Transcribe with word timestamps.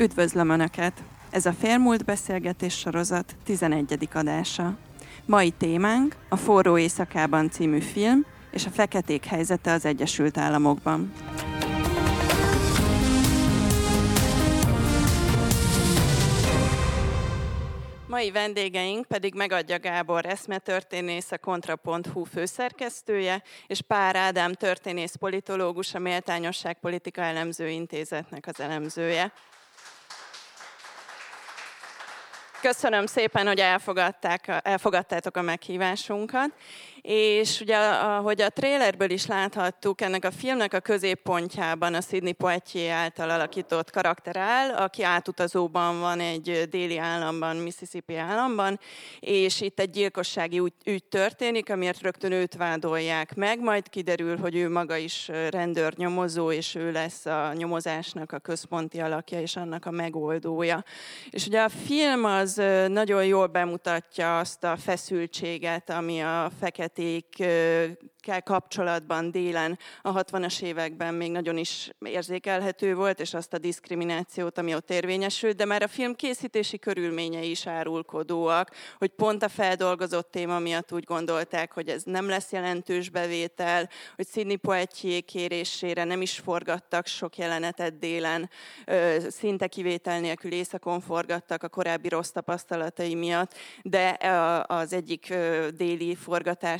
Üdvözlöm 0.00 0.48
Önöket! 0.48 1.02
Ez 1.30 1.46
a 1.46 1.52
Félmúlt 1.52 2.04
Beszélgetés 2.04 2.78
sorozat 2.78 3.36
11. 3.44 4.08
adása. 4.12 4.76
Mai 5.24 5.50
témánk 5.50 6.16
a 6.28 6.36
Forró 6.36 6.78
éjszakában 6.78 7.50
című 7.50 7.80
film 7.80 8.26
és 8.50 8.66
a 8.66 8.70
feketék 8.70 9.24
helyzete 9.24 9.72
az 9.72 9.84
Egyesült 9.84 10.38
Államokban. 10.38 11.12
Mai 18.06 18.30
vendégeink 18.30 19.06
pedig 19.06 19.34
megadja 19.34 19.78
Gábor 19.78 20.26
eszmetörténész, 20.26 21.32
a 21.32 21.38
Kontra.hu 21.38 22.24
főszerkesztője, 22.24 23.42
és 23.66 23.80
Pár 23.80 24.16
Ádám 24.16 24.52
történész 24.52 25.14
politológus, 25.14 25.94
a 25.94 25.98
Méltányosság 25.98 26.78
Politika 26.80 27.20
Elemző 27.20 27.68
Intézetnek 27.68 28.46
az 28.46 28.60
elemzője. 28.60 29.32
Köszönöm 32.60 33.06
szépen, 33.06 33.46
hogy 33.46 33.58
elfogadták, 33.58 34.60
elfogadtátok 34.62 35.36
a 35.36 35.42
meghívásunkat. 35.42 36.50
És 37.08 37.60
ugye, 37.60 37.76
ahogy 37.76 38.40
a 38.40 38.48
trailerből 38.48 39.10
is 39.10 39.26
láthattuk, 39.26 40.00
ennek 40.00 40.24
a 40.24 40.30
filmnek 40.30 40.74
a 40.74 40.80
középpontjában 40.80 41.94
a 41.94 42.00
Sidney 42.00 42.32
Poitier 42.32 42.96
által 42.96 43.30
alakított 43.30 43.90
karakter 43.90 44.36
áll, 44.36 44.74
aki 44.74 45.02
átutazóban 45.02 46.00
van 46.00 46.20
egy 46.20 46.66
déli 46.70 46.98
államban, 46.98 47.56
Mississippi 47.56 48.16
államban, 48.16 48.80
és 49.20 49.60
itt 49.60 49.80
egy 49.80 49.90
gyilkossági 49.90 50.58
ügy, 50.58 50.72
ügy 50.84 51.04
történik, 51.04 51.70
amiért 51.70 52.00
rögtön 52.00 52.32
őt 52.32 52.54
vádolják 52.56 53.34
meg, 53.34 53.60
majd 53.60 53.88
kiderül, 53.88 54.38
hogy 54.38 54.56
ő 54.56 54.70
maga 54.70 54.96
is 54.96 55.30
rendőrnyomozó, 55.50 56.52
és 56.52 56.74
ő 56.74 56.92
lesz 56.92 57.26
a 57.26 57.52
nyomozásnak 57.52 58.32
a 58.32 58.38
központi 58.38 59.00
alakja, 59.00 59.40
és 59.40 59.56
annak 59.56 59.86
a 59.86 59.90
megoldója. 59.90 60.84
És 61.30 61.46
ugye 61.46 61.62
a 61.62 61.68
film 61.68 62.24
az 62.24 62.62
nagyon 62.88 63.24
jól 63.24 63.46
bemutatja 63.46 64.38
azt 64.38 64.64
a 64.64 64.76
feszültséget, 64.76 65.90
ami 65.90 66.20
a 66.20 66.50
feketék 66.60 66.94
kell 68.20 68.40
kapcsolatban 68.40 69.30
délen 69.30 69.78
a 70.02 70.12
60-as 70.12 70.62
években 70.62 71.14
még 71.14 71.30
nagyon 71.30 71.56
is 71.56 71.90
érzékelhető 71.98 72.94
volt, 72.94 73.20
és 73.20 73.34
azt 73.34 73.52
a 73.52 73.58
diszkriminációt, 73.58 74.58
ami 74.58 74.74
ott 74.74 74.90
érvényesült, 74.90 75.56
de 75.56 75.64
már 75.64 75.82
a 75.82 75.88
film 75.88 76.14
készítési 76.14 76.78
körülményei 76.78 77.50
is 77.50 77.66
árulkodóak, 77.66 78.70
hogy 78.98 79.10
pont 79.10 79.42
a 79.42 79.48
feldolgozott 79.48 80.30
téma 80.30 80.58
miatt 80.58 80.92
úgy 80.92 81.04
gondolták, 81.04 81.72
hogy 81.72 81.88
ez 81.88 82.02
nem 82.02 82.28
lesz 82.28 82.52
jelentős 82.52 83.10
bevétel, 83.10 83.88
hogy 84.16 84.26
Sidney 84.32 84.56
Poitier 84.56 85.24
kérésére 85.24 86.04
nem 86.04 86.22
is 86.22 86.38
forgattak 86.38 87.06
sok 87.06 87.36
jelenetet 87.36 87.98
délen, 87.98 88.50
szinte 89.28 89.66
kivétel 89.66 90.20
nélkül 90.20 90.52
éjszakon 90.52 91.00
forgattak 91.00 91.62
a 91.62 91.68
korábbi 91.68 92.08
rossz 92.08 92.30
tapasztalatai 92.30 93.14
miatt, 93.14 93.54
de 93.82 94.18
az 94.66 94.92
egyik 94.92 95.34
déli 95.76 96.14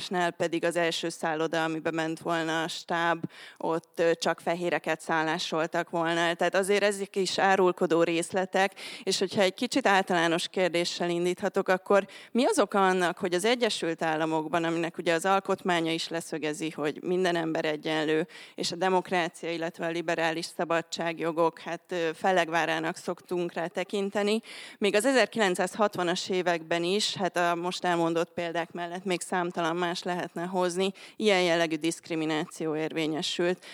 forgatásnál 0.07 0.31
pedig 0.31 0.65
az 0.65 0.75
első 0.75 1.09
száll 1.09 1.25
szálloda, 1.27 1.63
amiben 1.63 1.93
ment 1.93 2.19
volna 2.19 2.63
a 2.63 2.67
stáb, 2.67 3.23
ott 3.57 4.01
csak 4.19 4.39
fehéreket 4.39 5.01
szállásoltak 5.01 5.89
volna. 5.89 6.33
Tehát 6.33 6.55
azért 6.55 6.83
ezek 6.83 7.15
is 7.15 7.37
árulkodó 7.37 8.03
részletek, 8.03 8.71
és 9.03 9.19
hogyha 9.19 9.41
egy 9.41 9.53
kicsit 9.53 9.87
általános 9.87 10.47
kérdéssel 10.47 11.09
indíthatok, 11.09 11.67
akkor 11.67 12.07
mi 12.31 12.45
az 12.45 12.59
oka 12.59 12.87
annak, 12.87 13.17
hogy 13.17 13.33
az 13.33 13.45
Egyesült 13.45 14.01
Államokban, 14.01 14.63
aminek 14.63 14.97
ugye 14.97 15.13
az 15.13 15.25
alkotmánya 15.25 15.91
is 15.91 16.07
leszögezi, 16.07 16.69
hogy 16.69 16.99
minden 17.01 17.35
ember 17.35 17.65
egyenlő, 17.65 18.27
és 18.55 18.71
a 18.71 18.75
demokrácia, 18.75 19.51
illetve 19.51 19.85
a 19.85 19.89
liberális 19.89 20.45
szabadságjogok, 20.45 21.59
hát 21.59 21.95
felegvárának 22.13 22.95
szoktunk 22.95 23.53
rá 23.53 23.67
tekinteni. 23.67 24.41
Még 24.77 24.95
az 24.95 25.07
1960-as 25.07 26.29
években 26.29 26.83
is, 26.83 27.15
hát 27.15 27.37
a 27.37 27.55
most 27.55 27.83
elmondott 27.83 28.33
példák 28.33 28.71
mellett 28.71 29.03
még 29.03 29.21
számtalan 29.21 29.75
más 29.75 29.96
lehetne 30.03 30.45
hozni, 30.45 30.91
ilyen 31.15 31.41
jellegű 31.41 31.75
diszkrimináció 31.75 32.75
érvényesült. 32.75 33.65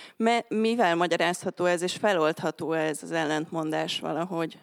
Mivel 0.48 0.96
magyarázható 0.96 1.66
ez, 1.66 1.82
és 1.82 1.94
feloldható 1.94 2.74
ez 2.74 3.04
az 3.04 3.12
ellentmondás 3.12 4.00
valahogy? 4.00 4.60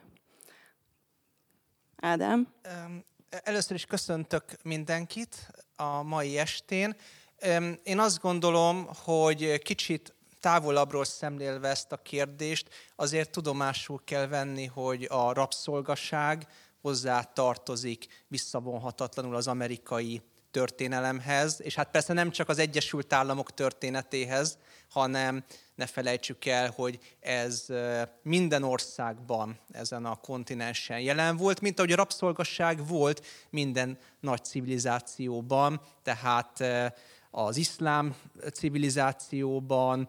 Ádám? 1.97 2.49
Először 3.29 3.77
is 3.77 3.85
köszöntök 3.85 4.45
mindenkit 4.63 5.51
a 5.77 6.03
mai 6.03 6.39
estén. 6.39 6.97
Én 7.83 7.99
azt 7.99 8.21
gondolom, 8.21 8.89
hogy 9.05 9.59
kicsit 9.59 10.15
távolabbról 10.41 11.05
szemlélve 11.05 11.69
ezt 11.69 11.93
a 11.93 11.97
kérdést, 11.97 12.69
azért 12.97 13.31
tudomásul 13.31 14.01
kell 14.05 14.27
venni, 14.27 14.67
hogy 14.67 15.07
a 15.11 15.33
rabszolgaság 15.33 16.47
hozzá 16.81 17.23
tartozik 17.23 18.25
visszavonhatatlanul 18.29 19.35
az 19.37 19.47
amerikai 19.47 20.23
történelemhez, 20.51 21.61
és 21.63 21.75
hát 21.75 21.91
persze 21.91 22.13
nem 22.13 22.31
csak 22.31 22.49
az 22.49 22.59
Egyesült 22.59 23.13
Államok 23.13 23.55
történetéhez, 23.55 24.59
hanem 24.91 25.45
ne 25.75 25.87
felejtsük 25.87 26.45
el, 26.45 26.71
hogy 26.71 26.99
ez 27.21 27.67
minden 28.23 28.63
országban 28.63 29.59
ezen 29.73 30.05
a 30.05 30.15
kontinensen 30.15 31.01
jelen 31.01 31.37
volt, 31.37 31.61
mint 31.61 31.79
ahogy 31.79 31.93
a 31.93 31.97
rabszolgasság 31.97 32.87
volt 32.87 33.27
minden 33.51 33.99
nagy 34.21 34.45
civilizációban, 34.45 35.81
tehát 36.03 36.65
az 37.31 37.57
iszlám 37.57 38.15
civilizációban, 38.53 40.09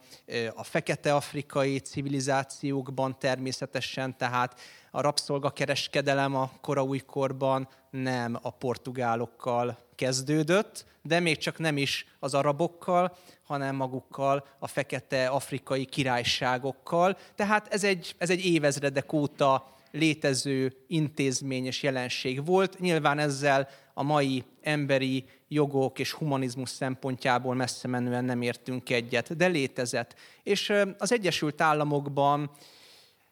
a 0.56 0.64
fekete-afrikai 0.64 1.80
civilizációkban 1.80 3.20
természetesen, 3.20 4.18
tehát 4.18 4.60
a 4.92 5.02
rabszolgakereskedelem 5.02 6.36
a 6.36 6.52
koraújkorban 6.62 7.68
nem 7.90 8.40
a 8.42 8.50
portugálokkal 8.50 9.78
kezdődött, 9.96 10.86
de 11.02 11.20
még 11.20 11.38
csak 11.38 11.58
nem 11.58 11.78
is 11.78 12.06
az 12.20 12.34
arabokkal, 12.34 13.18
hanem 13.44 13.76
magukkal, 13.76 14.46
a 14.60 14.68
fekete 14.68 15.28
afrikai 15.28 15.86
királyságokkal. 15.86 17.18
Tehát 17.36 17.74
ez 17.74 17.84
egy, 17.84 18.16
ez 18.18 18.30
egy 18.30 18.46
évezredek 18.46 19.14
óta 19.14 19.76
létező 19.92 20.74
intézményes 20.88 21.84
jelenség 21.84 22.46
volt. 22.46 22.80
Nyilván 22.80 23.20
ezzel 23.20 23.68
a 23.94 24.04
mai 24.04 24.44
emberi 24.62 25.26
jogok 25.48 26.00
és 26.00 26.12
humanizmus 26.12 26.70
szempontjából 26.70 27.56
messze 27.56 27.88
menően 27.88 28.26
nem 28.26 28.42
értünk 28.42 28.90
egyet, 28.90 29.36
de 29.36 29.48
létezett. 29.48 30.16
És 30.44 30.74
az 30.98 31.12
Egyesült 31.12 31.62
Államokban 31.62 32.52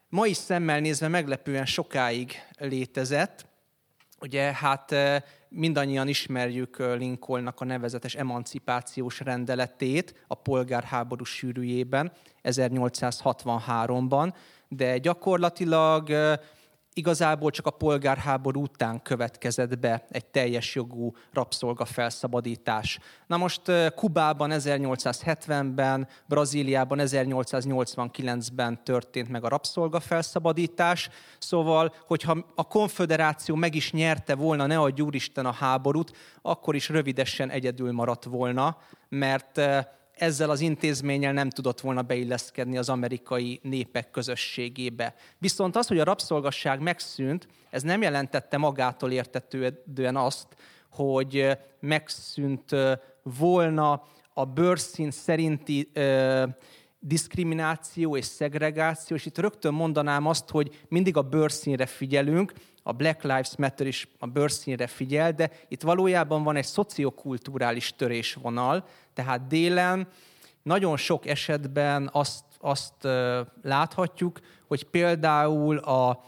mai 0.08 0.32
szemmel 0.32 0.80
nézve 0.80 1.08
meglepően 1.08 1.66
sokáig 1.66 2.32
létezett. 2.58 3.46
Ugye 4.20 4.52
hát 4.52 4.94
mindannyian 5.48 6.08
ismerjük 6.08 6.78
Lincolnnak 6.78 7.60
a 7.60 7.64
nevezetes 7.64 8.14
emancipációs 8.14 9.20
rendeletét 9.20 10.24
a 10.26 10.34
polgárháború 10.34 11.24
sűrűjében 11.24 12.12
1863-ban, 12.42 14.32
de 14.72 14.98
gyakorlatilag 14.98 16.10
igazából 16.92 17.50
csak 17.50 17.66
a 17.66 17.70
polgárháború 17.70 18.62
után 18.62 19.02
következett 19.02 19.78
be 19.78 20.04
egy 20.10 20.24
teljes 20.24 20.74
jogú 20.74 21.14
rabszolga 21.32 21.84
felszabadítás. 21.84 22.98
Na 23.26 23.36
most 23.36 23.62
Kubában 23.94 24.50
1870-ben, 24.52 26.08
Brazíliában 26.26 26.98
1889-ben 27.00 28.84
történt 28.84 29.28
meg 29.28 29.44
a 29.44 29.48
rabszolga 29.48 30.00
felszabadítás, 30.00 31.08
szóval, 31.38 31.94
hogyha 32.06 32.36
a 32.54 32.64
konföderáció 32.64 33.54
meg 33.54 33.74
is 33.74 33.92
nyerte 33.92 34.34
volna, 34.34 34.66
ne 34.66 34.78
a 34.78 34.90
gyúristen 34.90 35.46
a 35.46 35.52
háborút, 35.52 36.16
akkor 36.42 36.74
is 36.74 36.88
rövidesen 36.88 37.50
egyedül 37.50 37.92
maradt 37.92 38.24
volna, 38.24 38.76
mert 39.08 39.60
ezzel 40.20 40.50
az 40.50 40.60
intézménnyel 40.60 41.32
nem 41.32 41.50
tudott 41.50 41.80
volna 41.80 42.02
beilleszkedni 42.02 42.78
az 42.78 42.88
amerikai 42.88 43.60
népek 43.62 44.10
közösségébe. 44.10 45.14
Viszont 45.38 45.76
az, 45.76 45.86
hogy 45.86 45.98
a 45.98 46.04
rabszolgasság 46.04 46.80
megszűnt, 46.80 47.48
ez 47.70 47.82
nem 47.82 48.02
jelentette 48.02 48.56
magától 48.56 49.10
értetődően 49.10 50.16
azt, 50.16 50.46
hogy 50.90 51.58
megszűnt 51.80 52.70
volna 53.22 54.02
a 54.34 54.44
bőrszín 54.44 55.10
szerinti 55.10 55.90
ö, 55.92 56.44
diszkrimináció 56.98 58.16
és 58.16 58.24
szegregáció, 58.24 59.16
és 59.16 59.26
itt 59.26 59.38
rögtön 59.38 59.74
mondanám 59.74 60.26
azt, 60.26 60.50
hogy 60.50 60.84
mindig 60.88 61.16
a 61.16 61.22
bőrszínre 61.22 61.86
figyelünk, 61.86 62.52
a 62.90 62.92
Black 62.92 63.22
Lives 63.22 63.56
Matter 63.56 63.86
is 63.86 64.08
a 64.18 64.26
bőrszínre 64.26 64.86
figyel, 64.86 65.32
de 65.32 65.50
itt 65.68 65.82
valójában 65.82 66.42
van 66.42 66.56
egy 66.56 66.64
szociokulturális 66.64 67.94
törésvonal, 67.96 68.84
tehát 69.14 69.46
délen 69.46 70.08
nagyon 70.62 70.96
sok 70.96 71.26
esetben 71.26 72.08
azt, 72.12 72.44
azt 72.58 73.08
láthatjuk, 73.62 74.38
hogy 74.66 74.84
például 74.84 75.76
a 75.76 76.24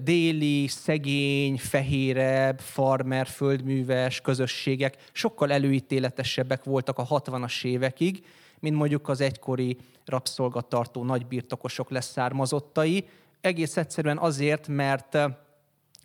déli, 0.00 0.66
szegény, 0.66 1.58
fehérebb, 1.58 2.60
farmer, 2.60 3.26
földműves 3.26 4.20
közösségek 4.20 4.96
sokkal 5.12 5.52
előítéletesebbek 5.52 6.64
voltak 6.64 6.98
a 6.98 7.06
60-as 7.06 7.64
évekig, 7.64 8.24
mint 8.60 8.76
mondjuk 8.76 9.08
az 9.08 9.20
egykori 9.20 9.76
rabszolgatartó 10.04 11.04
nagybirtokosok 11.04 11.90
leszármazottai, 11.90 13.08
egész 13.40 13.76
egyszerűen 13.76 14.18
azért, 14.18 14.68
mert 14.68 15.18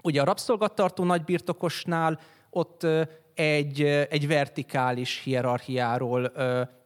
ugye 0.04 0.22
a 0.22 0.26
rabszolgattartó 0.26 1.04
nagybirtokosnál 1.04 2.20
ott 2.50 2.88
egy, 3.34 3.82
egy 4.10 4.28
vertikális 4.28 5.22
hierarchiáról 5.24 6.32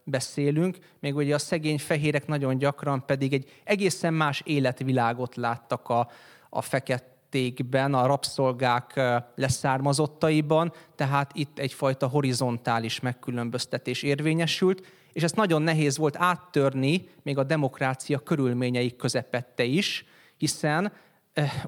beszélünk, 0.04 0.78
még 1.00 1.16
ugye 1.16 1.34
a 1.34 1.38
szegény 1.38 1.78
fehérek 1.78 2.26
nagyon 2.26 2.58
gyakran 2.58 3.06
pedig 3.06 3.32
egy 3.32 3.60
egészen 3.64 4.14
más 4.14 4.42
életvilágot 4.44 5.36
láttak 5.36 5.88
a, 5.88 6.08
a 6.50 6.62
feketékben, 6.62 7.94
a 7.94 8.06
rabszolgák 8.06 9.00
leszármazottaiban, 9.34 10.72
tehát 10.94 11.30
itt 11.34 11.58
egyfajta 11.58 12.06
horizontális 12.06 13.00
megkülönböztetés 13.00 14.02
érvényesült, 14.02 14.86
és 15.12 15.22
ezt 15.22 15.36
nagyon 15.36 15.62
nehéz 15.62 15.96
volt 15.96 16.16
áttörni, 16.18 17.08
még 17.22 17.38
a 17.38 17.44
demokrácia 17.44 18.18
körülményei 18.18 18.96
közepette 18.96 19.64
is, 19.64 20.04
hiszen 20.36 20.92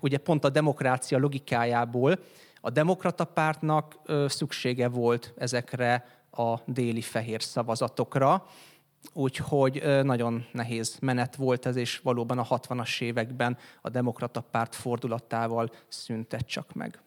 ugye 0.00 0.18
pont 0.18 0.44
a 0.44 0.50
demokrácia 0.50 1.18
logikájából 1.18 2.18
a 2.60 2.70
demokrata 2.70 3.24
pártnak 3.24 3.96
szüksége 4.26 4.88
volt 4.88 5.34
ezekre 5.36 6.08
a 6.30 6.58
déli 6.66 7.00
fehér 7.00 7.42
szavazatokra, 7.42 8.46
úgyhogy 9.12 9.82
nagyon 10.02 10.46
nehéz 10.52 10.98
menet 11.00 11.36
volt 11.36 11.66
ez, 11.66 11.76
és 11.76 11.98
valóban 11.98 12.38
a 12.38 12.44
60-as 12.44 13.00
években 13.00 13.58
a 13.82 13.88
demokrata 13.88 14.40
párt 14.40 14.74
fordulatával 14.74 15.70
szüntet 15.88 16.46
csak 16.46 16.72
meg. 16.72 17.00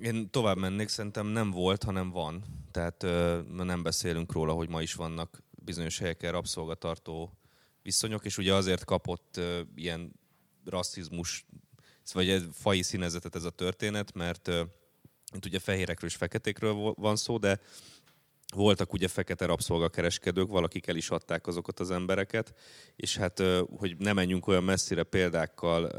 Én 0.00 0.30
tovább 0.30 0.56
mennék, 0.56 0.88
szerintem 0.88 1.26
nem 1.26 1.50
volt, 1.50 1.82
hanem 1.82 2.10
van. 2.10 2.44
Tehát 2.70 3.06
nem 3.52 3.82
beszélünk 3.82 4.32
róla, 4.32 4.52
hogy 4.52 4.68
ma 4.68 4.82
is 4.82 4.94
vannak 4.94 5.42
bizonyos 5.50 5.98
helyeken 5.98 6.32
rabszolgatartó 6.32 7.32
viszonyok, 7.82 8.24
és 8.24 8.38
ugye 8.38 8.54
azért 8.54 8.84
kapott 8.84 9.40
ilyen 9.74 10.12
rasszizmus, 10.64 11.44
vagy 12.12 12.28
egy 12.28 12.48
fai 12.52 12.82
színezetet 12.82 13.34
ez 13.34 13.44
a 13.44 13.50
történet, 13.50 14.14
mert 14.14 14.48
itt 15.34 15.44
ugye 15.44 15.58
fehérekről 15.58 16.10
és 16.10 16.16
feketékről 16.16 16.94
van 16.96 17.16
szó, 17.16 17.38
de 17.38 17.60
voltak 18.54 18.92
ugye 18.92 19.08
fekete 19.08 19.46
rabszolgakereskedők, 19.46 20.48
valakik 20.48 20.86
el 20.86 20.96
is 20.96 21.10
adták 21.10 21.46
azokat 21.46 21.80
az 21.80 21.90
embereket, 21.90 22.54
és 22.96 23.16
hát, 23.16 23.42
hogy 23.76 23.96
ne 23.96 24.12
menjünk 24.12 24.46
olyan 24.46 24.64
messzire 24.64 25.02
példákkal, 25.02 25.90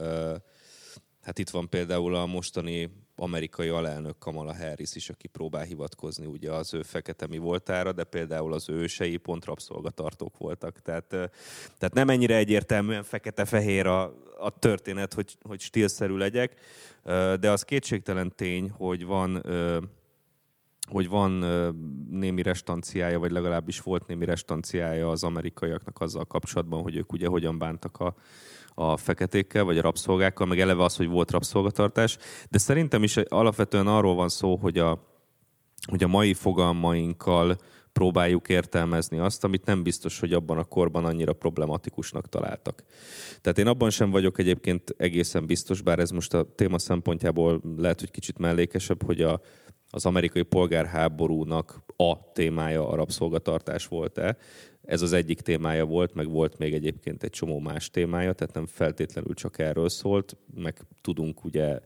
hát 1.21 1.39
itt 1.39 1.49
van 1.49 1.69
például 1.69 2.15
a 2.15 2.25
mostani 2.25 3.04
amerikai 3.15 3.67
alelnök 3.67 4.17
Kamala 4.17 4.55
Harris 4.55 4.95
is, 4.95 5.09
aki 5.09 5.27
próbál 5.27 5.63
hivatkozni 5.63 6.25
ugye 6.25 6.51
az 6.51 6.73
ő 6.73 6.81
fekete 6.81 7.27
mi 7.27 7.37
voltára, 7.37 7.91
de 7.91 8.03
például 8.03 8.53
az 8.53 8.69
ősei 8.69 9.17
pont 9.17 9.45
rabszolgatartók 9.45 10.37
voltak. 10.37 10.81
Tehát, 10.81 11.07
tehát 11.77 11.93
nem 11.93 12.09
ennyire 12.09 12.35
egyértelműen 12.35 13.03
fekete-fehér 13.03 13.85
a, 13.85 14.03
a 14.39 14.59
történet, 14.59 15.13
hogy, 15.13 15.37
hogy 15.41 15.59
stílszerű 15.59 16.15
legyek, 16.15 16.59
de 17.39 17.51
az 17.51 17.63
kétségtelen 17.63 18.35
tény, 18.35 18.69
hogy 18.69 19.05
van 19.05 19.43
hogy 20.85 21.09
van 21.09 21.31
némi 22.09 22.41
restanciája, 22.41 23.19
vagy 23.19 23.31
legalábbis 23.31 23.79
volt 23.79 24.07
némi 24.07 24.25
restanciája 24.25 25.09
az 25.09 25.23
amerikaiaknak 25.23 26.01
azzal 26.01 26.25
kapcsolatban, 26.25 26.81
hogy 26.81 26.95
ők 26.95 27.11
ugye 27.11 27.27
hogyan 27.27 27.57
bántak 27.57 27.99
a, 27.99 28.15
a 28.75 28.97
feketékkel, 28.97 29.63
vagy 29.63 29.77
a 29.77 29.81
rabszolgákkal, 29.81 30.47
meg 30.47 30.59
eleve 30.59 30.83
az, 30.83 30.95
hogy 30.95 31.07
volt 31.07 31.31
rabszolgatartás. 31.31 32.17
De 32.49 32.57
szerintem 32.57 33.03
is 33.03 33.17
alapvetően 33.17 33.87
arról 33.87 34.15
van 34.15 34.29
szó, 34.29 34.55
hogy 34.55 34.77
a, 34.77 34.99
hogy 35.89 36.03
a 36.03 36.07
mai 36.07 36.33
fogalmainkkal 36.33 37.57
próbáljuk 37.91 38.49
értelmezni 38.49 39.17
azt, 39.19 39.43
amit 39.43 39.65
nem 39.65 39.83
biztos, 39.83 40.19
hogy 40.19 40.33
abban 40.33 40.57
a 40.57 40.63
korban 40.63 41.05
annyira 41.05 41.33
problematikusnak 41.33 42.29
találtak. 42.29 42.83
Tehát 43.41 43.57
én 43.57 43.67
abban 43.67 43.89
sem 43.89 44.11
vagyok 44.11 44.39
egyébként 44.39 44.95
egészen 44.97 45.45
biztos, 45.45 45.81
bár 45.81 45.99
ez 45.99 46.09
most 46.09 46.33
a 46.33 46.55
téma 46.55 46.79
szempontjából 46.79 47.61
lehet, 47.77 47.99
hogy 47.99 48.11
kicsit 48.11 48.37
mellékesebb, 48.37 49.03
hogy 49.03 49.21
a, 49.21 49.41
az 49.89 50.05
amerikai 50.05 50.41
polgárháborúnak 50.41 51.83
a 51.95 52.31
témája 52.31 52.87
a 52.87 52.95
rabszolgatartás 52.95 53.87
volt-e. 53.87 54.37
Ez 54.85 55.01
az 55.01 55.13
egyik 55.13 55.41
témája 55.41 55.85
volt, 55.85 56.13
meg 56.13 56.29
volt 56.29 56.57
még 56.57 56.73
egyébként 56.73 57.23
egy 57.23 57.29
csomó 57.29 57.59
más 57.59 57.89
témája, 57.89 58.33
tehát 58.33 58.53
nem 58.53 58.65
feltétlenül 58.65 59.33
csak 59.33 59.59
erről 59.59 59.89
szólt, 59.89 60.37
meg 60.55 60.79
tudunk 61.01 61.43
ugye, 61.45 61.79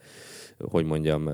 hogy 0.57 0.85
mondjam, 0.85 1.29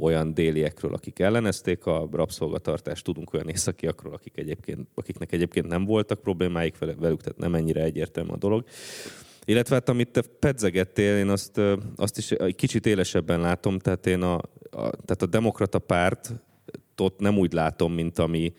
olyan 0.00 0.34
déliekről, 0.34 0.94
akik 0.94 1.18
ellenezték 1.18 1.86
a 1.86 2.08
rabszolgatartást, 2.12 3.04
tudunk 3.04 3.32
olyan 3.32 3.48
északiakról, 3.48 4.12
akik 4.12 4.36
egyébként, 4.36 4.88
akiknek 4.94 5.32
egyébként 5.32 5.66
nem 5.66 5.84
voltak 5.84 6.20
problémáik 6.20 6.78
velük, 6.78 7.20
tehát 7.20 7.38
nem 7.38 7.54
ennyire 7.54 7.82
egyértelmű 7.82 8.30
a 8.30 8.36
dolog. 8.36 8.64
Illetve 9.44 9.74
hát 9.74 9.88
amit 9.88 10.10
te 10.10 10.22
pedzegettél, 10.38 11.16
én 11.16 11.28
azt, 11.28 11.60
azt 11.96 12.18
is 12.18 12.30
egy 12.30 12.54
kicsit 12.54 12.86
élesebben 12.86 13.40
látom, 13.40 13.78
tehát 13.78 14.06
én 14.06 14.22
a, 14.22 14.34
a, 14.34 14.42
tehát 14.70 15.22
a 15.22 15.26
demokrata 15.26 15.78
párt 15.78 16.32
ott 16.96 17.18
nem 17.18 17.38
úgy 17.38 17.52
látom, 17.52 17.92
mint 17.92 18.18
ami 18.18 18.52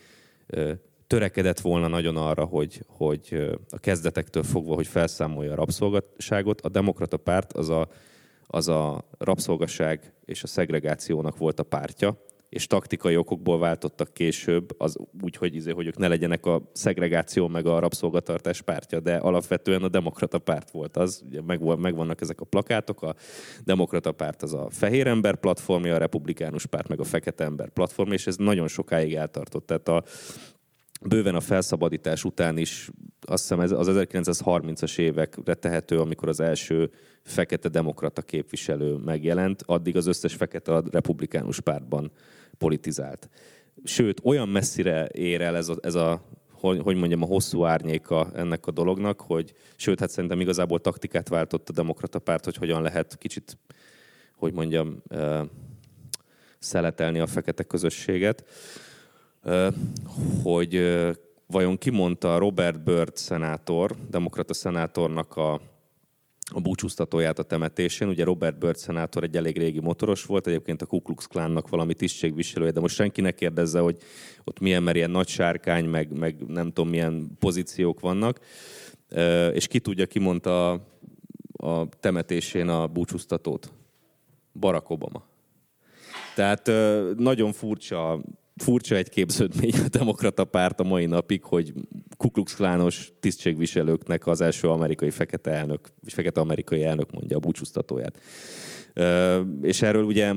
törekedett 1.10 1.60
volna 1.60 1.88
nagyon 1.88 2.18
arra, 2.18 2.46
hogy, 2.46 2.84
hogy 2.88 3.50
a 3.70 3.80
kezdetektől 3.80 4.44
fogva, 4.44 4.74
hogy 4.74 4.88
felszámolja 4.88 5.52
a 5.52 5.56
rabszolgaságot. 5.56 6.62
A 6.62 6.70
demokrata 6.70 7.18
párt 7.18 7.54
az 7.54 7.70
a, 7.70 7.88
az 8.48 8.68
a 8.68 9.06
rabszolgaság 9.18 10.14
és 10.26 10.44
a 10.44 10.48
szegregációnak 10.48 11.38
volt 11.38 11.60
a 11.60 11.64
pártja, 11.64 12.18
és 12.50 12.68
taktikai 12.68 13.18
okokból 13.18 13.60
váltottak 13.60 14.14
később, 14.14 14.76
az 14.78 14.98
úgy, 15.22 15.36
hogy, 15.36 15.56
izé, 15.56 15.72
hogy 15.72 15.88
ők 15.88 15.98
ne 15.98 16.08
legyenek 16.08 16.46
a 16.46 16.62
szegregáció 16.74 17.48
meg 17.48 17.66
a 17.66 17.80
rabszolgatartás 17.80 18.62
pártja, 18.62 19.00
de 19.00 19.16
alapvetően 19.16 19.84
a 19.84 19.88
demokrata 19.88 20.40
párt 20.40 20.72
volt 20.72 20.98
az, 20.98 21.24
ugye 21.26 21.42
meg, 21.42 21.80
megvannak 21.80 22.22
ezek 22.22 22.42
a 22.42 22.46
plakátok, 22.46 23.02
a 23.02 23.16
demokrata 23.64 24.12
párt 24.12 24.44
az 24.44 24.54
a 24.54 24.68
fehér 24.70 25.08
ember 25.08 25.36
platformja, 25.36 25.96
a 25.96 25.98
republikánus 25.98 26.66
párt 26.66 26.88
meg 26.88 27.00
a 27.00 27.04
fekete 27.04 27.44
ember 27.44 27.70
platformja, 27.70 28.14
és 28.14 28.28
ez 28.28 28.36
nagyon 28.36 28.68
sokáig 28.68 29.16
eltartott. 29.16 29.66
Tehát 29.66 29.88
a, 29.88 30.04
bőven 31.00 31.36
a 31.36 31.40
felszabadítás 31.40 32.24
után 32.24 32.58
is, 32.58 32.90
azt 33.22 33.42
hiszem 33.42 33.60
ez 33.60 33.72
az 33.72 33.88
1930-as 33.92 34.98
évekre 34.98 35.54
tehető, 35.54 36.00
amikor 36.00 36.28
az 36.28 36.40
első 36.40 36.92
fekete 37.24 37.70
demokrata 37.70 38.22
képviselő 38.22 38.96
megjelent, 38.96 39.64
addig 39.66 39.96
az 39.96 40.08
összes 40.08 40.34
fekete 40.34 40.76
a 40.76 40.84
republikánus 40.92 41.60
pártban 41.60 42.12
politizált. 42.58 43.30
Sőt, 43.84 44.22
olyan 44.24 44.50
messzire 44.50 45.06
ér 45.08 45.42
el 45.42 45.56
ez 45.56 45.70
a, 45.70 45.78
ez 45.82 45.96
a 45.96 46.28
hogy, 46.52 46.82
hogy 46.82 46.96
mondjam, 46.96 47.22
a 47.22 47.26
hosszú 47.26 47.66
árnyéka 47.66 48.32
ennek 48.34 48.68
a 48.68 48.72
dolognak, 48.72 49.22
hogy 49.22 49.54
sőt, 49.76 50.00
hát 50.00 50.10
szerintem 50.10 50.40
igazából 50.40 50.80
taktikát 50.80 51.28
váltott 51.28 51.70
a 51.70 51.74
demokrata 51.74 52.20
párt, 52.20 52.46
hogy 52.46 52.56
hogyan 52.56 52.82
lehet 52.82 53.18
kicsit, 53.18 53.58
hogy 54.36 54.54
mondjam, 54.54 55.04
szeletelni 56.60 57.20
a 57.20 57.28
fekete 57.28 57.64
közösséget 57.64 58.46
hogy 60.44 61.00
vajon 61.48 61.78
kimondta 61.78 62.38
Robert 62.38 62.84
Byrd 62.84 63.16
szenátor, 63.16 63.96
demokrata 64.10 64.54
szenátornak 64.54 65.36
a, 65.36 65.54
a 66.52 66.60
búcsúztatóját 66.62 67.40
a 67.40 67.44
temetésén. 67.44 68.08
Ugye 68.08 68.24
Robert 68.24 68.60
Byrd 68.60 68.78
szenátor 68.78 69.24
egy 69.24 69.38
elég 69.38 69.58
régi 69.58 69.80
motoros 69.80 70.26
volt, 70.26 70.48
egyébként 70.48 70.82
a 70.82 70.86
Ku 70.86 71.02
Klux 71.02 71.26
Klánnak 71.26 71.70
valami 71.70 71.94
tisztségviselője, 71.94 72.72
de 72.72 72.80
most 72.80 72.96
senki 72.96 73.22
ne 73.22 73.32
kérdezze, 73.32 73.80
hogy 73.80 73.98
ott 74.44 74.60
milyen, 74.60 74.84
mert 74.84 74.98
ilyen 74.98 75.12
nagy 75.12 75.28
sárkány, 75.28 75.86
meg, 75.86 76.18
meg 76.18 76.46
nem 76.48 76.68
tudom 76.68 76.90
milyen 76.90 77.28
pozíciók 77.40 78.00
vannak. 78.00 78.40
És 79.54 79.68
ki 79.68 79.80
tudja, 79.80 80.06
ki 80.06 80.20
mondta 80.20 80.72
a, 80.72 80.82
a 81.54 81.88
temetésén 82.00 82.68
a 82.68 82.88
búcsúztatót? 82.88 83.72
Barack 84.54 84.90
Obama. 84.90 85.24
Tehát 86.36 86.72
nagyon 87.18 87.52
furcsa 87.52 88.22
furcsa 88.62 88.96
egy 88.96 89.10
képződmény 89.10 89.74
a 89.86 89.88
demokrata 89.90 90.46
párt 90.46 90.80
a 90.80 90.84
mai 90.84 91.06
napig, 91.06 91.44
hogy 91.44 91.74
Ku 92.18 92.30
Klux 92.30 92.56
Klános 92.56 93.12
tisztségviselőknek 93.20 94.28
az 94.28 94.42
első 94.42 94.68
amerikai 94.68 95.10
fekete 95.10 95.52
elnök, 95.52 95.90
vagy 96.02 96.14
fekete 96.14 96.40
amerikai 96.40 96.84
elnök 96.84 97.12
mondja 97.12 97.38
a 97.38 97.40
búcsúztatóját. 97.40 98.22
És 99.62 99.82
erről 99.82 100.04
ugye 100.04 100.34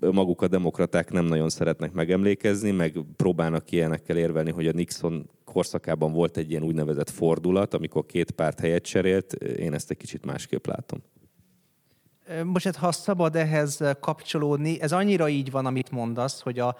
maguk 0.00 0.42
a 0.42 0.48
demokraták 0.48 1.10
nem 1.10 1.24
nagyon 1.24 1.48
szeretnek 1.48 1.92
megemlékezni, 1.92 2.70
meg 2.70 2.98
próbálnak 3.16 3.70
ilyenekkel 3.70 4.16
érvelni, 4.16 4.50
hogy 4.50 4.66
a 4.66 4.72
Nixon 4.72 5.30
korszakában 5.44 6.12
volt 6.12 6.36
egy 6.36 6.50
ilyen 6.50 6.62
úgynevezett 6.62 7.10
fordulat, 7.10 7.74
amikor 7.74 8.06
két 8.06 8.30
párt 8.30 8.60
helyet 8.60 8.84
cserélt. 8.84 9.32
Én 9.32 9.74
ezt 9.74 9.90
egy 9.90 9.96
kicsit 9.96 10.24
másképp 10.24 10.66
látom. 10.66 11.02
Most 12.44 12.64
hát, 12.64 12.76
ha 12.76 12.92
szabad 12.92 13.36
ehhez 13.36 13.80
kapcsolódni, 14.00 14.80
ez 14.80 14.92
annyira 14.92 15.28
így 15.28 15.50
van, 15.50 15.66
amit 15.66 15.90
mondasz, 15.90 16.40
hogy 16.40 16.58
a 16.58 16.76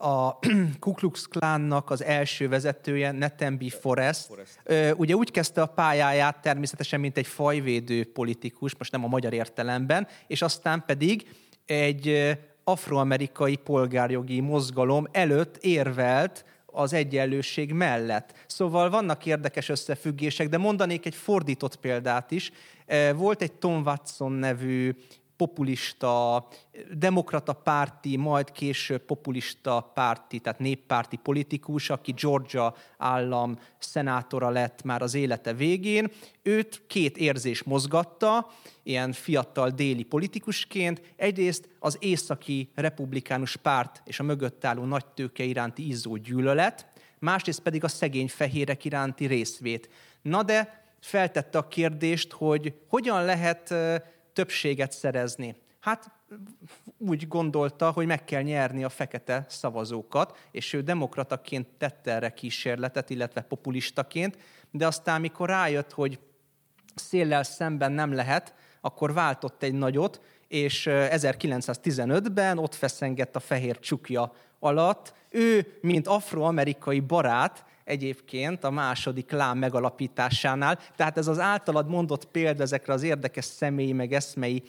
a 0.00 0.38
Ku 0.80 0.92
Klux 0.92 1.26
Klánnak 1.26 1.90
az 1.90 2.04
első 2.04 2.48
vezetője, 2.48 3.12
Netembi 3.12 3.70
Forrest, 3.70 4.26
Forrest. 4.26 4.98
ugye 4.98 5.14
úgy 5.14 5.30
kezdte 5.30 5.62
a 5.62 5.66
pályáját 5.66 6.42
természetesen, 6.42 7.00
mint 7.00 7.16
egy 7.16 7.26
fajvédő 7.26 8.12
politikus, 8.12 8.76
most 8.76 8.92
nem 8.92 9.04
a 9.04 9.08
magyar 9.08 9.32
értelemben, 9.32 10.08
és 10.26 10.42
aztán 10.42 10.82
pedig 10.86 11.28
egy 11.66 12.36
afroamerikai 12.64 13.56
polgárjogi 13.56 14.40
mozgalom 14.40 15.06
előtt 15.12 15.56
érvelt 15.56 16.44
az 16.66 16.92
egyenlőség 16.92 17.72
mellett. 17.72 18.32
Szóval 18.46 18.90
vannak 18.90 19.26
érdekes 19.26 19.68
összefüggések, 19.68 20.48
de 20.48 20.58
mondanék 20.58 21.06
egy 21.06 21.14
fordított 21.14 21.76
példát 21.76 22.30
is. 22.30 22.52
Volt 23.14 23.42
egy 23.42 23.52
Tom 23.52 23.82
Watson 23.82 24.32
nevű 24.32 24.94
populista, 25.40 26.46
demokrata 26.92 27.52
párti, 27.52 28.16
majd 28.16 28.52
később 28.52 29.02
populista 29.02 29.90
párti, 29.94 30.38
tehát 30.38 30.58
néppárti 30.58 31.16
politikus, 31.16 31.90
aki 31.90 32.12
Georgia 32.12 32.74
állam 32.98 33.58
szenátora 33.78 34.50
lett 34.50 34.82
már 34.82 35.02
az 35.02 35.14
élete 35.14 35.52
végén. 35.52 36.10
Őt 36.42 36.82
két 36.86 37.16
érzés 37.16 37.62
mozgatta, 37.62 38.50
ilyen 38.82 39.12
fiatal 39.12 39.70
déli 39.70 40.02
politikusként. 40.02 41.02
Egyrészt 41.16 41.68
az 41.78 41.96
északi 42.00 42.70
republikánus 42.74 43.56
párt 43.56 44.02
és 44.04 44.20
a 44.20 44.22
mögött 44.22 44.64
álló 44.64 44.84
nagy 44.84 45.06
tőke 45.06 45.44
iránti 45.44 45.88
izzó 45.88 46.16
gyűlölet, 46.16 46.86
másrészt 47.18 47.60
pedig 47.60 47.84
a 47.84 47.88
szegény 47.88 48.28
fehérek 48.28 48.84
iránti 48.84 49.26
részvét. 49.26 49.88
Na 50.22 50.42
de 50.42 50.84
feltette 51.00 51.58
a 51.58 51.68
kérdést, 51.68 52.32
hogy 52.32 52.74
hogyan 52.88 53.24
lehet 53.24 53.74
többséget 54.32 54.92
szerezni. 54.92 55.56
Hát 55.80 56.10
úgy 56.98 57.28
gondolta, 57.28 57.90
hogy 57.90 58.06
meg 58.06 58.24
kell 58.24 58.42
nyerni 58.42 58.84
a 58.84 58.88
fekete 58.88 59.44
szavazókat, 59.48 60.38
és 60.50 60.72
ő 60.72 60.80
demokrataként 60.80 61.68
tette 61.78 62.12
erre 62.12 62.32
kísérletet, 62.32 63.10
illetve 63.10 63.40
populistaként, 63.40 64.38
de 64.70 64.86
aztán, 64.86 65.20
mikor 65.20 65.48
rájött, 65.48 65.92
hogy 65.92 66.18
széllel 66.94 67.42
szemben 67.42 67.92
nem 67.92 68.12
lehet, 68.12 68.54
akkor 68.80 69.12
váltott 69.12 69.62
egy 69.62 69.74
nagyot, 69.74 70.20
és 70.48 70.86
1915-ben 70.90 72.58
ott 72.58 72.74
feszengett 72.74 73.36
a 73.36 73.40
fehér 73.40 73.78
csukja 73.78 74.32
alatt. 74.58 75.14
Ő, 75.30 75.78
mint 75.80 76.06
afroamerikai 76.06 77.00
barát, 77.00 77.64
egyébként 77.90 78.64
a 78.64 78.70
második 78.70 79.30
lám 79.30 79.58
megalapításánál. 79.58 80.78
Tehát 80.96 81.18
ez 81.18 81.26
az 81.26 81.38
általad 81.38 81.88
mondott 81.88 82.24
példa 82.24 82.62
ezekre 82.62 82.92
az 82.92 83.02
érdekes 83.02 83.44
személyi 83.44 83.92
meg 83.92 84.12
eszmei 84.12 84.62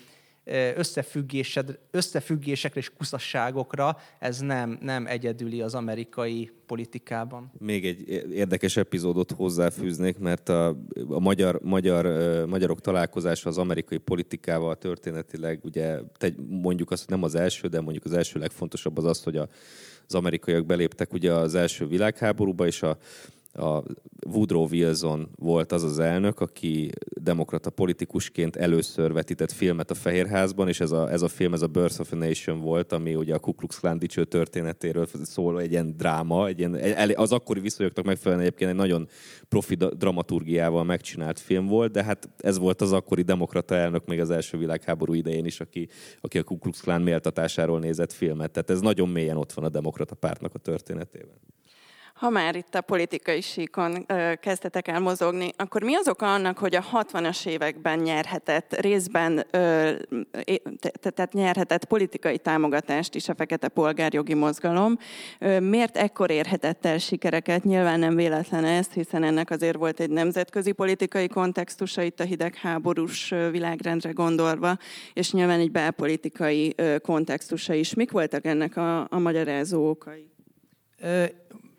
összefüggésekre 1.91 2.79
és 2.79 2.93
kuszasságokra, 2.97 3.97
ez 4.19 4.39
nem, 4.39 4.77
nem 4.81 5.07
egyedüli 5.07 5.61
az 5.61 5.75
amerikai 5.75 6.51
politikában. 6.65 7.51
Még 7.57 7.85
egy 7.85 8.09
érdekes 8.33 8.77
epizódot 8.77 9.31
hozzáfűznék, 9.31 10.17
mert 10.17 10.49
a, 10.49 10.67
a 11.07 11.19
magyar, 11.19 11.59
magyar, 11.63 12.05
magyarok 12.45 12.81
találkozása 12.81 13.49
az 13.49 13.57
amerikai 13.57 13.97
politikával 13.97 14.77
történetileg, 14.77 15.59
ugye 15.63 15.99
mondjuk 16.47 16.91
azt, 16.91 17.05
hogy 17.05 17.13
nem 17.15 17.23
az 17.23 17.35
első, 17.35 17.67
de 17.67 17.81
mondjuk 17.81 18.05
az 18.05 18.13
első 18.13 18.39
legfontosabb 18.39 18.97
az 18.97 19.05
az, 19.05 19.23
hogy 19.23 19.37
a 19.37 19.47
az 20.07 20.17
amerikaiak 20.17 20.65
beléptek 20.65 21.13
ugye 21.13 21.33
az 21.33 21.55
első 21.55 21.87
világháborúba, 21.87 22.65
és 22.65 22.83
a 22.83 22.97
a 23.53 23.83
Woodrow 24.27 24.67
Wilson 24.71 25.29
volt 25.35 25.71
az 25.71 25.83
az 25.83 25.99
elnök, 25.99 26.39
aki 26.39 26.91
demokrata 27.21 27.69
politikusként 27.69 28.55
először 28.55 29.13
vetített 29.13 29.51
filmet 29.51 29.91
a 29.91 29.93
Fehérházban, 29.93 30.67
és 30.67 30.79
ez 30.79 30.91
a, 30.91 31.11
ez 31.11 31.21
a 31.21 31.27
film, 31.27 31.53
ez 31.53 31.61
a 31.61 31.67
Birth 31.67 31.99
of 31.99 32.11
a 32.11 32.15
Nation 32.15 32.59
volt, 32.59 32.91
ami 32.91 33.15
ugye 33.15 33.33
a 33.33 33.39
Ku 33.39 33.53
Klux 33.53 33.79
Klan 33.79 33.99
dicső 33.99 34.25
történetéről 34.25 35.07
szól, 35.23 35.61
egy 35.61 35.71
ilyen 35.71 35.97
dráma, 35.97 36.47
egy 36.47 36.59
ilyen, 36.59 36.79
az 37.15 37.31
akkori 37.31 37.59
viszonyoknak 37.59 38.05
megfelelően 38.05 38.45
egyébként 38.45 38.69
egy 38.69 38.77
nagyon 38.77 39.07
profi 39.49 39.75
dramaturgiával 39.75 40.83
megcsinált 40.83 41.39
film 41.39 41.67
volt, 41.67 41.91
de 41.91 42.03
hát 42.03 42.29
ez 42.37 42.57
volt 42.57 42.81
az 42.81 42.91
akkori 42.91 43.21
demokrata 43.21 43.75
elnök 43.75 44.05
még 44.05 44.19
az 44.19 44.29
első 44.29 44.57
világháború 44.57 45.13
idején 45.13 45.45
is, 45.45 45.59
aki, 45.59 45.87
aki 46.21 46.37
a 46.37 46.43
Ku 46.43 46.57
Klux 46.57 46.81
Klan 46.81 47.01
méltatásáról 47.01 47.79
nézett 47.79 48.11
filmet. 48.11 48.51
Tehát 48.51 48.69
ez 48.69 48.81
nagyon 48.81 49.09
mélyen 49.09 49.37
ott 49.37 49.53
van 49.53 49.65
a 49.65 49.69
demokrata 49.69 50.15
pártnak 50.15 50.53
a 50.53 50.59
történetében. 50.59 51.35
Ha 52.21 52.29
már 52.29 52.55
itt 52.55 52.75
a 52.75 52.81
politikai 52.81 53.41
síkon 53.41 54.05
kezdetek 54.39 54.87
el 54.87 54.99
mozogni, 54.99 55.51
akkor 55.55 55.83
mi 55.83 55.95
az 55.95 56.07
oka 56.07 56.33
annak, 56.33 56.57
hogy 56.57 56.75
a 56.75 56.83
60-as 56.93 57.45
években 57.47 57.99
nyerhetett 57.99 58.79
részben, 58.79 59.45
tehát 60.99 61.33
nyerhetett 61.33 61.85
politikai 61.85 62.37
támogatást 62.37 63.15
is 63.15 63.29
a 63.29 63.35
fekete 63.35 63.67
polgárjogi 63.67 64.33
mozgalom? 64.33 64.97
Miért 65.59 65.97
ekkor 65.97 66.31
érhetett 66.31 66.85
el 66.85 66.97
sikereket? 66.97 67.63
Nyilván 67.63 67.99
nem 67.99 68.15
véletlen 68.15 68.65
ez, 68.65 68.87
hiszen 68.87 69.23
ennek 69.23 69.49
azért 69.49 69.77
volt 69.77 69.99
egy 69.99 70.09
nemzetközi 70.09 70.71
politikai 70.71 71.27
kontextusa 71.27 72.01
itt 72.01 72.19
a 72.19 72.23
hidegháborús 72.23 73.33
világrendre 73.51 74.11
gondolva, 74.11 74.77
és 75.13 75.31
nyilván 75.31 75.59
egy 75.59 75.71
belpolitikai 75.71 76.75
kontextusa 77.01 77.73
is. 77.73 77.93
Mik 77.93 78.11
voltak 78.11 78.45
ennek 78.45 78.77
a, 78.77 78.99
a 79.09 79.19
magyarázó 79.19 79.89
okai? 79.89 80.29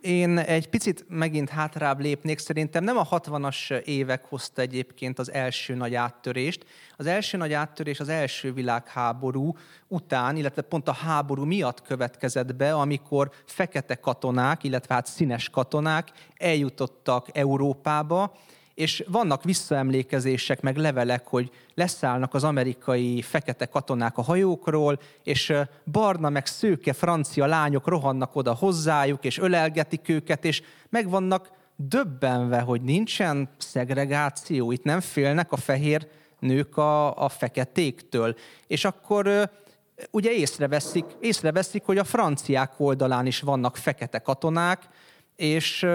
Én 0.03 0.39
egy 0.39 0.69
picit 0.69 1.05
megint 1.09 1.49
hátrább 1.49 2.01
lépnék. 2.01 2.39
Szerintem 2.39 2.85
nem 2.85 2.97
a 2.97 3.09
60-as 3.09 3.81
évek 3.81 4.25
hozta 4.25 4.63
egyébként 4.63 5.19
az 5.19 5.33
első 5.33 5.75
nagy 5.75 5.95
áttörést. 5.95 6.67
Az 6.97 7.07
első 7.07 7.37
nagy 7.37 7.53
áttörés 7.53 8.01
az 8.01 8.09
első 8.09 8.53
világháború 8.53 9.57
után, 9.89 10.37
illetve 10.37 10.63
pont 10.63 10.89
a 10.89 10.93
háború 10.93 11.45
miatt 11.45 11.83
következett 11.83 12.55
be, 12.55 12.75
amikor 12.75 13.31
fekete 13.47 13.95
katonák, 13.95 14.65
illetve 14.65 14.95
hát 14.95 15.07
színes 15.07 15.49
katonák 15.49 16.09
eljutottak 16.37 17.37
Európába, 17.37 18.37
és 18.75 19.05
vannak 19.09 19.45
visszaemlékezések, 19.45 20.61
meg 20.61 20.76
levelek, 20.76 21.26
hogy 21.26 21.50
leszállnak 21.75 22.35
az 22.35 22.45
amerikai 22.45 23.23
fekete 23.23 23.67
katonák 23.67 24.19
a 24.19 24.23
hajókról, 24.23 24.99
és 25.23 25.52
barna 25.85 26.29
meg 26.29 26.47
szőke 26.47 26.93
francia 26.93 27.47
lányok 27.47 27.87
rohannak 27.87 28.37
oda 28.37 28.55
hozzájuk, 28.55 29.25
és 29.25 29.38
ölelgetik 29.38 30.09
őket, 30.09 30.45
és 30.45 30.62
meg 30.88 31.09
vannak 31.09 31.50
döbbenve, 31.76 32.61
hogy 32.61 32.83
nincsen 32.83 33.49
szegregáció, 33.59 34.73
itt 34.73 34.85
nem 34.85 35.00
félnek 35.00 35.52
a 35.52 35.57
fehér 35.57 36.09
nők 36.38 36.76
a, 36.76 37.25
a 37.25 37.29
feketéktől. 37.29 38.37
És 38.67 38.85
akkor 38.85 39.50
ugye 40.11 40.31
észreveszik, 40.31 41.05
észreveszik, 41.21 41.83
hogy 41.85 41.99
a 41.99 42.05
franciák 42.05 42.73
oldalán 42.76 43.26
is 43.26 43.41
vannak 43.41 43.76
fekete 43.76 44.19
katonák, 44.19 44.83
és 45.37 45.87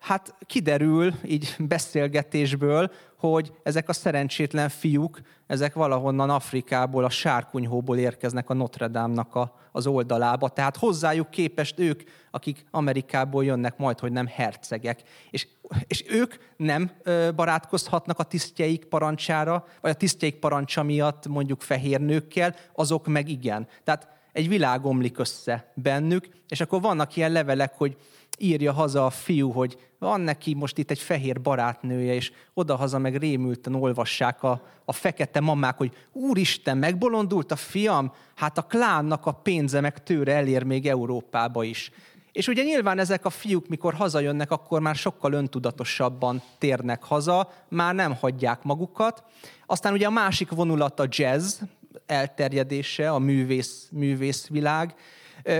hát 0.00 0.34
kiderül 0.46 1.14
így 1.24 1.54
beszélgetésből, 1.58 2.90
hogy 3.16 3.52
ezek 3.62 3.88
a 3.88 3.92
szerencsétlen 3.92 4.68
fiúk, 4.68 5.20
ezek 5.46 5.74
valahonnan 5.74 6.30
Afrikából, 6.30 7.04
a 7.04 7.10
sárkunyhóból 7.10 7.98
érkeznek 7.98 8.50
a 8.50 8.54
Notre 8.54 8.88
Dame-nak 8.88 9.34
a, 9.34 9.54
az 9.72 9.86
oldalába. 9.86 10.48
Tehát 10.48 10.76
hozzájuk 10.76 11.30
képest 11.30 11.78
ők, 11.78 12.02
akik 12.30 12.64
Amerikából 12.70 13.44
jönnek, 13.44 13.76
majd, 13.76 13.98
hogy 13.98 14.12
nem 14.12 14.26
hercegek. 14.26 15.02
És, 15.30 15.48
és 15.86 16.04
ők 16.08 16.34
nem 16.56 16.90
barátkozhatnak 17.36 18.18
a 18.18 18.22
tisztjeik 18.22 18.84
parancsára, 18.84 19.64
vagy 19.80 19.90
a 19.90 19.94
tisztjeik 19.94 20.38
parancsa 20.38 20.82
miatt 20.82 21.26
mondjuk 21.26 21.60
fehér 21.60 22.00
nőkkel, 22.00 22.54
azok 22.74 23.06
meg 23.06 23.28
igen. 23.28 23.68
Tehát 23.84 24.08
egy 24.32 24.48
világ 24.48 24.84
omlik 24.84 25.18
össze 25.18 25.72
bennük, 25.74 26.28
és 26.48 26.60
akkor 26.60 26.80
vannak 26.80 27.16
ilyen 27.16 27.32
levelek, 27.32 27.74
hogy 27.76 27.96
írja 28.40 28.72
haza 28.72 29.06
a 29.06 29.10
fiú, 29.10 29.50
hogy 29.50 29.78
van 29.98 30.20
neki 30.20 30.54
most 30.54 30.78
itt 30.78 30.90
egy 30.90 30.98
fehér 30.98 31.40
barátnője, 31.40 32.14
és 32.14 32.32
odahaza 32.54 32.98
meg 32.98 33.16
rémülten 33.16 33.74
olvassák 33.74 34.42
a, 34.42 34.62
a 34.84 34.92
fekete 34.92 35.40
mamák, 35.40 35.76
hogy 35.76 35.92
úristen, 36.12 36.78
megbolondult 36.78 37.52
a 37.52 37.56
fiam, 37.56 38.12
hát 38.34 38.58
a 38.58 38.62
klánnak 38.62 39.26
a 39.26 39.32
pénze 39.32 39.80
meg 39.80 40.02
tőre 40.02 40.34
elér 40.34 40.62
még 40.62 40.86
Európába 40.86 41.64
is. 41.64 41.90
És 42.32 42.48
ugye 42.48 42.62
nyilván 42.62 42.98
ezek 42.98 43.24
a 43.24 43.30
fiúk, 43.30 43.68
mikor 43.68 43.94
hazajönnek, 43.94 44.50
akkor 44.50 44.80
már 44.80 44.94
sokkal 44.94 45.32
öntudatosabban 45.32 46.42
térnek 46.58 47.02
haza, 47.02 47.52
már 47.68 47.94
nem 47.94 48.14
hagyják 48.14 48.62
magukat. 48.62 49.24
Aztán 49.66 49.92
ugye 49.92 50.06
a 50.06 50.10
másik 50.10 50.50
vonulat 50.50 51.00
a 51.00 51.06
jazz 51.08 51.60
elterjedése, 52.06 53.10
a 53.10 53.18
művész, 53.18 53.88
művészvilág, 53.92 54.94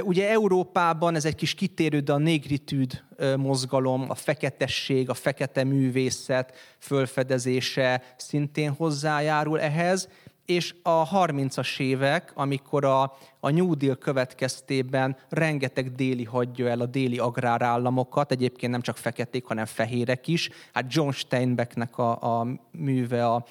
Ugye 0.03 0.31
Európában 0.31 1.15
ez 1.15 1.25
egy 1.25 1.35
kis 1.35 1.55
kitérő, 1.55 2.01
de 2.01 2.13
a 2.13 2.19
négritűd 2.19 3.03
mozgalom, 3.37 4.05
a 4.09 4.15
feketesség, 4.15 5.11
a 5.11 5.15
fekete 5.15 5.65
művészet 5.65 6.57
fölfedezése 6.79 8.03
szintén 8.17 8.71
hozzájárul 8.71 9.61
ehhez, 9.61 10.09
és 10.51 10.75
a 10.83 11.09
30-as 11.09 11.81
évek, 11.81 12.33
amikor 12.35 12.85
a, 12.85 13.17
a 13.41 13.51
New 13.51 13.75
Deal 13.75 13.97
következtében 13.97 15.17
rengeteg 15.29 15.95
déli 15.95 16.25
hagyja 16.25 16.69
el 16.69 16.81
a 16.81 16.87
déli 16.87 17.19
agrárállamokat, 17.19 18.33
egyébként 18.33 18.73
nem 18.73 18.81
csak 18.81 18.97
feketék, 18.97 19.45
hanem 19.45 19.65
fehérek 19.65 20.27
is. 20.27 20.49
Hát 20.73 20.95
John 20.95 21.11
Steinbecknek 21.11 21.99
a, 21.99 22.39
a 22.39 22.47
műve 22.71 23.27
a 23.27 23.45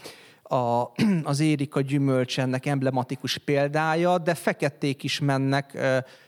a, 0.50 0.92
az 1.24 1.40
Érika 1.40 1.82
gyümölcs 1.82 2.40
ennek 2.40 2.66
emblematikus 2.66 3.38
példája, 3.38 4.18
de 4.18 4.34
feketék 4.34 5.04
is 5.04 5.20
mennek 5.20 5.78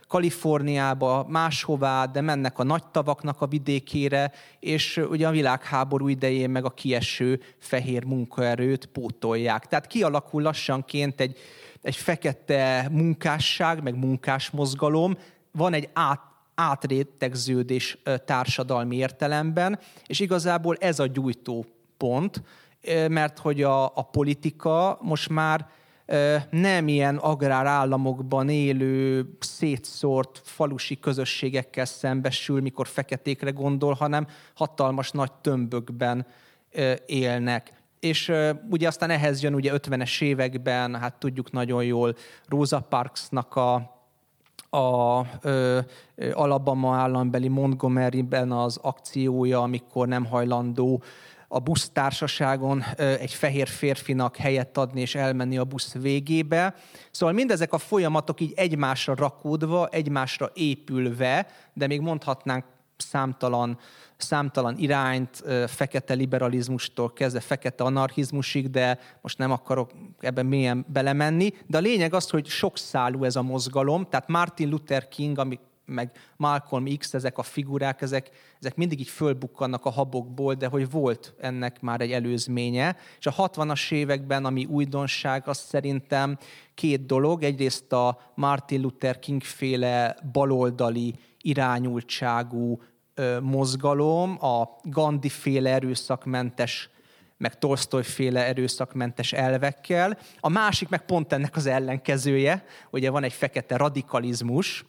Kaliforniába, 0.08 1.26
máshová, 1.30 2.06
de 2.06 2.22
mennek 2.22 2.60
a 2.60 2.64
nagy 2.64 2.84
tavaknak 2.92 3.42
a 3.42 3.48
vidékére, 3.48 4.32
és 4.60 4.98
ugye 5.10 5.28
a 5.28 5.32
világháború 5.32 6.08
idején 6.08 6.50
meg 6.50 6.66
a 6.66 6.70
kieső 6.70 7.42
fehér 7.58 8.04
munkaerőt 8.04 8.86
pótolják. 8.86 9.68
Tehát 9.68 9.88
kialakul 9.88 10.42
lassanként 10.42 11.22
egy, 11.22 11.38
egy 11.82 11.96
fekete 11.96 12.88
munkásság, 12.92 13.84
meg 13.84 13.96
munkásmozgalom, 13.96 15.18
van 15.52 15.74
egy 15.74 15.90
át, 15.94 16.22
átrétegződés 16.56 17.98
társadalmi 18.26 18.96
értelemben, 18.96 19.80
és 20.06 20.20
igazából 20.20 20.76
ez 20.76 21.00
a 21.00 21.08
gyújtó 21.08 21.66
pont, 21.98 22.44
mert 23.08 23.40
hogy 23.40 23.64
a, 23.64 23.86
a 23.86 24.02
politika 24.12 24.98
most 25.02 25.30
már 25.30 25.68
nem 26.50 26.88
ilyen 26.88 27.18
agrárállamokban 27.18 28.50
élő, 28.50 29.30
szétszórt 29.40 30.42
falusi 30.44 31.00
közösségekkel 31.00 31.86
szembesül, 31.86 32.62
mikor 32.62 32.88
feketékre 32.88 33.50
gondol, 33.50 33.94
hanem 33.94 34.28
hatalmas 34.56 35.12
nagy 35.12 35.32
tömbökben 35.32 36.26
élnek. 37.06 37.74
És 38.00 38.32
ugye 38.70 38.88
aztán 38.88 39.10
ehhez 39.10 39.44
jön 39.44 39.54
ugye 39.54 39.72
50-es 39.76 40.22
években, 40.22 40.96
hát 40.96 41.16
tudjuk 41.16 41.52
nagyon 41.52 41.84
jól, 41.84 42.16
Rosa 42.48 42.80
Parksnak 42.80 43.56
a 43.56 44.00
a 44.74 45.22
ö, 45.42 45.80
Alabama 46.34 46.96
állambeli 46.96 47.48
Montgomery-ben 47.48 48.52
az 48.52 48.78
akciója, 48.82 49.62
amikor 49.62 50.08
nem 50.08 50.26
hajlandó 50.26 51.04
a 51.54 51.60
busztársaságon 51.60 52.84
egy 52.98 53.34
fehér 53.34 53.68
férfinak 53.68 54.36
helyet 54.36 54.78
adni 54.78 55.02
és 55.02 55.16
elmenni 55.16 55.58
a 55.58 55.64
busz 55.64 55.94
végébe. 55.94 56.76
Szóval 57.12 57.36
mindezek 57.36 57.74
a 57.74 57.78
folyamatok 57.78 58.42
így 58.42 58.54
egymásra 58.56 59.16
rakódva, 59.16 59.88
egymásra 59.88 60.52
épülve, 60.54 61.48
de 61.74 61.88
még 61.88 62.02
mondhatnánk 62.02 62.66
számtalan, 62.98 63.80
számtalan 64.18 64.78
irányt, 64.78 65.44
fekete 65.68 66.14
liberalizmustól 66.14 67.14
kezdve 67.14 67.40
fekete 67.40 67.84
anarchizmusig, 67.84 68.70
de 68.70 69.00
most 69.22 69.38
nem 69.38 69.52
akarok 69.52 69.92
ebben 70.20 70.46
mélyen 70.46 70.86
belemenni. 70.88 71.54
De 71.68 71.78
a 71.78 71.82
lényeg 71.82 72.14
az, 72.14 72.30
hogy 72.30 72.48
sok 72.48 72.78
szálú 72.78 73.24
ez 73.24 73.36
a 73.36 73.42
mozgalom, 73.42 74.08
tehát 74.10 74.28
Martin 74.28 74.70
Luther 74.70 75.08
King, 75.08 75.38
ami 75.38 75.60
meg 75.92 76.12
Malcolm 76.36 76.98
X, 76.98 77.14
ezek 77.14 77.38
a 77.38 77.44
figurák, 77.44 78.02
ezek, 78.02 78.30
ezek 78.60 78.76
mindig 78.76 79.00
így 79.00 79.08
fölbukkannak 79.08 79.86
a 79.86 79.90
habokból, 79.90 80.54
de 80.54 80.68
hogy 80.68 80.90
volt 80.90 81.34
ennek 81.40 81.82
már 81.82 82.02
egy 82.02 82.12
előzménye. 82.12 82.96
És 83.20 83.26
a 83.26 83.34
60-as 83.36 83.92
években, 83.92 84.46
ami 84.46 84.66
újdonság, 84.66 85.48
az 85.48 85.58
szerintem 85.58 86.38
két 86.76 87.06
dolog. 87.06 87.44
Egyrészt 87.44 87.94
a 87.94 88.20
Martin 88.36 88.82
Luther 88.82 89.20
King 89.20 89.44
féle 89.44 90.18
baloldali 90.32 91.16
irányultságú 91.42 92.82
ö, 93.14 93.40
mozgalom, 93.40 94.46
a 94.46 94.80
Gandhi 94.84 95.30
féle 95.30 95.70
erőszakmentes 95.70 96.90
meg 97.42 97.58
Tolstoy 97.58 98.04
féle 98.04 98.46
erőszakmentes 98.46 99.34
elvekkel. 99.34 100.18
A 100.40 100.50
másik 100.50 100.90
meg 100.90 101.06
pont 101.06 101.34
ennek 101.34 101.56
az 101.56 101.66
ellenkezője, 101.66 102.66
ugye 102.90 103.10
van 103.10 103.24
egy 103.24 103.34
fekete 103.34 103.78
radikalizmus, 103.78 104.86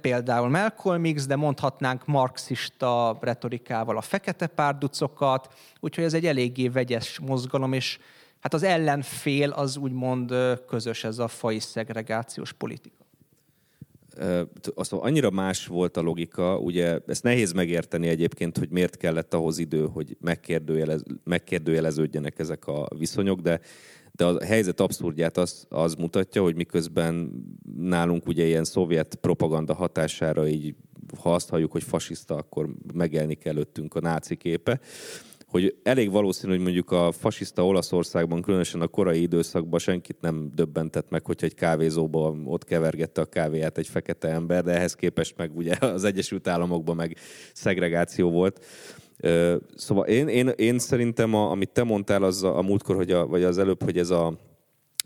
például 0.00 0.48
Malcolm 0.48 1.14
X, 1.14 1.26
de 1.26 1.36
mondhatnánk 1.36 2.06
marxista 2.06 3.18
retorikával 3.20 3.96
a 3.96 4.00
fekete 4.00 4.46
párducokat, 4.46 5.54
úgyhogy 5.80 6.04
ez 6.04 6.14
egy 6.14 6.26
eléggé 6.26 6.68
vegyes 6.68 7.18
mozgalom, 7.18 7.72
és 7.72 7.98
hát 8.40 8.54
az 8.54 8.62
ellenfél 8.62 9.50
az 9.50 9.76
úgymond 9.76 10.34
közös 10.66 11.04
ez 11.04 11.18
a 11.18 11.28
fai 11.28 11.58
szegregációs 11.58 12.52
politika. 12.52 13.00
Azt 14.74 14.92
annyira 14.92 15.30
más 15.30 15.66
volt 15.66 15.96
a 15.96 16.00
logika, 16.00 16.58
ugye 16.58 16.98
ezt 17.06 17.22
nehéz 17.22 17.52
megérteni 17.52 18.08
egyébként, 18.08 18.58
hogy 18.58 18.68
miért 18.68 18.96
kellett 18.96 19.34
ahhoz 19.34 19.58
idő, 19.58 19.86
hogy 19.86 20.16
megkérdőjelez, 20.20 21.02
megkérdőjeleződjenek 21.24 22.38
ezek 22.38 22.66
a 22.66 22.88
viszonyok, 22.98 23.40
de 23.40 23.60
de 24.12 24.24
a 24.24 24.44
helyzet 24.44 24.80
abszurdját 24.80 25.36
az, 25.36 25.66
az 25.68 25.94
mutatja, 25.94 26.42
hogy 26.42 26.54
miközben 26.54 27.32
nálunk 27.76 28.26
ugye 28.26 28.44
ilyen 28.44 28.64
szovjet 28.64 29.14
propaganda 29.14 29.74
hatására 29.74 30.48
így, 30.48 30.74
ha 31.22 31.34
azt 31.34 31.48
halljuk, 31.48 31.72
hogy 31.72 31.82
fasiszta, 31.82 32.34
akkor 32.36 32.68
megjelenik 32.94 33.44
előttünk 33.44 33.94
a 33.94 34.00
náci 34.00 34.36
képe, 34.36 34.80
hogy 35.52 35.76
elég 35.82 36.10
valószínű, 36.10 36.52
hogy 36.52 36.62
mondjuk 36.62 36.90
a 36.90 37.12
fasiszta 37.12 37.66
Olaszországban, 37.66 38.42
különösen 38.42 38.80
a 38.80 38.86
korai 38.86 39.22
időszakban 39.22 39.78
senkit 39.78 40.20
nem 40.20 40.50
döbbentett 40.54 41.10
meg, 41.10 41.24
hogyha 41.26 41.46
egy 41.46 41.54
kávézóban 41.54 42.46
ott 42.46 42.64
kevergette 42.64 43.20
a 43.20 43.24
kávéját 43.24 43.78
egy 43.78 43.88
fekete 43.88 44.28
ember, 44.28 44.64
de 44.64 44.72
ehhez 44.72 44.94
képest 44.94 45.36
meg 45.36 45.56
ugye 45.56 45.74
az 45.80 46.04
Egyesült 46.04 46.48
Államokban 46.48 46.96
meg 46.96 47.16
szegregáció 47.52 48.30
volt. 48.30 48.64
Szóval 49.74 50.06
én, 50.06 50.28
én, 50.28 50.48
én 50.48 50.78
szerintem, 50.78 51.34
a, 51.34 51.50
amit 51.50 51.70
te 51.70 51.82
mondtál 51.82 52.22
az 52.22 52.42
a, 52.42 52.58
a 52.58 52.62
múltkor, 52.62 52.96
hogy 52.96 53.10
a, 53.10 53.26
vagy 53.26 53.42
az 53.42 53.58
előbb, 53.58 53.82
hogy 53.82 53.98
ez 53.98 54.10
a 54.10 54.38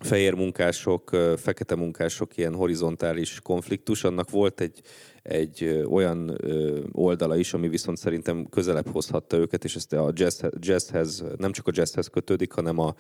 fehér 0.01 0.35
munkások, 0.35 1.11
fekete 1.37 1.75
munkások 1.75 2.37
ilyen 2.37 2.55
horizontális 2.55 3.41
konfliktus, 3.43 4.05
annak 4.05 4.31
volt 4.31 4.61
egy, 4.61 4.83
egy 5.29 5.85
olyan 5.91 6.39
oldala 6.93 7.37
is, 7.37 7.55
ami 7.55 7.69
viszont 7.69 7.99
szerintem 7.99 8.47
közelebb 8.51 8.89
hozhatta 8.89 9.37
őket, 9.37 9.65
és 9.65 9.77
ezt 9.77 9.93
a 9.93 10.13
jazz, 10.15 10.45
jazzhez, 10.59 11.25
nem 11.37 11.53
csak 11.53 11.67
a 11.67 11.71
jazzhez 11.75 12.07
kötődik, 12.07 12.53
hanem 12.53 12.79
a, 12.79 12.95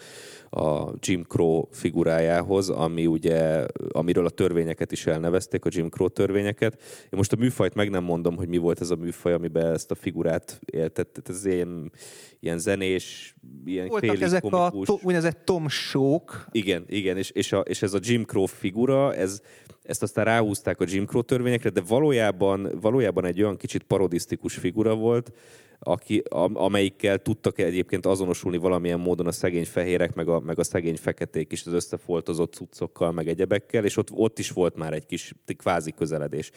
a 0.50 0.94
Jim 1.00 1.22
Crow 1.22 1.64
figurájához, 1.70 2.68
ami 2.68 3.06
ugye, 3.06 3.66
amiről 3.88 4.26
a 4.26 4.30
törvényeket 4.30 4.92
is 4.92 5.06
elnevezték, 5.06 5.64
a 5.64 5.68
Jim 5.72 5.88
Crow 5.88 6.08
törvényeket. 6.08 6.82
Én 7.02 7.08
most 7.10 7.32
a 7.32 7.36
műfajt 7.36 7.74
meg 7.74 7.90
nem 7.90 8.04
mondom, 8.04 8.36
hogy 8.36 8.48
mi 8.48 8.56
volt 8.56 8.80
ez 8.80 8.90
a 8.90 8.96
műfaj, 8.96 9.32
amiben 9.32 9.72
ezt 9.72 9.90
a 9.90 9.94
figurát 9.94 10.60
éltett. 10.64 11.28
Ez 11.28 11.44
ilyen, 11.44 11.92
ilyen 12.40 12.58
zenés, 12.58 13.34
ilyen 13.64 13.86
Voltak 13.86 14.20
ezek 14.20 14.40
komikus. 14.40 14.88
a 14.88 14.92
to, 14.92 14.98
úgynevezett 15.02 15.44
Tom 15.44 15.68
Show-k. 15.68 16.46
Igen, 16.50 16.84
igen, 16.88 17.16
és, 17.16 17.30
és, 17.30 17.52
a, 17.52 17.60
és 17.60 17.82
ez 17.82 17.94
a 17.94 17.98
Jim 18.02 18.24
Crow 18.24 18.46
figura, 18.46 19.14
ez, 19.14 19.40
ezt 19.86 20.02
aztán 20.02 20.24
ráhúzták 20.24 20.80
a 20.80 20.84
Jim 20.88 21.06
Crow 21.06 21.22
törvényekre, 21.22 21.70
de 21.70 21.80
valójában, 21.80 22.68
valójában 22.80 23.24
egy 23.24 23.42
olyan 23.42 23.56
kicsit 23.56 23.82
parodisztikus 23.82 24.54
figura 24.54 24.94
volt, 24.94 25.32
aki, 25.78 26.22
amelyikkel 26.52 27.18
tudtak 27.18 27.58
egyébként 27.58 28.06
azonosulni 28.06 28.56
valamilyen 28.56 29.00
módon 29.00 29.26
a 29.26 29.32
szegény 29.32 29.64
fehérek, 29.64 30.14
meg 30.14 30.28
a, 30.28 30.40
meg 30.40 30.58
a 30.58 30.64
szegény 30.64 30.96
feketék 30.96 31.52
is 31.52 31.66
az 31.66 31.72
összefoltozott 31.72 32.52
cuccokkal, 32.52 33.12
meg 33.12 33.28
egyebekkel, 33.28 33.84
és 33.84 33.96
ott, 33.96 34.10
ott 34.12 34.38
is 34.38 34.50
volt 34.50 34.76
már 34.76 34.92
egy 34.92 35.06
kis 35.06 35.34
kvázi 35.56 35.92
közeledés. 35.92 36.50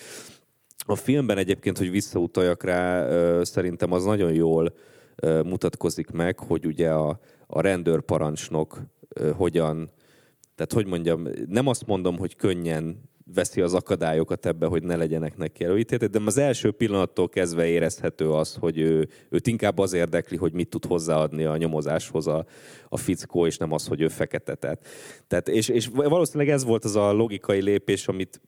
A 0.78 0.96
filmben 0.96 1.38
egyébként, 1.38 1.78
hogy 1.78 1.92
visszautaljak 1.92 2.64
rá, 2.64 3.08
szerintem 3.44 3.92
az 3.92 4.04
nagyon 4.04 4.34
jól 4.34 4.74
mutatkozik 5.44 6.10
meg, 6.10 6.40
hogy 6.40 6.66
ugye 6.66 6.90
a, 6.90 7.20
a 7.48 7.62
rendőrparancsnok 7.62 8.82
hogyan, 9.36 9.92
tehát 10.56 10.74
hogy 10.74 10.86
mondjam, 10.86 11.28
nem 11.48 11.68
azt 11.68 11.86
mondom, 11.86 12.18
hogy 12.18 12.36
könnyen 12.36 13.10
veszi 13.34 13.62
az 13.62 13.74
akadályokat 13.74 14.46
ebbe, 14.46 14.66
hogy 14.66 14.84
ne 14.84 14.96
legyenek 14.96 15.38
neki 15.38 15.64
előítéletek, 15.64 16.10
de 16.10 16.20
az 16.26 16.38
első 16.38 16.72
pillanattól 16.72 17.30
kezdve 17.30 17.66
érezhető 17.66 18.32
az, 18.32 18.56
hogy 18.60 18.78
ő, 18.78 19.08
őt 19.30 19.48
inkább 19.48 19.78
az 19.78 19.94
érdekli, 19.94 20.38
hogy 20.38 20.54
mit 20.54 20.70
tud 20.70 20.86
hozzáadni 20.86 21.44
a 21.44 21.58
nyomozáshoz 21.58 22.28
a, 22.28 22.46
a 22.90 22.98
fickó, 22.98 23.46
és 23.46 23.58
nem 23.58 23.72
az, 23.72 23.88
hogy 23.88 24.02
ő 24.02 24.08
fekete. 24.08 24.56
Tehát, 24.56 24.88
tehát 25.28 25.48
és, 25.48 25.70
és 25.70 25.88
valószínűleg 25.94 26.54
ez 26.54 26.64
volt 26.64 26.84
az 26.84 26.96
a 26.96 27.12
logikai 27.12 27.62
lépés, 27.62 28.08
amit 28.08 28.42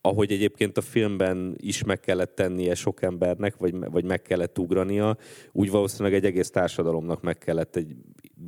ahogy 0.00 0.32
egyébként 0.32 0.76
a 0.76 0.80
filmben 0.80 1.54
is 1.56 1.84
meg 1.84 2.00
kellett 2.00 2.34
tennie 2.34 2.74
sok 2.74 3.02
embernek, 3.02 3.56
vagy, 3.56 3.74
vagy 3.90 4.04
meg 4.04 4.22
kellett 4.22 4.58
ugrania, 4.58 5.16
úgy 5.52 5.70
valószínűleg 5.70 6.14
egy 6.14 6.24
egész 6.24 6.50
társadalomnak 6.50 7.22
meg 7.22 7.38
kellett 7.38 7.76
egy 7.76 7.96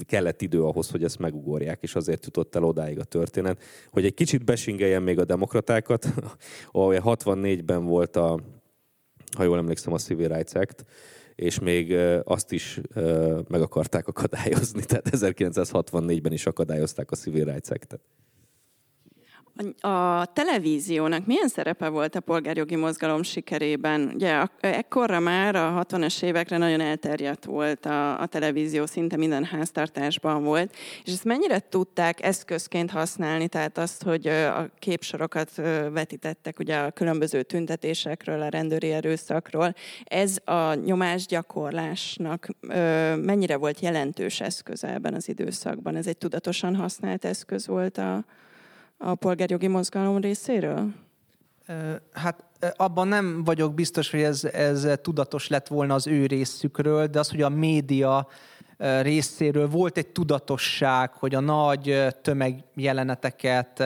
kellett 0.06 0.42
idő 0.42 0.62
ahhoz, 0.62 0.90
hogy 0.90 1.04
ezt 1.04 1.18
megugorják, 1.18 1.82
és 1.82 1.94
azért 1.94 2.24
jutott 2.24 2.54
el 2.54 2.64
odáig 2.64 2.98
a 2.98 3.04
történet. 3.04 3.62
Hogy 3.90 4.04
egy 4.04 4.14
kicsit 4.14 4.44
besingeljen 4.44 5.02
még 5.02 5.18
a 5.18 5.24
demokratákat, 5.24 6.06
ahol 6.72 7.00
64-ben 7.04 7.85
volt 7.85 8.16
a, 8.16 8.40
ha 9.37 9.42
jól 9.42 9.59
emlékszem, 9.59 9.92
a 9.92 9.98
Civil 9.98 10.28
Rights 10.28 10.54
Act, 10.54 10.85
és 11.35 11.59
még 11.59 11.96
azt 12.24 12.52
is 12.52 12.80
meg 13.48 13.61
akarták 13.61 14.09
akadályozni, 14.09 14.85
tehát 14.87 15.09
1964-ben 15.12 16.32
is 16.32 16.46
akadályozták 16.46 17.11
a 17.11 17.16
Civil 17.16 17.44
Rights 17.44 17.70
Act-et. 17.70 18.00
A 19.81 20.25
televíziónak 20.33 21.27
milyen 21.27 21.49
szerepe 21.49 21.88
volt 21.88 22.14
a 22.14 22.21
polgárjogi 22.21 22.77
mozgalom 22.77 23.23
sikerében? 23.23 24.11
Ugye 24.14 24.47
ekkorra 24.61 25.21
már 25.21 25.57
a 25.57 25.85
60-as 25.88 26.23
évekre 26.23 26.57
nagyon 26.57 26.81
elterjedt 26.81 27.45
volt 27.45 27.87
a, 27.87 28.21
a 28.21 28.27
televízió, 28.27 28.87
szinte 28.87 29.16
minden 29.16 29.45
háztartásban 29.45 30.45
volt, 30.45 30.77
és 31.05 31.12
ezt 31.12 31.25
mennyire 31.25 31.59
tudták 31.69 32.23
eszközként 32.25 32.90
használni, 32.90 33.49
tehát 33.49 33.79
azt, 33.79 34.03
hogy 34.03 34.27
a 34.27 34.71
képsorokat 34.79 35.51
vetítettek 35.92 36.59
ugye 36.59 36.77
a 36.77 36.90
különböző 36.90 37.42
tüntetésekről, 37.42 38.42
a 38.42 38.49
rendőri 38.49 38.92
erőszakról, 38.92 39.75
ez 40.05 40.37
a 40.45 40.75
nyomásgyakorlásnak 40.75 42.49
mennyire 43.16 43.57
volt 43.57 43.81
jelentős 43.81 44.40
eszköze 44.40 44.92
ebben 44.92 45.14
az 45.14 45.29
időszakban? 45.29 45.97
Ez 45.97 46.07
egy 46.07 46.19
tudatosan 46.19 46.77
használt 46.77 47.25
eszköz 47.25 47.66
volt 47.66 47.99
a, 47.99 48.25
a 48.98 49.14
polgárjogi 49.14 49.66
mozgalom 49.66 50.20
részéről? 50.20 50.92
Hát 52.12 52.44
abban 52.76 53.09
nem 53.09 53.44
vagyok 53.44 53.74
biztos, 53.74 54.11
hogy 54.11 54.20
ez, 54.20 54.44
ez 54.44 54.88
tudatos 55.02 55.48
lett 55.48 55.66
volna 55.66 55.94
az 55.94 56.06
ő 56.06 56.26
részükről, 56.26 57.06
de 57.06 57.18
az, 57.18 57.30
hogy 57.30 57.42
a 57.42 57.48
média 57.48 58.28
részéről 59.00 59.68
volt 59.68 59.96
egy 59.96 60.06
tudatosság, 60.06 61.12
hogy 61.12 61.35
a 61.35 61.40
nagy 61.40 62.06
tömegjeleneteket 62.22 63.82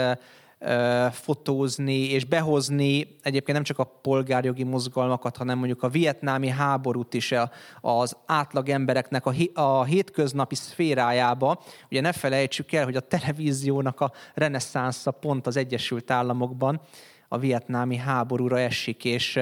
fotózni 1.10 2.10
és 2.10 2.24
behozni 2.24 3.16
egyébként 3.22 3.52
nem 3.52 3.62
csak 3.62 3.78
a 3.78 3.84
polgárjogi 3.84 4.62
mozgalmakat, 4.62 5.36
hanem 5.36 5.58
mondjuk 5.58 5.82
a 5.82 5.88
vietnámi 5.88 6.48
háborút 6.48 7.14
is 7.14 7.34
az 7.80 8.16
átlag 8.26 8.68
embereknek 8.68 9.26
a, 9.26 9.32
a 9.54 9.84
hétköznapi 9.84 10.54
szférájába. 10.54 11.62
Ugye 11.90 12.00
ne 12.00 12.12
felejtsük 12.12 12.72
el, 12.72 12.84
hogy 12.84 12.96
a 12.96 13.00
televíziónak 13.00 14.00
a 14.00 14.12
reneszánsza 14.34 15.10
pont 15.10 15.46
az 15.46 15.56
Egyesült 15.56 16.10
Államokban 16.10 16.80
a 17.28 17.38
vietnámi 17.38 17.96
háborúra 17.96 18.58
esik, 18.58 19.04
és 19.04 19.40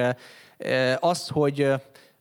az, 0.99 1.27
hogy 1.27 1.73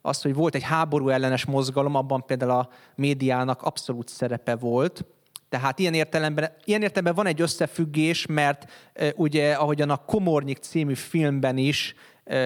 az, 0.02 0.22
hogy 0.22 0.34
volt 0.34 0.54
egy 0.54 0.62
háború 0.62 1.08
ellenes 1.08 1.44
mozgalom, 1.44 1.94
abban 1.94 2.24
például 2.26 2.50
a 2.50 2.68
médiának 2.94 3.62
abszolút 3.62 4.08
szerepe 4.08 4.56
volt, 4.56 5.04
tehát 5.48 5.78
ilyen 5.78 5.94
értelemben, 5.94 6.52
ilyen 6.64 6.82
értelemben 6.82 7.14
van 7.14 7.26
egy 7.26 7.40
összefüggés, 7.40 8.26
mert 8.26 8.70
ugye, 9.14 9.52
ahogyan 9.52 9.90
a 9.90 9.96
Komornyik 9.96 10.58
című 10.58 10.94
filmben 10.94 11.56
is 11.56 11.94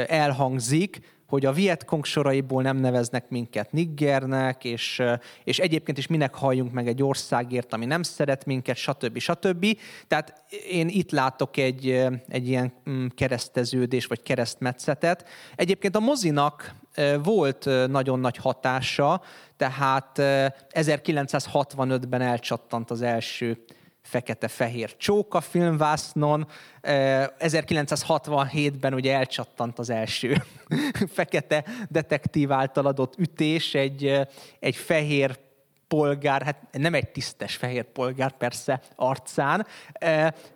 elhangzik, 0.06 1.00
hogy 1.32 1.46
a 1.46 1.52
Vietkong 1.52 2.04
soraiból 2.04 2.62
nem 2.62 2.76
neveznek 2.76 3.28
minket 3.28 3.72
niggernek, 3.72 4.64
és, 4.64 5.02
és 5.44 5.58
egyébként 5.58 5.98
is 5.98 6.06
minek 6.06 6.34
halljunk 6.34 6.72
meg 6.72 6.88
egy 6.88 7.02
országért, 7.02 7.72
ami 7.72 7.84
nem 7.84 8.02
szeret 8.02 8.44
minket, 8.44 8.76
stb. 8.76 9.18
stb. 9.18 9.66
Tehát 10.08 10.44
én 10.70 10.88
itt 10.88 11.10
látok 11.10 11.56
egy, 11.56 12.06
egy 12.28 12.48
ilyen 12.48 12.72
mm, 12.90 13.06
kereszteződés, 13.06 14.06
vagy 14.06 14.22
keresztmetszetet. 14.22 15.28
Egyébként 15.56 15.96
a 15.96 16.00
mozinak 16.00 16.74
volt 17.22 17.68
nagyon 17.88 18.20
nagy 18.20 18.36
hatása, 18.36 19.22
tehát 19.56 20.10
1965-ben 20.70 22.20
elcsattant 22.20 22.90
az 22.90 23.02
első 23.02 23.64
fekete-fehér 24.02 24.96
csóka 24.96 25.40
filmvásznon. 25.40 26.46
1967-ben 26.82 28.94
ugye 28.94 29.14
elcsattant 29.14 29.78
az 29.78 29.90
első 29.90 30.42
fekete 31.14 31.64
detektív 31.88 32.52
által 32.52 32.86
adott 32.86 33.18
ütés, 33.18 33.74
egy, 33.74 34.20
egy 34.60 34.76
fehér 34.76 35.38
polgár, 35.88 36.42
hát 36.42 36.68
nem 36.72 36.94
egy 36.94 37.08
tisztes 37.08 37.56
fehér 37.56 37.84
polgár 37.84 38.36
persze 38.36 38.80
arcán, 38.96 39.66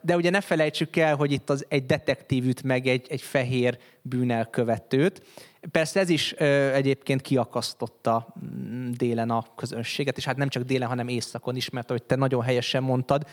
de 0.01 0.16
ugye 0.16 0.31
ne 0.31 0.40
felejtsük 0.40 0.96
el, 0.96 1.16
hogy 1.16 1.33
itt 1.33 1.51
az 1.51 1.64
egy 1.68 1.87
detektív 1.87 2.46
üt 2.46 2.62
meg 2.62 2.87
egy, 2.87 3.07
egy 3.09 3.22
fehér 3.22 3.79
bűnelkövetőt. 4.03 5.22
Persze 5.70 6.00
ez 6.00 6.09
is 6.09 6.33
egyébként 6.33 7.20
kiakasztotta 7.20 8.35
mm, 8.44 8.90
délen 8.90 9.31
a 9.31 9.44
közönséget, 9.57 10.16
és 10.16 10.24
hát 10.24 10.37
nem 10.37 10.48
csak 10.48 10.62
délen, 10.62 10.88
hanem 10.88 11.09
északon 11.09 11.57
is, 11.57 11.70
mert 11.70 11.90
ahogy 11.90 12.02
te 12.02 12.16
nagyon 12.16 12.42
helyesen 12.42 12.83
mondtad, 12.83 13.26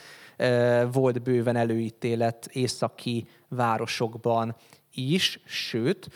volt 0.92 1.22
bőven 1.22 1.56
előítélet 1.56 2.50
északi 2.52 3.28
városokban 3.48 4.56
is, 4.92 5.40
sőt, 5.46 6.10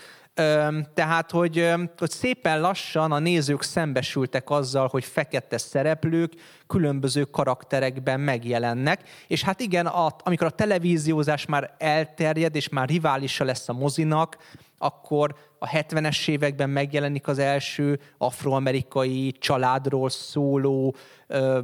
tehát, 0.93 1.32
hogy, 1.32 1.73
hogy 1.97 2.10
szépen 2.10 2.62
lassan 2.62 3.12
a 3.12 3.19
nézők 3.19 3.62
szembesültek 3.62 4.49
azzal, 4.49 4.88
hogy 4.88 5.06
fekete 5.06 5.58
szereplők 5.58 6.34
különböző 6.67 7.23
karakterekben 7.23 8.19
megjelennek, 8.19 9.10
és 9.27 9.43
hát 9.43 9.60
igen, 9.60 9.86
a, 9.86 10.15
amikor 10.23 10.47
a 10.47 10.49
televíziózás 10.49 11.45
már 11.45 11.75
elterjed, 11.77 12.56
és 12.56 12.69
már 12.69 12.88
riválisa 12.88 13.43
lesz 13.43 13.69
a 13.69 13.73
mozinak, 13.73 14.38
akkor 14.77 15.36
a 15.60 15.67
70-es 15.67 16.28
években 16.28 16.70
megjelenik 16.70 17.28
az 17.28 17.39
első 17.39 18.00
afroamerikai 18.17 19.32
családról 19.32 20.10
szóló 20.10 20.96
ö, 21.28 21.60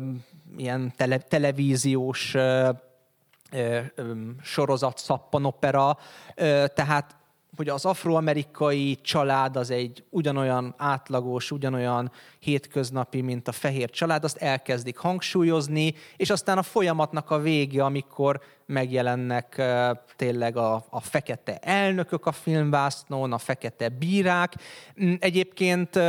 ilyen 0.58 0.94
tele, 0.98 1.18
televíziós 1.18 2.34
ö, 2.34 2.70
ö, 3.52 3.80
sorozat, 4.42 4.98
szappanopera, 4.98 5.98
ö, 6.36 6.66
tehát 6.76 7.16
hogy 7.56 7.70
az 7.70 7.86
afroamerikai 7.86 8.98
család 9.02 9.56
az 9.56 9.70
egy 9.70 10.04
ugyanolyan 10.10 10.74
átlagos, 10.78 11.52
ugyanolyan 11.52 12.12
hétköznapi, 12.40 13.22
mint 13.22 13.48
a 13.48 13.52
fehér 13.52 13.90
család, 13.90 14.24
azt 14.24 14.38
elkezdik 14.38 14.98
hangsúlyozni, 14.98 15.94
és 16.16 16.30
aztán 16.30 16.58
a 16.58 16.64
folyamatnak 16.64 17.32
a 17.32 17.40
vége, 17.40 17.84
amikor 17.84 18.42
megjelennek 18.66 19.62
tényleg 20.16 20.58
a, 20.58 20.86
a 20.90 21.00
fekete 21.00 21.58
elnökök 21.58 22.26
a 22.26 22.32
filmvásznón, 22.32 23.34
a 23.34 23.38
fekete 23.38 23.90
bírák. 23.90 24.54
Mm, 25.04 25.14
egyébként 25.20 26.00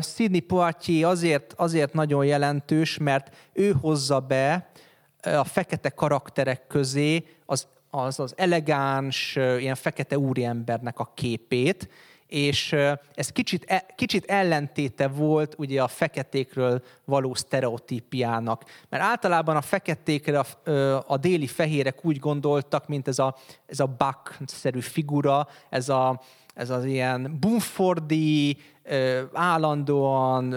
Sidney 0.00 0.40
Poitier 0.40 1.08
azért, 1.08 1.52
azért 1.56 1.92
nagyon 1.92 2.24
jelentős, 2.24 2.98
mert 2.98 3.36
ő 3.52 3.74
hozza 3.80 4.20
be 4.20 4.70
a 5.22 5.44
fekete 5.44 5.88
karakterek 5.88 6.66
közé 6.66 7.24
az 7.46 7.66
az 7.90 8.20
az 8.20 8.34
elegáns, 8.36 9.36
ilyen 9.36 9.74
fekete 9.74 10.18
úriembernek 10.18 10.98
a 10.98 11.10
képét, 11.14 11.88
és 12.26 12.72
ez 13.14 13.28
kicsit, 13.32 13.64
e, 13.68 13.86
kicsit 13.96 14.24
ellentéte 14.24 15.08
volt 15.08 15.54
ugye 15.58 15.82
a 15.82 15.88
feketékről 15.88 16.82
való 17.04 17.34
sztereotípiának. 17.34 18.64
Mert 18.88 19.02
általában 19.02 19.56
a 19.56 19.60
feketékre 19.60 20.38
a, 20.38 20.46
a 21.06 21.16
déli 21.16 21.46
fehérek 21.46 22.04
úgy 22.04 22.18
gondoltak, 22.18 22.88
mint 22.88 23.08
ez 23.08 23.18
a, 23.18 23.36
ez 23.66 23.80
a 23.80 23.86
Buck-szerű 23.86 24.80
figura, 24.80 25.48
ez, 25.70 25.88
a, 25.88 26.20
ez 26.54 26.70
az 26.70 26.84
ilyen 26.84 27.36
bumfordi, 27.40 28.56
állandóan 29.32 30.54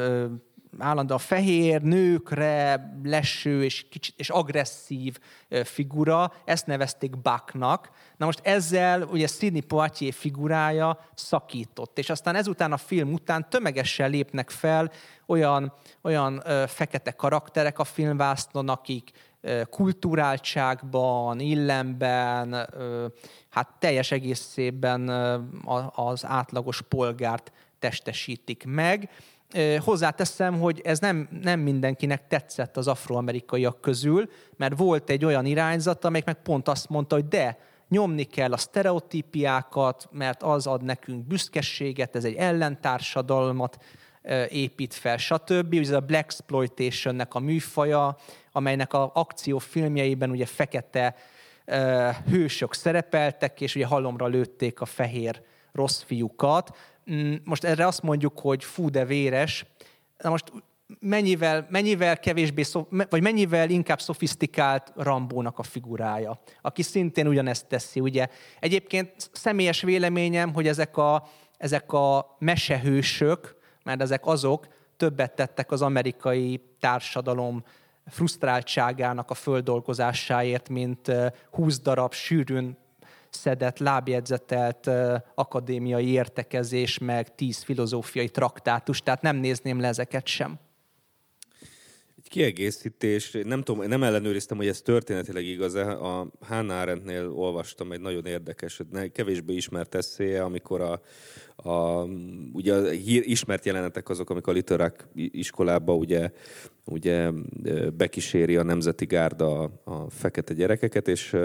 állandóan 0.77 1.19
fehér, 1.19 1.81
nőkre 1.81 2.91
leső 3.03 3.63
és, 3.63 3.85
kicsit, 3.89 4.13
és 4.17 4.29
agresszív 4.29 5.17
figura, 5.63 6.33
ezt 6.45 6.65
nevezték 6.65 7.17
Bucknak. 7.17 7.89
Na 8.17 8.25
most 8.25 8.39
ezzel 8.43 9.01
ugye 9.01 9.27
Sidney 9.27 9.61
Poitier 9.61 10.13
figurája 10.13 11.09
szakított, 11.15 11.97
és 11.97 12.09
aztán 12.09 12.35
ezután 12.35 12.71
a 12.71 12.77
film 12.77 13.13
után 13.13 13.49
tömegesen 13.49 14.09
lépnek 14.09 14.49
fel 14.49 14.91
olyan, 15.25 15.73
olyan 16.01 16.43
fekete 16.67 17.11
karakterek 17.11 17.79
a 17.79 17.83
filmvásznon, 17.83 18.69
akik 18.69 19.11
kulturáltságban, 19.69 21.39
illemben, 21.39 22.69
hát 23.49 23.69
teljes 23.79 24.11
egészében 24.11 25.09
az 25.93 26.25
átlagos 26.25 26.81
polgárt 26.81 27.51
testesítik 27.79 28.63
meg 28.67 29.09
hozzáteszem, 29.79 30.59
hogy 30.59 30.81
ez 30.83 30.99
nem, 30.99 31.29
nem 31.41 31.59
mindenkinek 31.59 32.27
tetszett 32.27 32.77
az 32.77 32.87
afroamerikaiak 32.87 33.81
közül, 33.81 34.29
mert 34.57 34.77
volt 34.77 35.09
egy 35.09 35.25
olyan 35.25 35.45
irányzat, 35.45 36.05
amelyik 36.05 36.25
meg 36.25 36.41
pont 36.41 36.67
azt 36.67 36.89
mondta, 36.89 37.15
hogy 37.15 37.27
de, 37.27 37.57
nyomni 37.89 38.23
kell 38.23 38.53
a 38.53 38.57
sztereotípiákat, 38.57 40.07
mert 40.11 40.43
az 40.43 40.67
ad 40.67 40.83
nekünk 40.83 41.27
büszkeséget, 41.27 42.15
ez 42.15 42.23
egy 42.23 42.35
ellentársadalmat 42.35 43.83
épít 44.49 44.93
fel, 44.93 45.17
stb. 45.17 45.73
Ez 45.73 45.89
a 45.89 45.99
Black 45.99 46.23
Exploitation-nek 46.23 47.33
a 47.33 47.39
műfaja, 47.39 48.17
amelynek 48.51 48.93
a 48.93 49.11
akciófilmjeiben 49.13 50.29
ugye 50.29 50.45
fekete 50.45 51.15
hősök 52.29 52.73
szerepeltek, 52.73 53.61
és 53.61 53.75
ugye 53.75 53.85
halomra 53.85 54.27
lőtték 54.27 54.81
a 54.81 54.85
fehér 54.85 55.41
rossz 55.73 56.01
fiúkat. 56.01 56.77
Mm, 57.11 57.35
most 57.43 57.63
erre 57.63 57.87
azt 57.87 58.01
mondjuk, 58.01 58.39
hogy 58.39 58.63
fú, 58.63 58.89
de 58.89 59.05
véres. 59.05 59.65
Na 60.17 60.29
most 60.29 60.51
mennyivel, 60.99 61.67
mennyivel 61.69 62.19
kevésbé, 62.19 62.63
vagy 63.09 63.21
mennyivel 63.21 63.69
inkább 63.69 64.01
szofisztikált 64.01 64.91
Rambónak 64.95 65.59
a 65.59 65.63
figurája, 65.63 66.39
aki 66.61 66.81
szintén 66.81 67.27
ugyanezt 67.27 67.67
teszi, 67.67 67.99
ugye. 67.99 68.27
Egyébként 68.59 69.29
személyes 69.31 69.81
véleményem, 69.81 70.53
hogy 70.53 70.67
ezek 70.67 70.97
a, 70.97 71.27
ezek 71.57 71.93
a 71.93 72.35
mesehősök, 72.39 73.55
mert 73.83 74.01
ezek 74.01 74.25
azok, 74.25 74.67
többet 74.97 75.35
tettek 75.35 75.71
az 75.71 75.81
amerikai 75.81 76.61
társadalom 76.79 77.63
frusztráltságának 78.07 79.29
a 79.29 79.33
földolgozásáért, 79.33 80.69
mint 80.69 81.11
20 81.51 81.79
darab 81.79 82.13
sűrűn 82.13 82.77
szedett, 83.33 83.77
lábjegyzetelt 83.77 84.89
akadémiai 85.35 86.07
értekezés, 86.07 86.97
meg 86.97 87.35
tíz 87.35 87.63
filozófiai 87.63 88.29
traktátus, 88.29 89.01
tehát 89.01 89.21
nem 89.21 89.35
nézném 89.35 89.79
le 89.79 89.87
ezeket 89.87 90.27
sem. 90.27 90.59
Egy 92.23 92.29
kiegészítés, 92.29 93.37
nem 93.43 93.61
tudom, 93.61 93.87
nem 93.87 94.03
ellenőriztem, 94.03 94.57
hogy 94.57 94.67
ez 94.67 94.81
történetileg 94.81 95.45
igaz-e. 95.45 95.91
A 95.91 96.27
Hannah 96.41 96.79
Arendtnél 96.79 97.31
olvastam 97.31 97.91
egy 97.91 97.99
nagyon 97.99 98.25
érdekes, 98.25 98.81
kevésbé 99.11 99.53
ismert 99.53 99.95
eszéje, 99.95 100.43
amikor 100.43 100.81
a, 100.81 101.01
a, 101.69 102.07
ugye 102.53 102.73
a 102.73 102.89
hír, 102.89 103.23
ismert 103.25 103.65
jelenetek 103.65 104.09
azok, 104.09 104.29
amikor 104.29 104.53
a 104.53 104.55
literák 104.55 105.07
iskolába 105.13 105.95
ugye, 105.95 106.31
ugye 106.85 107.31
bekíséri 107.97 108.55
a 108.55 108.63
Nemzeti 108.63 109.05
Gárda 109.05 109.61
a, 109.61 109.71
a 109.83 110.09
fekete 110.09 110.53
gyerekeket, 110.53 111.07
és 111.07 111.35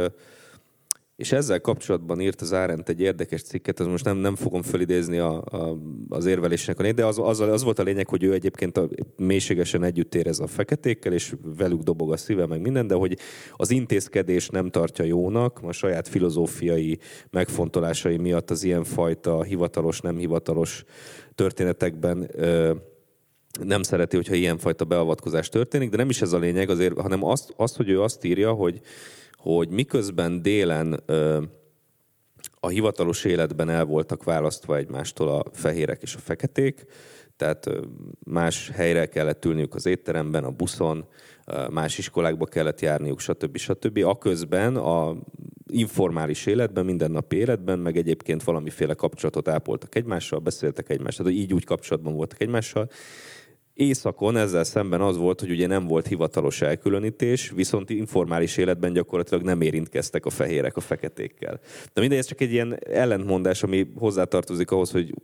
És 1.19 1.33
ezzel 1.33 1.61
kapcsolatban 1.61 2.21
írt 2.21 2.41
az 2.41 2.53
Árent 2.53 2.89
egy 2.89 3.01
érdekes 3.01 3.43
cikket, 3.43 3.81
az 3.81 3.87
most 3.87 4.05
nem, 4.05 4.17
nem 4.17 4.37
fogom 4.37 4.63
felidézni 4.63 5.19
a, 5.19 5.45
a, 5.45 5.79
az 6.09 6.27
érvelésnek 6.27 6.79
a 6.79 6.93
de 6.93 7.05
az, 7.05 7.19
az, 7.19 7.41
az 7.41 7.63
volt 7.63 7.79
a 7.79 7.83
lényeg, 7.83 8.09
hogy 8.09 8.23
ő 8.23 8.33
egyébként 8.33 8.77
a, 8.77 8.89
mélységesen 9.17 9.83
együtt 9.83 10.15
érez 10.15 10.41
a 10.41 10.47
feketékkel, 10.47 11.13
és 11.13 11.35
velük 11.57 11.81
dobog 11.81 12.13
a 12.13 12.17
szíve, 12.17 12.47
meg 12.47 12.61
minden, 12.61 12.87
de 12.87 12.95
hogy 12.95 13.19
az 13.53 13.71
intézkedés 13.71 14.49
nem 14.49 14.71
tartja 14.71 15.05
jónak, 15.05 15.61
a 15.63 15.73
saját 15.73 16.09
filozófiai 16.09 16.99
megfontolásai 17.31 18.17
miatt 18.17 18.51
az 18.51 18.65
ilyenfajta 18.65 19.43
hivatalos, 19.43 20.01
nem 20.01 20.17
hivatalos 20.17 20.85
történetekben 21.35 22.31
ö, 22.33 22.75
nem 23.63 23.83
szereti, 23.83 24.17
hogyha 24.17 24.35
ilyenfajta 24.35 24.85
beavatkozás 24.85 25.49
történik, 25.49 25.91
de 25.91 25.97
nem 25.97 26.09
is 26.09 26.23
ez 26.23 26.33
a 26.33 26.39
lényeg, 26.39 26.71
azért, 26.71 27.01
hanem 27.01 27.25
azt, 27.25 27.53
azt 27.57 27.77
hogy 27.77 27.89
ő 27.89 28.03
azt 28.03 28.25
írja, 28.25 28.53
hogy 28.53 28.81
hogy 29.39 29.69
miközben 29.69 30.43
délen 30.43 31.03
ö, 31.07 31.43
a 32.61 32.69
hivatalos 32.69 33.25
életben 33.25 33.71
el 33.71 33.85
voltak 33.85 34.25
választva 34.25 34.77
egymástól 34.77 35.29
a 35.29 35.45
fehérek 35.53 36.03
és 36.03 36.15
a 36.15 36.19
feketék, 36.19 36.87
tehát 37.37 37.71
más 38.25 38.71
helyre 38.75 39.07
kellett 39.07 39.45
ülniük 39.45 39.75
az 39.75 39.87
étteremben, 39.87 40.45
a 40.45 40.51
buszon, 40.51 41.07
más 41.71 41.99
iskolákba 41.99 42.45
kellett 42.45 42.81
járniuk, 42.81 43.21
stb. 43.21 43.57
stb. 43.57 43.99
Aközben 44.05 44.77
a 44.77 45.17
informális 45.67 46.47
életben, 46.47 46.85
mindennapi 46.85 47.37
életben, 47.37 47.79
meg 47.79 47.97
egyébként 47.97 48.43
valamiféle 48.43 48.95
kapcsolatot 48.95 49.49
ápoltak 49.49 49.95
egymással, 49.95 50.39
beszéltek 50.39 50.91
egymással, 50.91 51.27
de 51.27 51.33
így 51.33 51.53
úgy 51.55 51.65
kapcsolatban 51.65 52.15
voltak 52.15 52.41
egymással, 52.41 52.91
Északon 53.79 54.37
ezzel 54.37 54.65
szemben 54.65 55.01
az 55.01 55.17
volt, 55.17 55.41
hogy 55.41 55.51
ugye 55.51 55.67
nem 55.67 55.87
volt 55.87 56.07
hivatalos 56.07 56.63
elkülönítés, 56.63 57.51
viszont 57.51 57.91
informális 57.91 58.57
életben 58.57 58.93
gyakorlatilag 58.93 59.45
nem 59.45 59.61
érintkeztek 59.61 60.27
a 60.27 60.31
fehérek 60.31 60.77
a 60.77 60.81
feketékkel. 60.81 61.61
De 61.93 62.01
mindegy, 62.01 62.19
ez 62.19 62.27
csak 62.27 62.41
egy 62.41 62.53
ilyen 62.53 62.79
ellentmondás, 62.91 63.63
ami 63.63 63.87
hozzátartozik 63.95 64.71
ahhoz, 64.71 64.91
hogy 64.91 65.15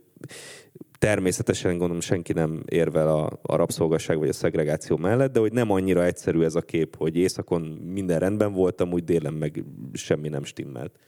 természetesen 0.97 1.77
gondolom 1.77 1.99
senki 1.99 2.33
nem 2.33 2.63
érvel 2.65 3.07
a, 3.07 3.39
a 3.41 3.55
rabszolgasság 3.55 4.17
vagy 4.17 4.29
a 4.29 4.33
szegregáció 4.33 4.97
mellett, 4.97 5.31
de 5.31 5.39
hogy 5.39 5.53
nem 5.53 5.71
annyira 5.71 6.05
egyszerű 6.05 6.41
ez 6.41 6.55
a 6.55 6.61
kép, 6.61 6.95
hogy 6.95 7.15
északon 7.15 7.61
minden 7.93 8.19
rendben 8.19 8.53
volt, 8.53 8.81
amúgy 8.81 9.03
délen 9.03 9.33
meg 9.33 9.63
semmi 9.93 10.29
nem 10.29 10.43
stimmelt. 10.43 10.99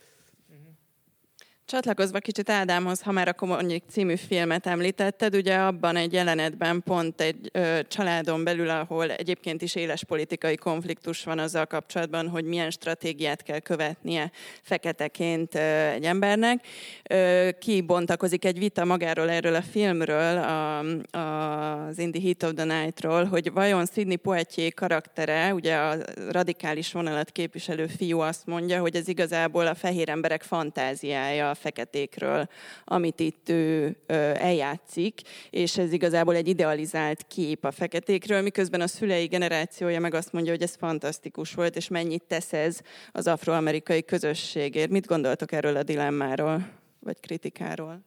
Csatlakozva 1.70 2.18
kicsit 2.18 2.50
Ádámhoz, 2.50 3.02
ha 3.02 3.12
már 3.12 3.28
a 3.28 3.32
Komonyik 3.32 3.82
című 3.90 4.16
filmet 4.16 4.66
említetted, 4.66 5.34
ugye 5.34 5.56
abban 5.56 5.96
egy 5.96 6.12
jelenetben 6.12 6.82
pont 6.84 7.20
egy 7.20 7.50
ö, 7.52 7.78
családon 7.88 8.44
belül, 8.44 8.68
ahol 8.68 9.10
egyébként 9.10 9.62
is 9.62 9.74
éles 9.74 10.04
politikai 10.04 10.56
konfliktus 10.56 11.24
van 11.24 11.38
azzal 11.38 11.66
kapcsolatban, 11.66 12.28
hogy 12.28 12.44
milyen 12.44 12.70
stratégiát 12.70 13.42
kell 13.42 13.58
követnie 13.58 14.30
feketeként 14.62 15.54
ö, 15.54 15.88
egy 15.88 16.04
embernek. 16.04 16.66
Ö, 17.10 17.48
kibontakozik 17.58 18.44
egy 18.44 18.58
vita 18.58 18.84
magáról 18.84 19.30
erről 19.30 19.54
a 19.54 19.62
filmről, 19.62 20.38
a, 20.38 20.78
a, 21.18 21.86
az 21.86 21.98
In 21.98 22.12
the 22.12 22.20
Heat 22.22 22.42
of 22.42 22.52
the 22.54 22.80
Night-ról, 22.80 23.24
hogy 23.24 23.52
vajon 23.52 23.86
Sidney 23.94 24.16
Poitier 24.16 24.74
karaktere, 24.74 25.54
ugye 25.54 25.76
a 25.76 25.96
radikális 26.30 26.92
vonalat 26.92 27.30
képviselő 27.30 27.86
fiú 27.86 28.18
azt 28.18 28.46
mondja, 28.46 28.80
hogy 28.80 28.96
ez 28.96 29.08
igazából 29.08 29.66
a 29.66 29.74
fehér 29.74 30.08
emberek 30.08 30.42
fantáziája, 30.42 31.56
feketékről, 31.58 32.48
amit 32.84 33.20
itt 33.20 33.48
ő 33.48 33.96
eljátszik, 34.34 35.20
és 35.50 35.78
ez 35.78 35.92
igazából 35.92 36.34
egy 36.34 36.48
idealizált 36.48 37.26
kép 37.28 37.64
a 37.64 37.70
feketékről, 37.70 38.42
miközben 38.42 38.80
a 38.80 38.86
szülei 38.86 39.26
generációja 39.26 40.00
meg 40.00 40.14
azt 40.14 40.32
mondja, 40.32 40.52
hogy 40.52 40.62
ez 40.62 40.76
fantasztikus 40.78 41.54
volt, 41.54 41.76
és 41.76 41.88
mennyit 41.88 42.22
tesz 42.22 42.52
ez 42.52 42.80
az 43.12 43.26
afroamerikai 43.26 44.04
közösségért. 44.04 44.90
Mit 44.90 45.06
gondoltok 45.06 45.52
erről 45.52 45.76
a 45.76 45.82
dilemmáról, 45.82 46.68
vagy 47.00 47.20
kritikáról? 47.20 48.06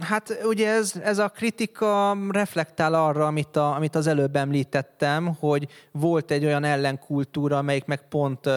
Hát 0.00 0.40
ugye 0.44 0.68
ez, 0.68 0.92
ez 1.02 1.18
a 1.18 1.28
kritika 1.28 2.16
reflektál 2.30 2.94
arra, 2.94 3.26
amit, 3.26 3.56
a, 3.56 3.74
amit 3.74 3.94
az 3.94 4.06
előbb 4.06 4.36
említettem, 4.36 5.34
hogy 5.34 5.68
volt 5.90 6.30
egy 6.30 6.44
olyan 6.44 6.64
ellenkultúra, 6.64 7.58
amelyik 7.58 7.84
meg 7.84 8.08
pont 8.08 8.48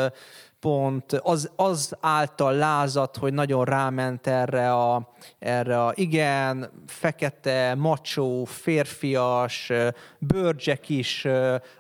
pont 0.64 1.12
az, 1.12 1.52
az 1.56 1.96
által 2.00 2.54
lázadt, 2.54 3.18
hogy 3.18 3.34
nagyon 3.34 3.66
ráment 3.66 4.28
erre 4.28 4.74
a, 4.74 5.14
erre 5.40 5.84
a 5.84 5.92
igen, 5.96 6.72
fekete, 6.88 7.76
macsó, 7.76 8.46
férfias, 8.46 9.72
bőrcsek 10.20 10.90
is, 10.90 11.28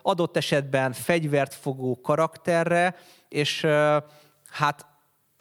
adott 0.01 0.37
esetben 0.37 0.91
fegyvert 0.91 1.53
fogó 1.53 1.99
karakterre, 2.01 2.95
és 3.29 3.67
hát 4.49 4.85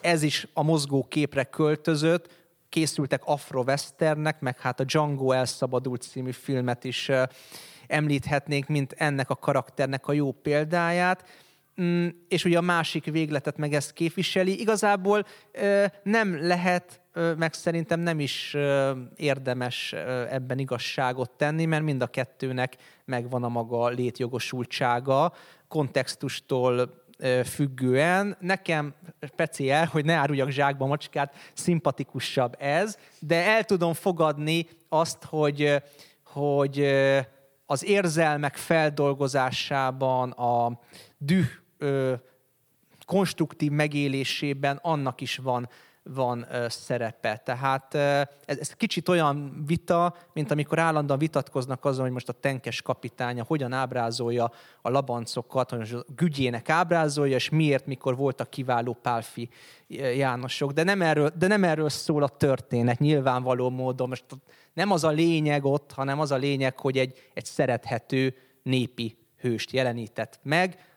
ez 0.01 0.21
is 0.21 0.47
a 0.53 0.63
mozgó 0.63 1.03
képre 1.03 1.43
költözött, 1.43 2.27
készültek 2.69 3.21
afrowesternek, 3.25 4.39
meg 4.39 4.59
hát 4.59 4.79
a 4.79 4.83
Django 4.83 5.31
elszabadult 5.31 6.01
című 6.01 6.31
filmet 6.31 6.83
is 6.83 7.11
említhetnénk, 7.87 8.67
mint 8.67 8.95
ennek 8.97 9.29
a 9.29 9.35
karakternek 9.35 10.07
a 10.07 10.13
jó 10.13 10.31
példáját 10.31 11.23
Mm, 11.81 12.07
és 12.27 12.45
ugye 12.45 12.57
a 12.57 12.61
másik 12.61 13.05
végletet 13.05 13.57
meg 13.57 13.73
ezt 13.73 13.93
képviseli. 13.93 14.59
Igazából 14.59 15.25
nem 16.03 16.47
lehet, 16.47 17.01
meg 17.37 17.53
szerintem 17.53 17.99
nem 17.99 18.19
is 18.19 18.55
érdemes 19.15 19.93
ebben 20.29 20.59
igazságot 20.59 21.31
tenni, 21.31 21.65
mert 21.65 21.83
mind 21.83 22.01
a 22.01 22.07
kettőnek 22.07 22.75
megvan 23.05 23.43
a 23.43 23.49
maga 23.49 23.87
létjogosultsága, 23.87 25.33
kontextustól 25.67 27.01
függően. 27.45 28.37
Nekem 28.39 28.93
speciál, 29.21 29.85
hogy 29.85 30.05
ne 30.05 30.13
áruljak 30.13 30.49
zsákba 30.49 30.85
macskát, 30.85 31.35
szimpatikusabb 31.53 32.55
ez, 32.59 32.97
de 33.19 33.45
el 33.45 33.63
tudom 33.63 33.93
fogadni 33.93 34.67
azt, 34.89 35.23
hogy, 35.23 35.81
hogy 36.23 36.85
az 37.65 37.85
érzelmek 37.85 38.55
feldolgozásában, 38.55 40.31
a 40.31 40.79
düh 41.17 41.45
ö, 41.83 42.13
konstruktív 43.05 43.71
megélésében 43.71 44.79
annak 44.81 45.21
is 45.21 45.37
van, 45.37 45.69
van 46.03 46.45
ö, 46.51 46.65
szerepe. 46.69 47.41
Tehát 47.45 47.93
ö, 47.93 48.21
ez, 48.45 48.57
ez 48.59 48.73
kicsit 48.73 49.09
olyan 49.09 49.63
vita, 49.67 50.15
mint 50.33 50.51
amikor 50.51 50.79
állandóan 50.79 51.19
vitatkoznak 51.19 51.85
azon, 51.85 52.03
hogy 52.03 52.13
most 52.13 52.29
a 52.29 52.33
tenkes 52.33 52.81
kapitánya 52.81 53.43
hogyan 53.43 53.73
ábrázolja 53.73 54.51
a 54.81 54.89
labancokat, 54.89 55.69
hogy 55.69 55.79
most 55.79 55.93
a 55.93 56.05
gügyének 56.15 56.69
ábrázolja, 56.69 57.35
és 57.35 57.49
miért, 57.49 57.85
mikor 57.85 58.15
voltak 58.15 58.49
kiváló 58.49 58.97
pálfi 59.01 59.49
Jánosok. 60.15 60.71
De 60.71 60.83
nem 60.83 61.01
erről, 61.01 61.31
de 61.37 61.47
nem 61.47 61.63
erről 61.63 61.89
szól 61.89 62.23
a 62.23 62.27
történet, 62.27 62.99
nyilvánvaló 62.99 63.69
módon. 63.69 64.09
Most 64.09 64.25
nem 64.73 64.91
az 64.91 65.03
a 65.03 65.09
lényeg 65.09 65.65
ott, 65.65 65.91
hanem 65.91 66.19
az 66.19 66.31
a 66.31 66.35
lényeg, 66.35 66.79
hogy 66.79 66.97
egy, 66.97 67.29
egy 67.33 67.45
szerethető 67.45 68.35
népi 68.63 69.17
hőst 69.39 69.71
jelenített 69.71 70.39
meg, 70.43 70.92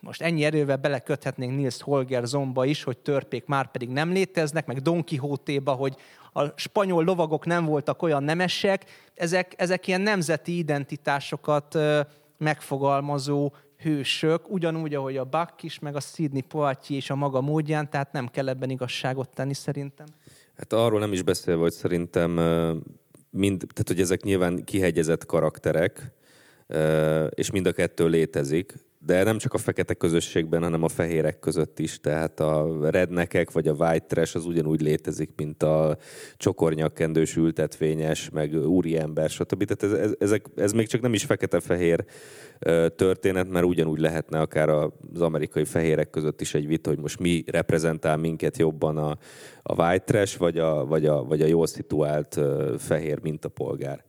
most 0.00 0.22
ennyi 0.22 0.44
erővel 0.44 0.76
beleköthetnénk 0.76 1.56
Nils 1.56 1.82
Holger 1.82 2.24
zomba 2.24 2.64
is, 2.64 2.82
hogy 2.82 2.98
törpék 2.98 3.46
már 3.46 3.70
pedig 3.70 3.88
nem 3.88 4.12
léteznek, 4.12 4.66
meg 4.66 4.78
Don 4.78 5.04
Quixote-ba, 5.04 5.72
hogy 5.72 5.96
a 6.32 6.58
spanyol 6.58 7.04
lovagok 7.04 7.46
nem 7.46 7.64
voltak 7.64 8.02
olyan 8.02 8.22
nemesek, 8.22 8.84
ezek, 9.14 9.54
ezek 9.56 9.86
ilyen 9.86 10.00
nemzeti 10.00 10.58
identitásokat 10.58 11.78
megfogalmazó 12.38 13.52
hősök, 13.76 14.50
ugyanúgy, 14.50 14.94
ahogy 14.94 15.16
a 15.16 15.24
Buck 15.24 15.62
is, 15.62 15.78
meg 15.78 15.96
a 15.96 16.00
Sidney 16.00 16.40
Poitier 16.40 16.98
is 16.98 17.10
a 17.10 17.14
maga 17.14 17.40
módján, 17.40 17.90
tehát 17.90 18.12
nem 18.12 18.28
kell 18.28 18.48
ebben 18.48 18.70
igazságot 18.70 19.28
tenni 19.28 19.54
szerintem. 19.54 20.06
Hát 20.56 20.72
arról 20.72 21.00
nem 21.00 21.12
is 21.12 21.22
beszélve, 21.22 21.62
hogy 21.62 21.72
szerintem 21.72 22.30
mind, 23.30 23.58
tehát 23.58 23.86
hogy 23.86 24.00
ezek 24.00 24.22
nyilván 24.22 24.64
kihegyezett 24.64 25.26
karakterek, 25.26 26.12
és 27.30 27.50
mind 27.50 27.66
a 27.66 27.72
kettő 27.72 28.08
létezik, 28.08 28.74
de 28.98 29.22
nem 29.22 29.38
csak 29.38 29.54
a 29.54 29.58
fekete 29.58 29.94
közösségben, 29.94 30.62
hanem 30.62 30.82
a 30.82 30.88
fehérek 30.88 31.38
között 31.38 31.78
is. 31.78 32.00
Tehát 32.00 32.40
a 32.40 32.78
rednekek 32.90 33.52
vagy 33.52 33.68
a 33.68 33.72
white 33.72 34.06
trash 34.06 34.36
az 34.36 34.46
ugyanúgy 34.46 34.80
létezik, 34.80 35.30
mint 35.36 35.62
a 35.62 35.96
csokornyakkendős 36.36 37.36
ültetvényes, 37.36 38.30
meg 38.30 38.54
úriember, 38.54 39.30
stb. 39.30 39.64
Tehát 39.64 39.82
ez, 39.82 40.04
ez, 40.08 40.14
ezek, 40.18 40.46
ez 40.56 40.72
még 40.72 40.86
csak 40.86 41.00
nem 41.00 41.14
is 41.14 41.24
fekete-fehér 41.24 42.04
történet, 42.96 43.48
mert 43.48 43.64
ugyanúgy 43.64 44.00
lehetne 44.00 44.40
akár 44.40 44.68
az 44.68 45.20
amerikai 45.20 45.64
fehérek 45.64 46.10
között 46.10 46.40
is 46.40 46.54
egy 46.54 46.66
vita, 46.66 46.88
hogy 46.90 46.98
most 46.98 47.18
mi 47.18 47.44
reprezentál 47.46 48.16
minket 48.16 48.58
jobban 48.58 48.96
a, 48.96 49.18
a 49.62 49.82
white 49.82 50.04
trash, 50.04 50.38
vagy 50.38 50.58
a, 50.58 50.86
vagy 50.86 51.06
a, 51.06 51.24
vagy 51.24 51.42
a 51.42 51.46
jól 51.46 51.66
szituált 51.66 52.40
fehér 52.78 53.18
mintapolgár. 53.22 54.07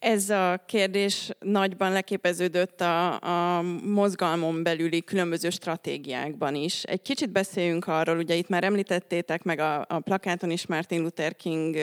Ez 0.00 0.30
a 0.30 0.62
kérdés 0.66 1.30
nagyban 1.38 1.92
leképeződött 1.92 2.80
a, 2.80 3.20
a 3.58 3.62
mozgalmon 3.84 4.62
belüli 4.62 5.02
különböző 5.02 5.50
stratégiákban 5.50 6.54
is. 6.54 6.82
Egy 6.82 7.02
kicsit 7.02 7.30
beszéljünk 7.30 7.86
arról, 7.86 8.16
ugye 8.16 8.34
itt 8.34 8.48
már 8.48 8.64
említettétek, 8.64 9.42
meg 9.42 9.58
a, 9.58 9.86
a 9.88 9.98
plakáton 9.98 10.50
is 10.50 10.66
Martin 10.66 11.02
Luther 11.02 11.36
King 11.36 11.76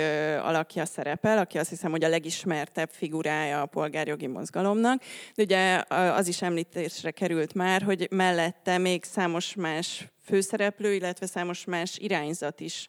alakja 0.43 0.86
szerepel, 0.86 1.38
aki 1.38 1.58
azt 1.58 1.69
hiszem, 1.69 1.91
hogy 1.91 2.03
a 2.03 2.10
legismertebb 2.10 2.89
figurája 2.91 3.62
a 3.62 3.65
polgárjogi 3.65 4.27
mozgalomnak. 4.27 5.01
De 5.36 5.43
ugye 5.43 5.84
az 5.89 6.27
is 6.27 6.41
említésre 6.41 7.12
került 7.12 7.53
már, 7.53 7.82
hogy 7.82 8.08
mellette 8.12 8.77
még 8.77 9.03
számos 9.03 9.56
más 9.56 10.08
főszereplő, 10.27 10.93
illetve 10.93 11.25
számos 11.25 11.65
más 11.65 11.97
irányzat 11.97 12.59
is 12.59 12.87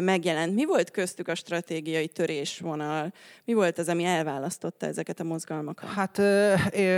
megjelent. 0.00 0.54
Mi 0.54 0.64
volt 0.64 0.90
köztük 0.90 1.28
a 1.28 1.34
stratégiai 1.34 2.08
törésvonal? 2.08 3.12
Mi 3.44 3.52
volt 3.52 3.78
az, 3.78 3.88
ami 3.88 4.04
elválasztotta 4.04 4.86
ezeket 4.86 5.20
a 5.20 5.24
mozgalmakat? 5.24 5.88
Hát 5.88 6.18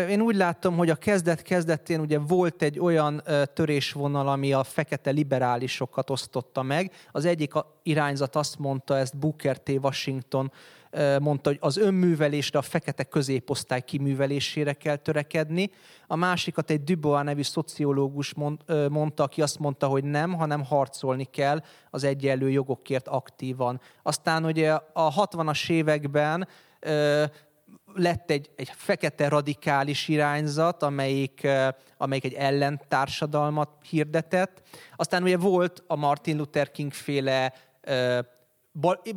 én 0.08 0.20
úgy 0.20 0.36
látom, 0.36 0.76
hogy 0.76 0.90
a 0.90 0.94
kezdet-kezdetén 0.94 2.00
ugye 2.00 2.18
volt 2.18 2.62
egy 2.62 2.78
olyan 2.78 3.22
törésvonal, 3.54 4.28
ami 4.28 4.52
a 4.52 4.64
fekete 4.64 5.10
liberálisokat 5.10 6.10
osztotta 6.10 6.62
meg. 6.62 6.92
Az 7.12 7.24
egyik 7.24 7.52
irányzat 7.82 8.36
azt 8.36 8.58
mondta, 8.58 8.98
ezt 8.98 9.18
Booker 9.18 9.58
T. 9.58 9.68
Washington 9.68 10.52
mondta, 11.20 11.48
hogy 11.48 11.58
az 11.60 11.76
önművelésre, 11.76 12.58
a 12.58 12.62
fekete 12.62 13.04
középosztály 13.04 13.82
kiművelésére 13.82 14.72
kell 14.72 14.96
törekedni. 14.96 15.70
A 16.06 16.16
másikat 16.16 16.70
egy 16.70 16.84
Dubois 16.84 17.24
nevű 17.24 17.42
szociológus 17.42 18.34
mondta, 18.90 19.22
aki 19.22 19.42
azt 19.42 19.58
mondta, 19.58 19.86
hogy 19.86 20.04
nem, 20.04 20.32
hanem 20.32 20.64
harcolni 20.64 21.24
kell 21.24 21.62
az 21.90 22.04
egyenlő 22.04 22.50
jogokért 22.50 23.08
aktívan. 23.08 23.80
Aztán 24.02 24.44
ugye 24.44 24.72
a 24.92 25.26
60-as 25.26 25.70
években 25.70 26.48
lett 27.94 28.30
egy, 28.30 28.50
egy 28.56 28.70
fekete 28.74 29.28
radikális 29.28 30.08
irányzat, 30.08 30.82
amelyik, 30.82 31.48
amelyik 31.96 32.24
egy 32.24 32.34
ellentársadalmat 32.34 33.70
hirdetett. 33.88 34.62
Aztán 34.96 35.22
ugye 35.22 35.36
volt 35.36 35.84
a 35.86 35.96
Martin 35.96 36.36
Luther 36.36 36.70
King 36.70 36.92
féle 36.92 37.52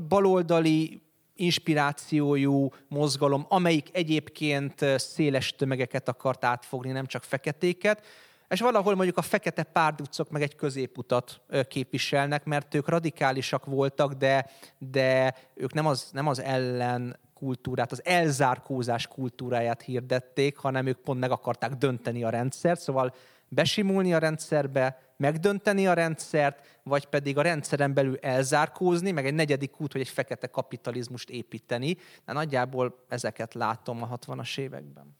baloldali 0.07 1.01
inspirációjú 1.39 2.71
mozgalom, 2.87 3.45
amelyik 3.49 3.89
egyébként 3.91 4.85
széles 4.95 5.55
tömegeket 5.55 6.07
akart 6.07 6.45
átfogni, 6.45 6.91
nem 6.91 7.05
csak 7.05 7.23
feketéket, 7.23 8.05
és 8.49 8.59
valahol 8.59 8.95
mondjuk 8.95 9.17
a 9.17 9.21
fekete 9.21 9.63
párducok 9.63 10.29
meg 10.29 10.41
egy 10.41 10.55
középutat 10.55 11.41
képviselnek, 11.67 12.45
mert 12.45 12.73
ők 12.75 12.87
radikálisak 12.87 13.65
voltak, 13.65 14.13
de, 14.13 14.49
de 14.77 15.35
ők 15.53 15.73
nem 15.73 15.85
az, 15.85 16.09
nem 16.11 16.27
az 16.27 16.41
ellen 16.41 17.19
kultúrát, 17.33 17.91
az 17.91 18.05
elzárkózás 18.05 19.07
kultúráját 19.07 19.81
hirdették, 19.81 20.57
hanem 20.57 20.85
ők 20.85 20.97
pont 20.97 21.19
meg 21.19 21.31
akarták 21.31 21.73
dönteni 21.73 22.23
a 22.23 22.29
rendszert, 22.29 22.79
szóval 22.79 23.13
besimulni 23.47 24.13
a 24.13 24.17
rendszerbe, 24.17 25.08
megdönteni 25.19 25.87
a 25.87 25.93
rendszert, 25.93 26.79
vagy 26.83 27.05
pedig 27.05 27.37
a 27.37 27.41
rendszeren 27.41 27.93
belül 27.93 28.17
elzárkózni, 28.21 29.11
meg 29.11 29.25
egy 29.25 29.33
negyedik 29.33 29.81
út, 29.81 29.91
hogy 29.91 30.01
egy 30.01 30.09
fekete 30.09 30.47
kapitalizmust 30.47 31.29
építeni. 31.29 31.97
De 32.25 32.33
nagyjából 32.33 33.05
ezeket 33.07 33.53
látom 33.53 34.03
a 34.03 34.17
60-as 34.17 34.57
években. 34.57 35.17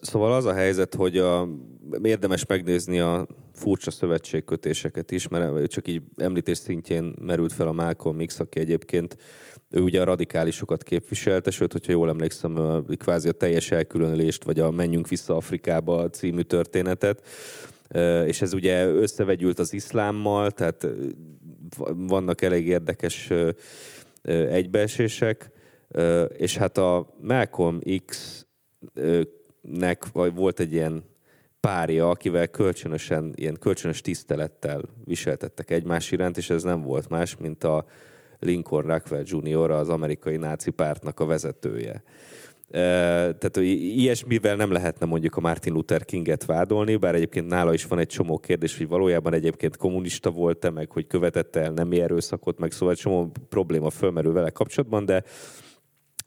Szóval 0.00 0.32
az 0.32 0.44
a 0.44 0.52
helyzet, 0.52 0.94
hogy 0.94 1.18
a, 1.18 1.48
érdemes 2.02 2.46
megnézni 2.46 3.00
a 3.00 3.26
furcsa 3.52 3.90
szövetségkötéseket 3.90 5.10
is, 5.10 5.28
mert 5.28 5.66
csak 5.66 5.88
így 5.88 6.02
említés 6.16 6.58
szintjén 6.58 7.14
merült 7.20 7.52
fel 7.52 7.66
a 7.66 7.72
Malcolm 7.72 8.26
X, 8.26 8.40
aki 8.40 8.60
egyébként 8.60 9.16
ő 9.70 9.80
ugye 9.80 10.00
a 10.00 10.04
radikálisokat 10.04 10.82
képviselte, 10.82 11.50
sőt, 11.50 11.72
hogyha 11.72 11.92
jól 11.92 12.08
emlékszem, 12.08 12.84
kvázi 12.98 13.28
a 13.28 13.32
teljes 13.32 13.70
elkülönülést, 13.70 14.44
vagy 14.44 14.60
a 14.60 14.70
Menjünk 14.70 15.08
vissza 15.08 15.36
Afrikába 15.36 16.10
című 16.10 16.42
történetet, 16.42 17.26
és 18.26 18.42
ez 18.42 18.52
ugye 18.52 18.86
összevegyült 18.86 19.58
az 19.58 19.72
iszlámmal, 19.72 20.50
tehát 20.50 20.86
vannak 21.94 22.42
elég 22.42 22.66
érdekes 22.66 23.32
egybeesések, 24.50 25.50
és 26.36 26.56
hát 26.56 26.78
a 26.78 27.14
Malcolm 27.20 27.80
X-nek 29.62 30.04
volt 30.34 30.60
egy 30.60 30.72
ilyen 30.72 31.04
párja, 31.60 32.08
akivel 32.08 32.48
kölcsönösen, 32.48 33.32
ilyen 33.34 33.56
kölcsönös 33.60 34.00
tisztelettel 34.00 34.82
viseltettek 35.04 35.70
egymás 35.70 36.12
iránt, 36.12 36.36
és 36.36 36.50
ez 36.50 36.62
nem 36.62 36.82
volt 36.82 37.08
más, 37.08 37.36
mint 37.36 37.64
a 37.64 37.84
Lincoln 38.38 38.86
Rockwell 38.86 39.22
Jr., 39.24 39.70
az 39.70 39.88
amerikai 39.88 40.36
náci 40.36 40.70
pártnak 40.70 41.20
a 41.20 41.26
vezetője. 41.26 42.02
Tehát 42.70 43.56
ilyesmivel 43.56 44.56
nem 44.56 44.72
lehetne 44.72 45.06
mondjuk 45.06 45.36
a 45.36 45.40
Martin 45.40 45.72
Luther 45.72 46.04
Kinget 46.04 46.44
vádolni, 46.44 46.96
bár 46.96 47.14
egyébként 47.14 47.46
nála 47.46 47.72
is 47.72 47.84
van 47.84 47.98
egy 47.98 48.08
csomó 48.08 48.38
kérdés, 48.38 48.76
hogy 48.76 48.88
valójában 48.88 49.32
egyébként 49.34 49.76
kommunista 49.76 50.30
volt-e, 50.30 50.70
meg 50.70 50.90
hogy 50.90 51.06
követette 51.06 51.60
el 51.60 51.70
nemi 51.70 52.00
erőszakot, 52.00 52.58
meg 52.58 52.72
szóval 52.72 52.94
csomó 52.94 53.32
probléma 53.48 53.90
fölmerül 53.90 54.32
vele 54.32 54.50
kapcsolatban, 54.50 55.04
de 55.04 55.24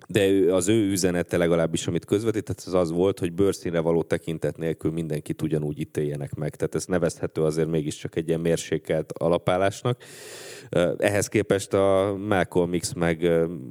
de 0.08 0.54
az 0.54 0.68
ő 0.68 0.90
üzenete 0.92 1.38
legalábbis, 1.38 1.88
amit 1.88 2.06
közvetített, 2.06 2.64
az 2.66 2.74
az 2.74 2.92
volt, 2.92 3.20
hogy 3.20 3.34
bőrszínre 3.34 3.80
való 3.80 4.04
tekintet 4.04 4.58
nélkül 4.58 4.92
mindenkit 4.92 5.42
ugyanúgy 5.42 5.80
ítéljenek 5.80 6.34
meg. 6.34 6.56
Tehát 6.56 6.76
ez 6.76 6.86
nevezhető 6.86 7.42
azért 7.42 7.70
mégiscsak 7.70 8.16
egy 8.16 8.28
ilyen 8.28 8.40
mérsékelt 8.40 9.12
alapállásnak. 9.12 10.04
Ehhez 10.98 11.28
képest 11.28 11.74
a 11.74 12.16
Malcolm 12.28 12.78
X 12.80 12.94
meg, 12.94 13.22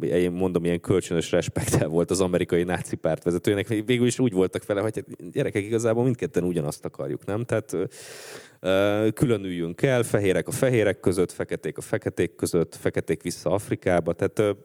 én 0.01 0.31
mondom, 0.31 0.65
ilyen 0.65 0.81
kölcsönös 0.81 1.31
respektel 1.31 1.89
volt 1.89 2.11
az 2.11 2.21
amerikai 2.21 2.63
náci 2.63 2.97
párt 2.97 3.23
vezetőjének. 3.23 3.69
Végül 3.69 4.07
is 4.07 4.19
úgy 4.19 4.33
voltak 4.33 4.67
vele, 4.67 4.81
hogy 4.81 4.95
hát 4.95 5.33
gyerekek 5.33 5.65
igazából 5.65 6.05
mindketten 6.05 6.45
ugyanazt 6.45 6.85
akarjuk, 6.85 7.25
nem? 7.25 7.45
Tehát 7.45 7.77
különüljünk 9.15 9.83
el, 9.83 10.03
fehérek 10.03 10.49
a 10.49 10.51
fehérek 10.51 11.01
között, 11.01 11.33
feketék 11.33 11.79
a 11.79 11.81
feketék 11.81 12.35
között, 12.35 12.75
feketék 12.75 13.23
vissza 13.23 13.51
Afrikába. 13.51 14.13
Tehát 14.13 14.57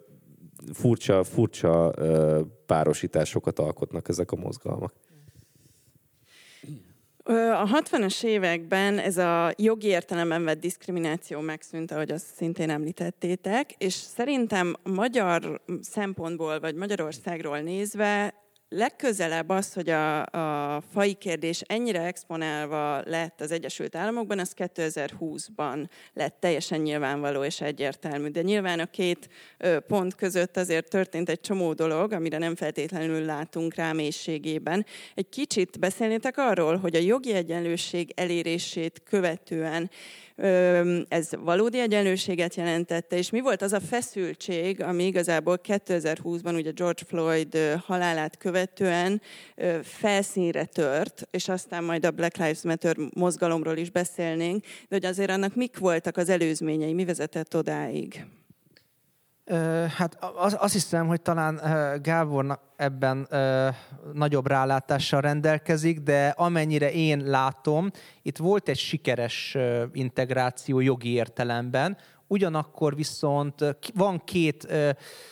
furcsa, 0.73 1.23
furcsa 1.23 1.93
párosításokat 2.65 3.59
alkotnak 3.59 4.09
ezek 4.09 4.31
a 4.31 4.35
mozgalmak. 4.35 4.93
A 7.53 7.81
60-as 7.81 8.23
években 8.23 8.97
ez 8.97 9.17
a 9.17 9.53
jogi 9.57 9.87
értelemben 9.87 10.43
vett 10.43 10.59
diszkrimináció 10.59 11.39
megszűnt, 11.39 11.91
ahogy 11.91 12.11
azt 12.11 12.35
szintén 12.35 12.69
említettétek, 12.69 13.71
és 13.77 13.93
szerintem 13.93 14.75
magyar 14.83 15.61
szempontból, 15.81 16.59
vagy 16.59 16.75
Magyarországról 16.75 17.59
nézve 17.59 18.33
legközelebb 18.69 19.49
az, 19.49 19.73
hogy 19.73 19.89
a, 19.89 20.25
a 20.25 20.81
fai 20.91 21.13
kérdés 21.13 21.61
ennyire 21.61 22.01
exponálva 22.01 23.01
lett 23.05 23.41
az 23.41 23.51
Egyesült 23.51 23.95
Államokban, 23.95 24.39
az 24.39 24.53
2020-ban 24.57 25.89
lett 26.13 26.37
teljesen 26.39 26.79
nyilvánvaló 26.79 27.43
és 27.43 27.61
egyértelmű. 27.61 28.27
De 28.27 28.41
nyilván 28.41 28.79
a 28.79 28.85
két 28.85 29.29
pont 29.87 30.15
között 30.15 30.57
azért 30.57 30.89
történt 30.89 31.29
egy 31.29 31.39
csomó 31.39 31.73
dolog, 31.73 32.11
amire 32.11 32.37
nem 32.37 32.55
feltétlenül 32.55 33.25
látunk 33.25 33.75
rá 33.75 33.91
mélységében. 33.91 34.85
Egy 35.15 35.29
kicsit 35.29 35.79
beszélnétek 35.79 36.37
arról, 36.37 36.77
hogy 36.77 36.95
a 36.95 36.99
jogi 36.99 37.33
egyenlőség 37.33 38.11
elérését 38.15 39.01
követően 39.03 39.89
ez 41.07 41.29
valódi 41.39 41.79
egyenlőséget 41.79 42.55
jelentette, 42.55 43.17
és 43.17 43.29
mi 43.29 43.39
volt 43.39 43.61
az 43.61 43.73
a 43.73 43.79
feszültség, 43.79 44.81
ami 44.81 45.05
igazából 45.05 45.59
2020-ban 45.63 46.55
ugye 46.55 46.71
George 46.71 47.03
Floyd 47.07 47.57
halálát 47.85 48.37
követően 48.37 49.21
felszínre 49.83 50.65
tört, 50.65 51.27
és 51.31 51.47
aztán 51.47 51.83
majd 51.83 52.05
a 52.05 52.11
Black 52.11 52.37
Lives 52.37 52.63
Matter 52.63 52.95
mozgalomról 53.13 53.77
is 53.77 53.89
beszélnénk, 53.89 54.63
de 54.63 54.95
hogy 54.95 55.05
azért 55.05 55.29
annak 55.29 55.55
mik 55.55 55.77
voltak 55.77 56.17
az 56.17 56.29
előzményei, 56.29 56.93
mi 56.93 57.05
vezetett 57.05 57.55
odáig? 57.55 58.25
Hát 59.97 60.17
azt 60.57 60.73
hiszem, 60.73 61.07
hogy 61.07 61.21
talán 61.21 61.61
Gábornak 62.01 62.61
ebben 62.75 63.27
nagyobb 64.13 64.47
rálátással 64.47 65.21
rendelkezik, 65.21 65.99
de 65.99 66.27
amennyire 66.27 66.91
én 66.91 67.23
látom, 67.25 67.91
itt 68.21 68.37
volt 68.37 68.69
egy 68.69 68.77
sikeres 68.77 69.57
integráció 69.93 70.79
jogi 70.79 71.13
értelemben, 71.13 71.97
ugyanakkor 72.27 72.95
viszont 72.95 73.77
van 73.93 74.21
két 74.25 74.67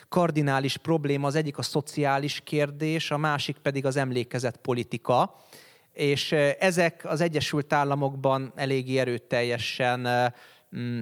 kardinális 0.09 0.77
probléma, 0.77 1.27
az 1.27 1.35
egyik 1.35 1.57
a 1.57 1.61
szociális 1.61 2.41
kérdés, 2.43 3.11
a 3.11 3.17
másik 3.17 3.57
pedig 3.57 3.85
az 3.85 3.95
emlékezett 3.95 4.57
politika, 4.57 5.35
és 5.93 6.31
ezek 6.59 7.05
az 7.05 7.21
Egyesült 7.21 7.73
Államokban 7.73 8.51
eléggé 8.55 8.97
erőteljesen 8.97 10.33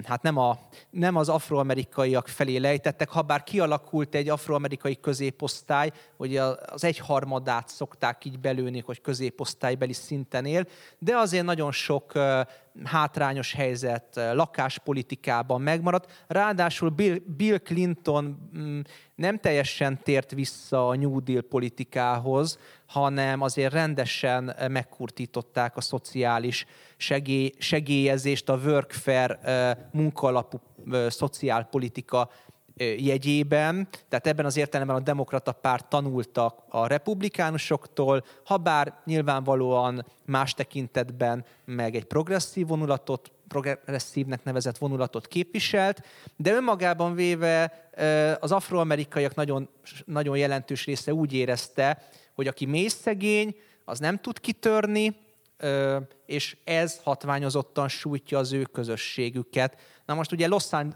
hát 0.04 0.22
nem, 0.22 0.36
a, 0.36 0.58
nem 0.90 1.16
az 1.16 1.28
afroamerikaiak 1.28 2.28
felé 2.28 2.56
lejtettek, 2.56 3.08
ha 3.08 3.22
bár 3.22 3.42
kialakult 3.42 4.14
egy 4.14 4.28
afroamerikai 4.28 5.00
középosztály, 5.00 5.90
hogy 6.16 6.36
az 6.36 6.84
egyharmadát 6.84 7.68
szokták 7.68 8.24
így 8.24 8.38
belőni, 8.38 8.80
hogy 8.80 9.00
középosztálybeli 9.00 9.92
szinten 9.92 10.44
él, 10.44 10.66
de 10.98 11.16
azért 11.16 11.44
nagyon 11.44 11.72
sok 11.72 12.12
hátrányos 12.84 13.52
helyzet 13.52 14.20
lakáspolitikában 14.32 15.60
megmaradt. 15.60 16.24
Ráadásul 16.26 16.88
Bill, 17.36 17.58
Clinton 17.58 18.50
mm, 18.58 18.80
nem 19.14 19.38
teljesen 19.38 19.98
tért 20.02 20.30
vissza 20.30 20.88
a 20.88 20.96
New 20.96 21.22
Deal 21.22 21.42
politikához, 21.42 22.58
hanem 22.86 23.40
azért 23.40 23.72
rendesen 23.72 24.56
megkurtították 24.68 25.76
a 25.76 25.80
szociális 25.80 26.66
segély, 26.96 27.52
segélyezést, 27.58 28.48
a 28.48 28.56
workfare 28.56 29.38
munkaalapú 29.92 30.60
szociálpolitika 31.08 32.30
jegyében, 32.78 33.88
tehát 34.08 34.26
ebben 34.26 34.44
az 34.44 34.56
értelemben 34.56 34.96
a 34.96 35.00
demokrata 35.00 35.52
párt 35.52 35.88
tanultak 35.88 36.62
a 36.68 36.86
republikánusoktól, 36.86 38.24
ha 38.44 38.56
bár 38.56 38.94
nyilvánvalóan 39.04 40.06
más 40.24 40.54
tekintetben 40.54 41.44
meg 41.64 41.94
egy 41.94 42.04
progresszív 42.04 42.66
vonulatot, 42.66 43.30
progresszívnek 43.48 44.44
nevezett 44.44 44.78
vonulatot 44.78 45.26
képviselt, 45.26 46.02
de 46.36 46.52
önmagában 46.52 47.14
véve 47.14 47.88
az 48.40 48.52
afroamerikaiak 48.52 49.34
nagyon, 49.34 49.68
nagyon 50.04 50.36
jelentős 50.36 50.84
része 50.84 51.14
úgy 51.14 51.32
érezte, 51.32 52.02
hogy 52.34 52.46
aki 52.46 52.66
mély 52.66 52.88
szegény, 52.88 53.56
az 53.84 53.98
nem 53.98 54.18
tud 54.18 54.40
kitörni, 54.40 55.16
és 56.26 56.56
ez 56.64 57.00
hatványozottan 57.02 57.88
sújtja 57.88 58.38
az 58.38 58.52
ő 58.52 58.62
közösségüket. 58.62 59.76
Na 60.06 60.14
most 60.14 60.32
ugye 60.32 60.46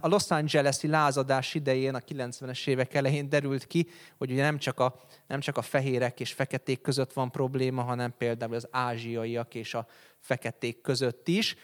a 0.00 0.08
Los 0.08 0.30
Angeles-i 0.30 0.86
lázadás 0.86 1.54
idején, 1.54 1.94
a 1.94 1.98
90-es 1.98 2.66
évek 2.66 2.94
elején 2.94 3.28
derült 3.28 3.66
ki, 3.66 3.86
hogy 4.18 4.30
ugye 4.30 4.42
nem 4.42 4.58
csak, 4.58 4.80
a, 4.80 5.00
nem 5.26 5.40
csak 5.40 5.56
a 5.56 5.62
fehérek 5.62 6.20
és 6.20 6.32
feketék 6.32 6.80
között 6.80 7.12
van 7.12 7.30
probléma, 7.30 7.82
hanem 7.82 8.14
például 8.18 8.54
az 8.54 8.68
ázsiaiak 8.70 9.54
és 9.54 9.74
a 9.74 9.86
feketék 10.18 10.80
között 10.80 11.28
is. 11.28 11.56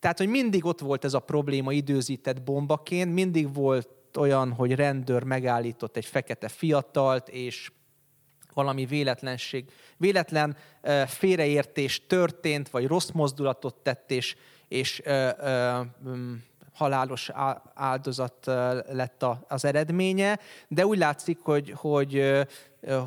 Tehát, 0.00 0.18
hogy 0.18 0.28
mindig 0.28 0.64
ott 0.64 0.80
volt 0.80 1.04
ez 1.04 1.14
a 1.14 1.20
probléma 1.20 1.72
időzített 1.72 2.42
bombaként, 2.42 3.12
mindig 3.12 3.54
volt 3.54 3.88
olyan, 4.16 4.52
hogy 4.52 4.74
rendőr 4.74 5.22
megállított 5.22 5.96
egy 5.96 6.06
fekete 6.06 6.48
fiatalt, 6.48 7.28
és 7.28 7.70
valami 8.52 8.86
véletlenség, 8.86 9.70
véletlen 9.96 10.56
félreértés 11.06 12.06
történt, 12.06 12.68
vagy 12.68 12.86
rossz 12.86 13.10
mozdulatot 13.10 13.74
tett, 13.74 14.10
és, 14.10 14.36
és 14.68 15.00
ö, 15.04 15.28
ö, 15.38 15.80
halálos 16.78 17.30
áldozat 17.74 18.46
lett 18.90 19.24
az 19.48 19.64
eredménye, 19.64 20.38
de 20.68 20.86
úgy 20.86 20.98
látszik, 20.98 21.38
hogy, 21.42 21.72
hogy, 21.76 22.44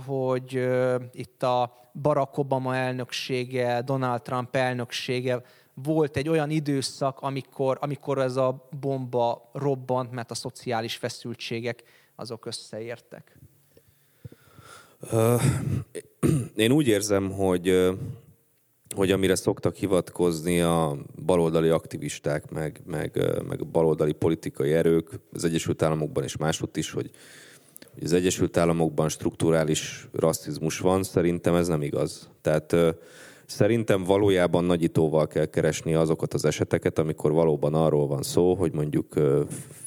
hogy 0.05 0.69
itt 1.11 1.43
a 1.43 1.89
Barack 2.01 2.37
Obama 2.37 2.75
elnöksége, 2.75 3.81
Donald 3.81 4.21
Trump 4.21 4.55
elnöksége 4.55 5.41
volt 5.73 6.17
egy 6.17 6.29
olyan 6.29 6.49
időszak, 6.49 7.19
amikor, 7.19 7.77
amikor 7.81 8.17
ez 8.17 8.35
a 8.35 8.67
bomba 8.79 9.49
robbant, 9.53 10.11
mert 10.11 10.31
a 10.31 10.35
szociális 10.35 10.95
feszültségek 10.95 11.83
azok 12.15 12.45
összeértek. 12.45 13.37
Én 16.55 16.71
úgy 16.71 16.87
érzem, 16.87 17.31
hogy 17.31 17.89
hogy 18.95 19.11
amire 19.11 19.35
szoktak 19.35 19.75
hivatkozni 19.75 20.61
a 20.61 20.97
baloldali 21.25 21.69
aktivisták, 21.69 22.51
meg, 22.51 22.81
meg, 22.85 23.19
meg 23.47 23.67
baloldali 23.67 24.11
politikai 24.11 24.73
erők 24.73 25.09
az 25.33 25.43
Egyesült 25.43 25.81
Államokban 25.81 26.23
és 26.23 26.37
máshogy 26.37 26.69
is, 26.73 26.91
hogy, 26.91 27.09
hogy 27.93 28.03
az 28.03 28.13
Egyesült 28.13 28.57
Államokban 28.57 29.09
strukturális 29.09 30.07
rasszizmus 30.13 30.79
van, 30.79 31.03
szerintem 31.03 31.55
ez 31.55 31.67
nem 31.67 31.81
igaz. 31.81 32.29
Tehát 32.41 32.75
szerintem 33.45 34.03
valójában 34.03 34.63
nagyítóval 34.63 35.27
kell 35.27 35.45
keresni 35.45 35.93
azokat 35.93 36.33
az 36.33 36.45
eseteket, 36.45 36.99
amikor 36.99 37.31
valóban 37.31 37.73
arról 37.73 38.07
van 38.07 38.21
szó, 38.21 38.53
hogy 38.53 38.73
mondjuk 38.73 39.13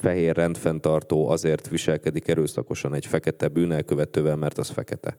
fehér 0.01 0.37
rendfenntartó 0.37 1.29
azért 1.29 1.69
viselkedik 1.69 2.29
erőszakosan 2.29 2.95
egy 2.95 3.07
fekete 3.07 3.49
bűnelkövetővel, 3.49 4.37
mert 4.37 4.59
az 4.59 4.69
fekete. 4.69 5.17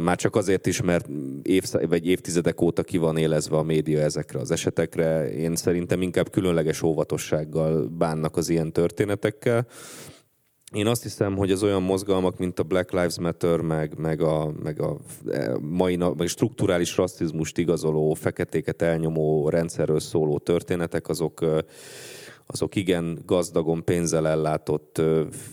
Már 0.00 0.16
csak 0.16 0.36
azért 0.36 0.66
is, 0.66 0.82
mert 0.82 1.06
év, 1.42 1.64
vagy 1.88 2.06
évtizedek 2.06 2.60
óta 2.60 2.82
ki 2.82 2.98
van 2.98 3.16
élezve 3.16 3.56
a 3.56 3.62
média 3.62 4.00
ezekre 4.00 4.38
az 4.38 4.50
esetekre. 4.50 5.32
Én 5.32 5.56
szerintem 5.56 6.02
inkább 6.02 6.30
különleges 6.30 6.82
óvatossággal 6.82 7.86
bánnak 7.86 8.36
az 8.36 8.48
ilyen 8.48 8.72
történetekkel. 8.72 9.66
Én 10.72 10.86
azt 10.86 11.02
hiszem, 11.02 11.36
hogy 11.36 11.50
az 11.50 11.62
olyan 11.62 11.82
mozgalmak, 11.82 12.38
mint 12.38 12.58
a 12.58 12.62
Black 12.62 12.92
Lives 12.92 13.18
Matter, 13.18 13.60
meg, 13.60 13.98
meg 13.98 14.20
a, 14.20 14.52
meg 14.62 14.80
a 14.80 14.96
e, 15.30 15.56
mai 15.60 15.96
meg 15.96 16.26
strukturális 16.26 16.96
rasszizmust 16.96 17.58
igazoló, 17.58 18.14
feketéket 18.14 18.82
elnyomó 18.82 19.48
rendszerről 19.48 20.00
szóló 20.00 20.38
történetek, 20.38 21.08
azok 21.08 21.44
azok 22.46 22.74
igen 22.74 23.18
gazdagon 23.26 23.84
pénzzel 23.84 24.28
ellátott, 24.28 25.02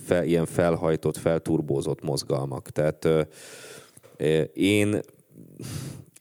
fe, 0.06 0.26
ilyen 0.26 0.46
felhajtott, 0.46 1.18
felturbózott 1.18 2.04
mozgalmak. 2.04 2.70
Tehát 2.70 3.08
én, 4.54 5.00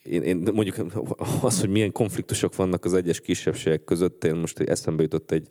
én, 0.02 0.22
én 0.22 0.48
mondjuk 0.54 0.76
az, 1.42 1.60
hogy 1.60 1.68
milyen 1.68 1.92
konfliktusok 1.92 2.56
vannak 2.56 2.84
az 2.84 2.94
egyes 2.94 3.20
kisebbségek 3.20 3.84
között, 3.84 4.24
én 4.24 4.34
most 4.34 4.60
eszembe 4.60 5.02
jutott 5.02 5.30
egy 5.30 5.46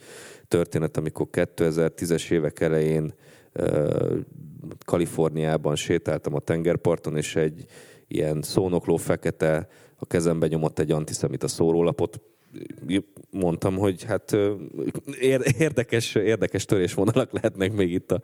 történet, 0.48 0.98
amikor 0.98 1.28
2010-es 1.32 2.32
évek 2.32 2.60
elején 2.60 3.14
Kaliforniában 4.86 5.76
sétáltam 5.76 6.36
a 6.36 6.40
tengerparton, 6.40 7.18
és 7.18 7.36
egy 7.36 7.66
ilyen 8.08 8.42
szónokló 8.42 8.98
fekete 8.98 9.68
a 9.96 10.06
kezembe 10.06 10.48
nyomott 10.48 10.80
egy 10.80 10.92
antiszemita 10.92 11.48
szórólapot, 11.48 12.22
mondtam, 13.30 13.78
hogy 13.78 14.04
hát 14.04 14.38
érdekes, 15.58 16.16
érdekes 16.16 16.66
törésvonalak 16.66 17.32
lehetnek 17.32 17.74
még 17.74 17.92
itt 17.92 18.16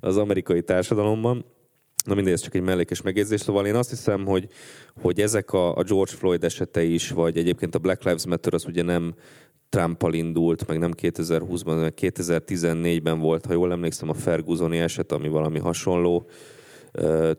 az 0.00 0.16
amerikai 0.16 0.62
társadalomban. 0.62 1.44
Na 2.04 2.14
mindegy, 2.14 2.32
ez 2.32 2.40
csak 2.40 2.54
egy 2.54 2.62
mellékes 2.62 3.02
megjegyzés. 3.02 3.40
Szóval 3.40 3.66
én 3.66 3.74
azt 3.74 3.90
hiszem, 3.90 4.24
hogy, 4.24 4.48
hogy 5.00 5.20
ezek 5.20 5.52
a, 5.52 5.76
a 5.76 5.82
George 5.82 6.12
Floyd 6.12 6.44
esete 6.44 6.82
is, 6.82 7.10
vagy 7.10 7.36
egyébként 7.36 7.74
a 7.74 7.78
Black 7.78 8.02
Lives 8.02 8.26
Matter 8.26 8.54
az 8.54 8.66
ugye 8.66 8.82
nem 8.82 9.14
Trumpal 9.68 10.14
indult, 10.14 10.66
meg 10.66 10.78
nem 10.78 10.92
2020-ban, 11.02 11.64
hanem 11.64 11.92
2014-ben 12.00 13.18
volt, 13.18 13.46
ha 13.46 13.52
jól 13.52 13.72
emlékszem, 13.72 14.08
a 14.08 14.14
Fergusoni 14.14 14.78
eset, 14.78 15.12
ami 15.12 15.28
valami 15.28 15.58
hasonló 15.58 16.28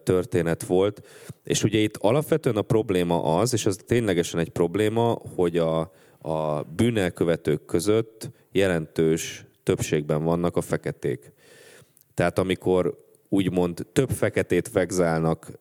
történet 0.04 0.64
volt. 0.64 1.08
És 1.44 1.64
ugye 1.64 1.78
itt 1.80 1.98
alapvetően 1.98 2.56
a 2.56 2.62
probléma 2.62 3.38
az, 3.38 3.54
és 3.54 3.66
ez 3.66 3.76
ténylegesen 3.76 4.40
egy 4.40 4.50
probléma, 4.50 5.20
hogy 5.36 5.58
a, 5.58 5.80
a 6.20 6.64
bűnelkövetők 6.76 7.66
között 7.66 8.30
jelentős 8.52 9.46
többségben 9.64 10.24
vannak 10.24 10.56
a 10.58 10.62
feketék. 10.62 11.32
Tehát 12.14 12.40
amikor 12.40 13.05
úgymond 13.30 13.86
több 13.94 14.10
feketét 14.10 14.72
vegzálnak 14.72 15.52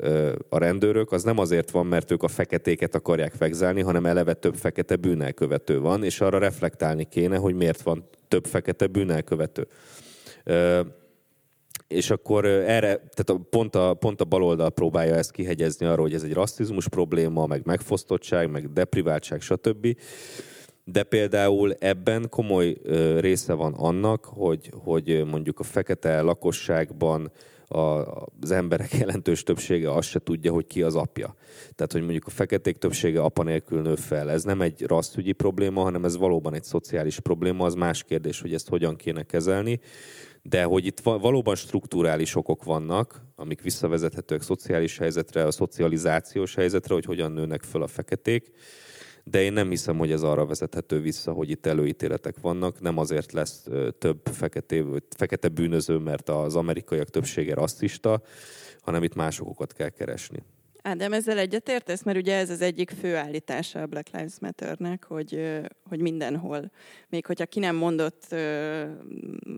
a 0.49 0.59
rendőrök, 0.59 1.13
az 1.13 1.23
nem 1.23 1.39
azért 1.39 1.71
van, 1.71 1.87
mert 1.87 2.11
ők 2.11 2.23
a 2.23 2.29
feketéket 2.29 2.95
akarják 2.95 3.37
vegzálni, 3.39 3.81
hanem 3.81 4.07
eleve 4.07 4.35
több 4.35 4.55
fekete 4.55 4.97
bűnelkövető 4.97 5.81
van, 5.81 6.05
és 6.05 6.21
arra 6.21 6.39
reflektálni 6.39 7.05
kéne, 7.05 7.37
hogy 7.37 7.55
miért 7.55 7.83
van 7.83 8.09
több 8.29 8.47
fekete 8.47 8.87
bűnelkövető. 8.87 9.67
És 11.89 12.11
akkor 12.11 12.45
erre, 12.45 13.03
tehát 13.15 13.43
pont, 13.51 13.75
a, 13.75 13.95
pont 13.95 14.21
a 14.21 14.25
baloldal 14.25 14.71
próbálja 14.71 15.15
ezt 15.15 15.31
kihegyezni 15.31 15.87
arról, 15.87 16.05
hogy 16.05 16.15
ez 16.15 16.23
egy 16.23 16.33
rasszizmus 16.33 16.89
probléma, 16.89 17.47
meg 17.47 17.61
megfosztottság, 17.65 18.51
meg 18.51 18.73
depriváltság, 18.73 19.41
stb. 19.41 19.97
De 20.85 21.03
például 21.03 21.75
ebben 21.79 22.29
komoly 22.29 22.77
része 23.19 23.53
van 23.53 23.73
annak, 23.73 24.25
hogy, 24.25 24.71
hogy 24.85 25.25
mondjuk 25.27 25.61
a 25.61 25.63
fekete 25.63 26.21
lakosságban 26.21 27.33
a, 27.69 27.79
az 28.41 28.51
emberek 28.51 28.93
jelentős 29.01 29.43
többsége 29.43 29.93
azt 29.93 30.09
se 30.09 30.19
tudja, 30.19 30.53
hogy 30.53 30.67
ki 30.67 30.83
az 30.83 30.95
apja. 30.95 31.35
Tehát, 31.75 31.93
hogy 31.93 32.03
mondjuk 32.03 32.27
a 32.27 32.31
feketék 32.31 32.77
többsége 32.77 33.21
apa 33.21 33.43
nélkül 33.43 33.83
nő 33.83 33.95
fel. 33.95 34.31
Ez 34.31 34.43
nem 34.43 34.61
egy 34.61 34.83
rasszügyi 34.83 35.33
probléma, 35.33 35.83
hanem 35.83 36.05
ez 36.05 36.17
valóban 36.17 36.55
egy 36.55 36.65
szociális 36.65 37.21
probléma. 37.21 37.65
Az 37.65 37.75
más 37.75 38.03
kérdés, 38.03 38.41
hogy 38.41 38.55
ezt 38.55 38.69
hogyan 38.69 38.97
kéne 38.97 39.23
kezelni. 39.23 39.81
De 40.43 40.65
hogy 40.65 40.87
itt 40.87 41.01
valóban 41.01 41.55
strukturális 41.55 42.37
okok 42.37 42.65
vannak, 42.65 43.23
amik 43.37 43.63
visszavezethetőek 43.63 44.43
szociális 44.43 44.99
helyzetre, 44.99 45.45
a 45.45 45.51
szocializációs 45.51 46.55
helyzetre, 46.55 46.95
hogy 46.95 47.05
hogyan 47.05 47.33
nőnek 47.33 47.63
föl 47.63 47.83
a 47.83 47.87
feketék 47.87 48.53
de 49.25 49.43
én 49.43 49.53
nem 49.53 49.69
hiszem, 49.69 49.99
hogy 49.99 50.13
ez 50.13 50.23
arra 50.23 50.47
vezethető 50.47 51.01
vissza, 51.01 51.33
hogy 51.33 51.51
itt 51.51 51.67
előítéletek 51.67 52.41
vannak. 52.41 52.81
Nem 52.81 52.99
azért 52.99 53.33
lesz 53.33 53.67
több 53.99 54.21
fekete, 54.33 54.85
fekete 55.17 55.49
bűnöző, 55.49 55.97
mert 55.97 56.29
az 56.29 56.57
amerikaiak 56.57 57.09
többsége 57.09 57.55
rasszista, 57.55 58.23
hanem 58.81 59.03
itt 59.03 59.15
más 59.15 59.41
okokat 59.41 59.73
kell 59.73 59.89
keresni. 59.89 60.43
Ádám, 60.87 61.13
ezzel 61.13 61.39
egyetértesz? 61.39 62.03
Mert 62.03 62.19
ugye 62.19 62.37
ez 62.37 62.51
az 62.51 62.61
egyik 62.61 62.91
fő 63.01 63.17
állítása 63.17 63.81
a 63.81 63.87
Black 63.87 64.09
Lives 64.13 64.33
Matter-nek, 64.41 65.05
hogy, 65.05 65.61
hogy 65.89 66.01
mindenhol, 66.01 66.71
még 67.09 67.27
hogyha 67.27 67.47
ki 67.47 67.59
nem 67.59 67.77
mondott, 67.77 68.23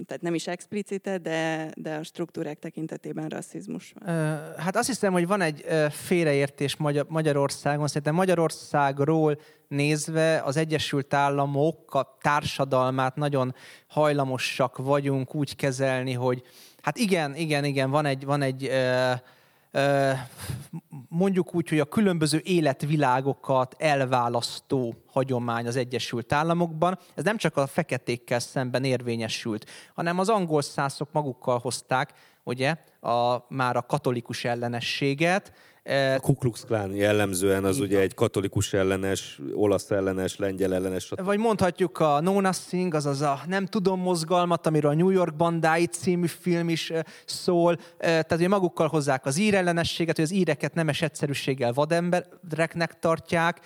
tehát 0.07 0.20
nem 0.20 0.35
is 0.35 0.47
explicite, 0.47 1.18
de, 1.18 1.70
de 1.77 1.95
a 1.95 2.03
struktúrák 2.03 2.59
tekintetében 2.59 3.29
rasszizmus 3.29 3.95
van. 3.99 4.14
Hát 4.57 4.77
azt 4.77 4.87
hiszem, 4.87 5.12
hogy 5.12 5.27
van 5.27 5.41
egy 5.41 5.64
félreértés 5.91 6.77
Magyarországon. 7.09 7.87
Szerintem 7.87 8.14
Magyarországról 8.14 9.41
nézve 9.68 10.43
az 10.45 10.57
Egyesült 10.57 11.14
Államok 11.14 11.95
a 11.95 12.16
társadalmát 12.20 13.16
nagyon 13.16 13.55
hajlamosak 13.87 14.77
vagyunk 14.77 15.35
úgy 15.35 15.57
kezelni, 15.57 16.12
hogy 16.12 16.43
hát 16.83 16.99
igen, 16.99 17.37
igen, 17.37 17.64
igen, 17.64 17.91
van 17.91 18.07
egy, 18.07 18.24
van 18.24 18.43
egy 18.43 18.70
mondjuk 21.09 21.55
úgy, 21.55 21.68
hogy 21.68 21.81
a 21.81 21.85
különböző 21.85 22.41
életvilágokat 22.45 23.74
elválasztó 23.79 24.95
hagyomány 25.07 25.66
az 25.66 25.77
Egyesült 25.77 26.33
Államokban. 26.33 26.99
Ez 27.14 27.24
nem 27.24 27.37
csak 27.37 27.57
a 27.57 27.66
feketékkel 27.66 28.39
szemben 28.39 28.85
érvényesült, 28.85 29.70
hanem 29.95 30.18
az 30.18 30.29
angol 30.29 30.62
szászok 30.62 31.12
magukkal 31.12 31.59
hozták, 31.59 32.12
ugye, 32.43 32.77
a, 33.01 33.37
már 33.49 33.77
a 33.77 33.87
katolikus 33.87 34.45
ellenességet, 34.45 35.53
a 35.87 36.20
Ku 36.20 36.34
Klux 36.34 36.64
Klan 36.64 36.95
jellemzően 36.95 37.64
az 37.64 37.80
ugye 37.80 38.01
egy 38.01 38.14
katolikus 38.14 38.72
ellenes, 38.72 39.41
olasz 39.55 39.91
ellenes, 39.91 40.37
lengyel 40.37 40.74
ellenes. 40.74 41.12
Vagy 41.16 41.39
mondhatjuk 41.39 41.99
a 41.99 42.20
No 42.20 42.41
Nothing, 42.41 42.95
azaz 42.95 43.20
a 43.20 43.41
Nem 43.47 43.66
tudom 43.66 44.01
mozgalmat, 44.01 44.66
amiről 44.66 44.91
a 44.91 44.95
New 44.95 45.11
York 45.11 45.37
bandái 45.37 45.87
című 45.87 46.26
film 46.26 46.68
is 46.68 46.93
szól. 47.24 47.78
Tehát 47.99 48.32
ugye 48.32 48.49
magukkal 48.49 48.89
hozzák 48.89 49.26
az 49.26 49.39
ír 49.39 49.55
ellenességet, 49.55 50.16
hogy 50.16 50.24
az 50.24 50.32
íreket 50.32 50.74
nemes 50.74 51.03
egyszerűséggel 51.03 51.72
vadembereknek 51.72 52.99
tartják, 52.99 53.61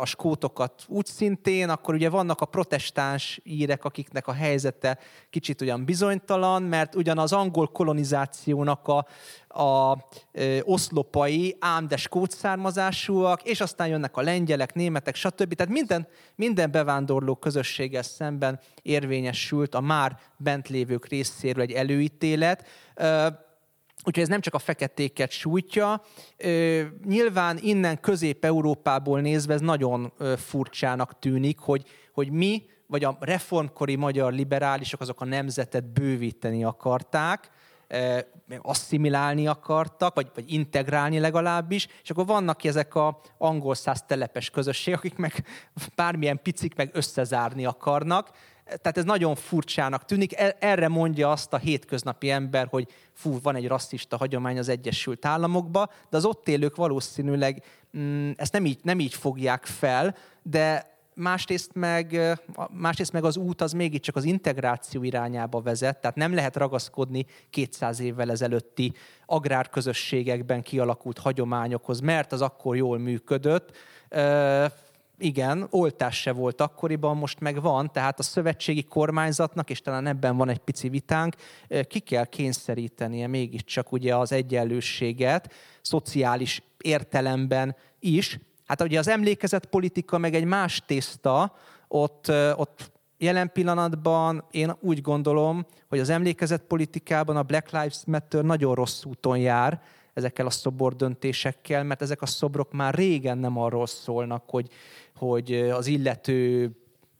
a 0.00 0.06
skótokat 0.06 0.84
úgy 0.86 1.06
szintén, 1.06 1.68
akkor 1.68 1.94
ugye 1.94 2.08
vannak 2.10 2.40
a 2.40 2.46
protestáns 2.46 3.40
írek, 3.44 3.84
akiknek 3.84 4.26
a 4.26 4.32
helyzete 4.32 4.98
kicsit 5.30 5.60
olyan 5.60 5.84
bizonytalan, 5.84 6.62
mert 6.62 6.94
ugyan 6.94 7.18
az 7.18 7.32
angol 7.32 7.66
kolonizációnak 7.66 8.88
a, 8.88 9.06
a 9.48 9.96
ö, 10.32 10.58
oszlopai 10.62 11.56
ám 11.58 11.88
de 11.88 11.96
skót 11.96 12.30
származásúak, 12.30 13.42
és 13.42 13.60
aztán 13.60 13.88
jönnek 13.88 14.16
a 14.16 14.22
lengyelek, 14.22 14.74
németek, 14.74 15.14
stb. 15.14 15.54
Tehát 15.54 15.72
minden, 15.72 16.08
minden 16.34 16.70
bevándorló 16.70 17.34
közösséggel 17.34 18.02
szemben 18.02 18.60
érvényesült 18.82 19.74
a 19.74 19.80
már 19.80 20.18
bent 20.36 20.68
lévők 20.68 21.08
részéről 21.08 21.62
egy 21.62 21.72
előítélet. 21.72 22.66
Ö, 22.94 23.26
Úgyhogy 24.04 24.22
ez 24.22 24.28
nem 24.28 24.40
csak 24.40 24.54
a 24.54 24.58
feketéket 24.58 25.30
sújtja. 25.30 26.02
Nyilván 27.04 27.58
innen 27.60 28.00
Közép-Európából 28.00 29.20
nézve 29.20 29.54
ez 29.54 29.60
nagyon 29.60 30.12
furcsának 30.36 31.18
tűnik, 31.18 31.58
hogy, 31.58 31.84
hogy 32.12 32.30
mi, 32.30 32.62
vagy 32.86 33.04
a 33.04 33.16
reformkori 33.20 33.96
magyar 33.96 34.32
liberálisok 34.32 35.00
azok 35.00 35.20
a 35.20 35.24
nemzetet 35.24 35.92
bővíteni 35.92 36.64
akarták, 36.64 37.50
asszimilálni 38.62 39.46
akartak, 39.46 40.14
vagy, 40.14 40.30
vagy 40.34 40.52
integrálni 40.52 41.18
legalábbis, 41.18 41.86
és 42.02 42.10
akkor 42.10 42.26
vannak 42.26 42.64
ezek 42.64 42.94
a 42.94 43.20
angol 43.38 43.74
száz 43.74 44.02
telepes 44.06 44.50
közösségek, 44.50 44.98
akik 44.98 45.16
meg 45.16 45.44
bármilyen 45.94 46.42
picik 46.42 46.74
meg 46.74 46.90
összezárni 46.92 47.64
akarnak, 47.64 48.30
tehát 48.64 48.96
ez 48.98 49.04
nagyon 49.04 49.34
furcsának 49.34 50.04
tűnik. 50.04 50.38
E, 50.38 50.56
erre 50.60 50.88
mondja 50.88 51.30
azt 51.30 51.52
a 51.52 51.56
hétköznapi 51.56 52.30
ember, 52.30 52.66
hogy 52.70 52.88
fú, 53.12 53.38
van 53.42 53.56
egy 53.56 53.68
rasszista 53.68 54.16
hagyomány 54.16 54.58
az 54.58 54.68
Egyesült 54.68 55.24
Államokba, 55.24 55.90
de 56.10 56.16
az 56.16 56.24
ott 56.24 56.48
élők 56.48 56.76
valószínűleg 56.76 57.62
mm, 57.98 58.30
ezt 58.36 58.52
nem 58.52 58.66
így, 58.66 58.78
nem 58.82 59.00
így 59.00 59.14
fogják 59.14 59.66
fel, 59.66 60.16
de 60.42 60.96
másrészt 61.18 61.70
meg, 61.74 62.38
másrészt 62.70 63.12
meg 63.12 63.24
az 63.24 63.36
út 63.36 63.60
az 63.60 63.72
mégiscsak 63.72 64.16
az 64.16 64.24
integráció 64.24 65.02
irányába 65.02 65.60
vezet, 65.60 66.00
tehát 66.00 66.16
nem 66.16 66.34
lehet 66.34 66.56
ragaszkodni 66.56 67.26
200 67.50 68.00
évvel 68.00 68.30
ezelőtti 68.30 68.92
agrárközösségekben 69.26 70.62
kialakult 70.62 71.18
hagyományokhoz, 71.18 72.00
mert 72.00 72.32
az 72.32 72.40
akkor 72.42 72.76
jól 72.76 72.98
működött 72.98 73.76
igen, 75.18 75.66
oltás 75.70 76.20
se 76.20 76.32
volt 76.32 76.60
akkoriban, 76.60 77.16
most 77.16 77.40
meg 77.40 77.60
van, 77.60 77.92
tehát 77.92 78.18
a 78.18 78.22
szövetségi 78.22 78.82
kormányzatnak, 78.82 79.70
és 79.70 79.80
talán 79.80 80.06
ebben 80.06 80.36
van 80.36 80.48
egy 80.48 80.58
pici 80.58 80.88
vitánk, 80.88 81.34
ki 81.88 81.98
kell 81.98 82.24
kényszerítenie 82.24 83.26
mégiscsak 83.26 83.92
ugye 83.92 84.16
az 84.16 84.32
egyenlőséget, 84.32 85.52
szociális 85.82 86.62
értelemben 86.78 87.76
is. 88.00 88.38
Hát 88.68 88.82
ugye 88.82 88.98
az 88.98 89.08
emlékezett 89.08 89.66
politika 89.66 90.18
meg 90.18 90.34
egy 90.34 90.44
más 90.44 90.82
tészta, 90.86 91.54
ott, 91.88 92.32
ott 92.54 92.90
jelen 93.18 93.52
pillanatban 93.52 94.44
én 94.50 94.76
úgy 94.80 95.00
gondolom, 95.00 95.66
hogy 95.88 95.98
az 95.98 96.08
emlékezett 96.08 96.62
politikában 96.62 97.36
a 97.36 97.42
Black 97.42 97.70
Lives 97.70 98.00
Matter 98.06 98.44
nagyon 98.44 98.74
rossz 98.74 99.04
úton 99.04 99.38
jár, 99.38 99.82
ezekkel 100.14 100.46
a 100.46 100.50
szobor 100.50 100.96
döntésekkel, 100.96 101.84
mert 101.84 102.02
ezek 102.02 102.22
a 102.22 102.26
szobrok 102.26 102.72
már 102.72 102.94
régen 102.94 103.38
nem 103.38 103.58
arról 103.58 103.86
szólnak, 103.86 104.44
hogy 104.46 104.68
hogy 105.14 105.52
az 105.52 105.86
illető 105.86 106.70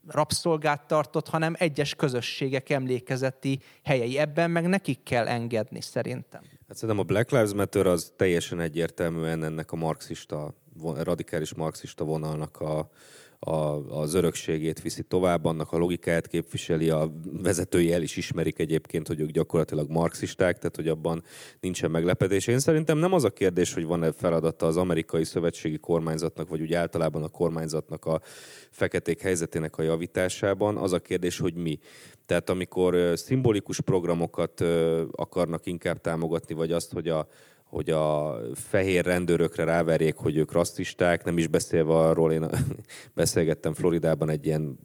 rabszolgát 0.07 0.87
tartott, 0.87 1.27
hanem 1.27 1.55
egyes 1.57 1.95
közösségek 1.95 2.69
emlékezeti 2.69 3.59
helyei. 3.83 4.17
Ebben 4.17 4.51
meg 4.51 4.67
nekik 4.67 5.03
kell 5.03 5.27
engedni 5.27 5.81
szerintem. 5.81 6.41
Hát 6.67 6.77
szerintem 6.77 6.99
a 6.99 7.03
Black 7.03 7.31
Lives 7.31 7.53
Matter 7.53 7.87
az 7.87 8.13
teljesen 8.15 8.59
egyértelműen 8.59 9.43
ennek 9.43 9.71
a 9.71 9.75
marxista, 9.75 10.53
radikális 11.03 11.53
marxista 11.53 12.03
vonalnak 12.03 12.59
a, 12.59 12.89
a, 13.39 13.51
az 13.99 14.13
örökségét 14.13 14.81
viszi 14.81 15.03
tovább, 15.03 15.45
annak 15.45 15.71
a 15.71 15.77
logikáját 15.77 16.27
képviseli, 16.27 16.89
a 16.89 17.11
vezetői 17.41 17.93
el 17.93 18.01
is 18.01 18.17
ismerik 18.17 18.59
egyébként, 18.59 19.07
hogy 19.07 19.19
ők 19.19 19.29
gyakorlatilag 19.29 19.89
marxisták, 19.89 20.57
tehát 20.57 20.75
hogy 20.75 20.87
abban 20.87 21.23
nincsen 21.59 21.91
meglepetés. 21.91 22.47
Én 22.47 22.59
szerintem 22.59 22.97
nem 22.97 23.13
az 23.13 23.23
a 23.23 23.29
kérdés, 23.29 23.73
hogy 23.73 23.85
van-e 23.85 24.11
feladata 24.11 24.65
az 24.65 24.77
amerikai 24.77 25.23
szövetségi 25.23 25.77
kormányzatnak, 25.77 26.49
vagy 26.49 26.61
úgy 26.61 26.73
általában 26.73 27.23
a 27.23 27.27
kormányzatnak 27.27 28.05
a 28.05 28.21
feketék 28.71 29.21
helyzetének 29.21 29.77
a 29.77 29.83
javításában, 29.83 30.77
az 30.77 30.93
a 30.93 30.99
kérdés, 30.99 31.39
hogy 31.39 31.53
mi. 31.53 31.79
Tehát 32.25 32.49
amikor 32.49 33.11
szimbolikus 33.15 33.81
programokat 33.81 34.61
akarnak 35.11 35.65
inkább 35.65 36.01
támogatni, 36.01 36.53
vagy 36.53 36.71
azt, 36.71 36.93
hogy 36.93 37.07
a, 37.07 37.27
hogy 37.69 37.89
a 37.89 38.37
fehér 38.53 39.05
rendőrökre 39.05 39.63
ráverjék, 39.63 40.15
hogy 40.15 40.37
ők 40.37 40.51
rasszisták, 40.51 41.23
nem 41.23 41.37
is 41.37 41.47
beszélve 41.47 41.93
arról, 41.93 42.31
én 42.31 42.49
beszélgettem 43.13 43.73
Floridában 43.73 44.29
egy 44.29 44.45
ilyen 44.45 44.79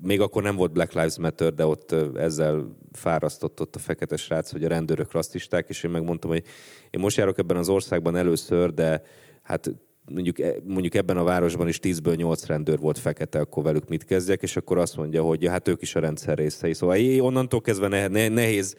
még 0.00 0.20
akkor 0.20 0.42
nem 0.42 0.56
volt 0.56 0.72
Black 0.72 0.92
Lives 0.92 1.18
Matter, 1.18 1.54
de 1.54 1.66
ott 1.66 1.92
ezzel 2.16 2.76
fárasztott 2.92 3.60
ott 3.60 3.76
a 3.76 3.78
fekete 3.78 4.16
srác, 4.16 4.50
hogy 4.50 4.64
a 4.64 4.68
rendőrök 4.68 5.12
rasszisták, 5.12 5.68
és 5.68 5.82
én 5.82 5.90
megmondtam, 5.90 6.30
hogy 6.30 6.44
én 6.90 7.00
most 7.00 7.16
járok 7.16 7.38
ebben 7.38 7.56
az 7.56 7.68
országban 7.68 8.16
először, 8.16 8.74
de 8.74 9.02
hát 9.42 9.70
mondjuk, 10.12 10.38
e, 10.38 10.54
mondjuk 10.64 10.94
ebben 10.94 11.16
a 11.16 11.24
városban 11.24 11.68
is 11.68 11.78
10-ből 11.82 12.16
8 12.16 12.46
rendőr 12.46 12.78
volt 12.78 12.98
fekete, 12.98 13.38
akkor 13.38 13.62
velük 13.62 13.88
mit 13.88 14.04
kezdjek, 14.04 14.42
és 14.42 14.56
akkor 14.56 14.78
azt 14.78 14.96
mondja, 14.96 15.22
hogy 15.22 15.46
hát 15.46 15.68
ők 15.68 15.82
is 15.82 15.94
a 15.94 16.00
rendszer 16.00 16.38
részei. 16.38 16.74
Szóval 16.74 17.20
onnantól 17.20 17.60
kezdve 17.60 18.08
nehéz, 18.28 18.76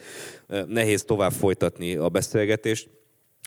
e, 0.47 0.65
nehéz 0.67 1.03
tovább 1.03 1.31
folytatni 1.31 1.95
a 1.95 2.09
beszélgetést. 2.09 2.89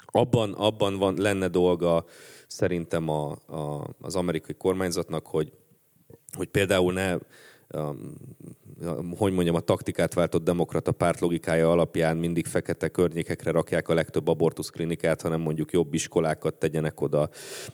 Abban, 0.06 0.52
abban 0.52 0.98
van, 0.98 1.14
lenne 1.18 1.48
dolga 1.48 2.04
szerintem 2.46 3.08
a, 3.08 3.30
a, 3.30 3.94
az 4.00 4.16
amerikai 4.16 4.54
kormányzatnak, 4.54 5.26
hogy, 5.26 5.52
hogy 6.36 6.48
például 6.48 6.92
ne 6.92 7.16
hogy 9.16 9.32
mondjam, 9.32 9.54
a 9.54 9.60
taktikát 9.60 10.14
váltott 10.14 10.44
demokrata 10.44 10.92
párt 10.92 11.20
logikája 11.20 11.70
alapján 11.70 12.16
mindig 12.16 12.46
fekete 12.46 12.88
környékekre 12.88 13.50
rakják 13.50 13.88
a 13.88 13.94
legtöbb 13.94 14.28
abortuszklinikát, 14.28 15.22
hanem 15.22 15.40
mondjuk 15.40 15.72
jobb 15.72 15.94
iskolákat 15.94 16.54
tegyenek 16.54 17.00
oda, 17.00 17.28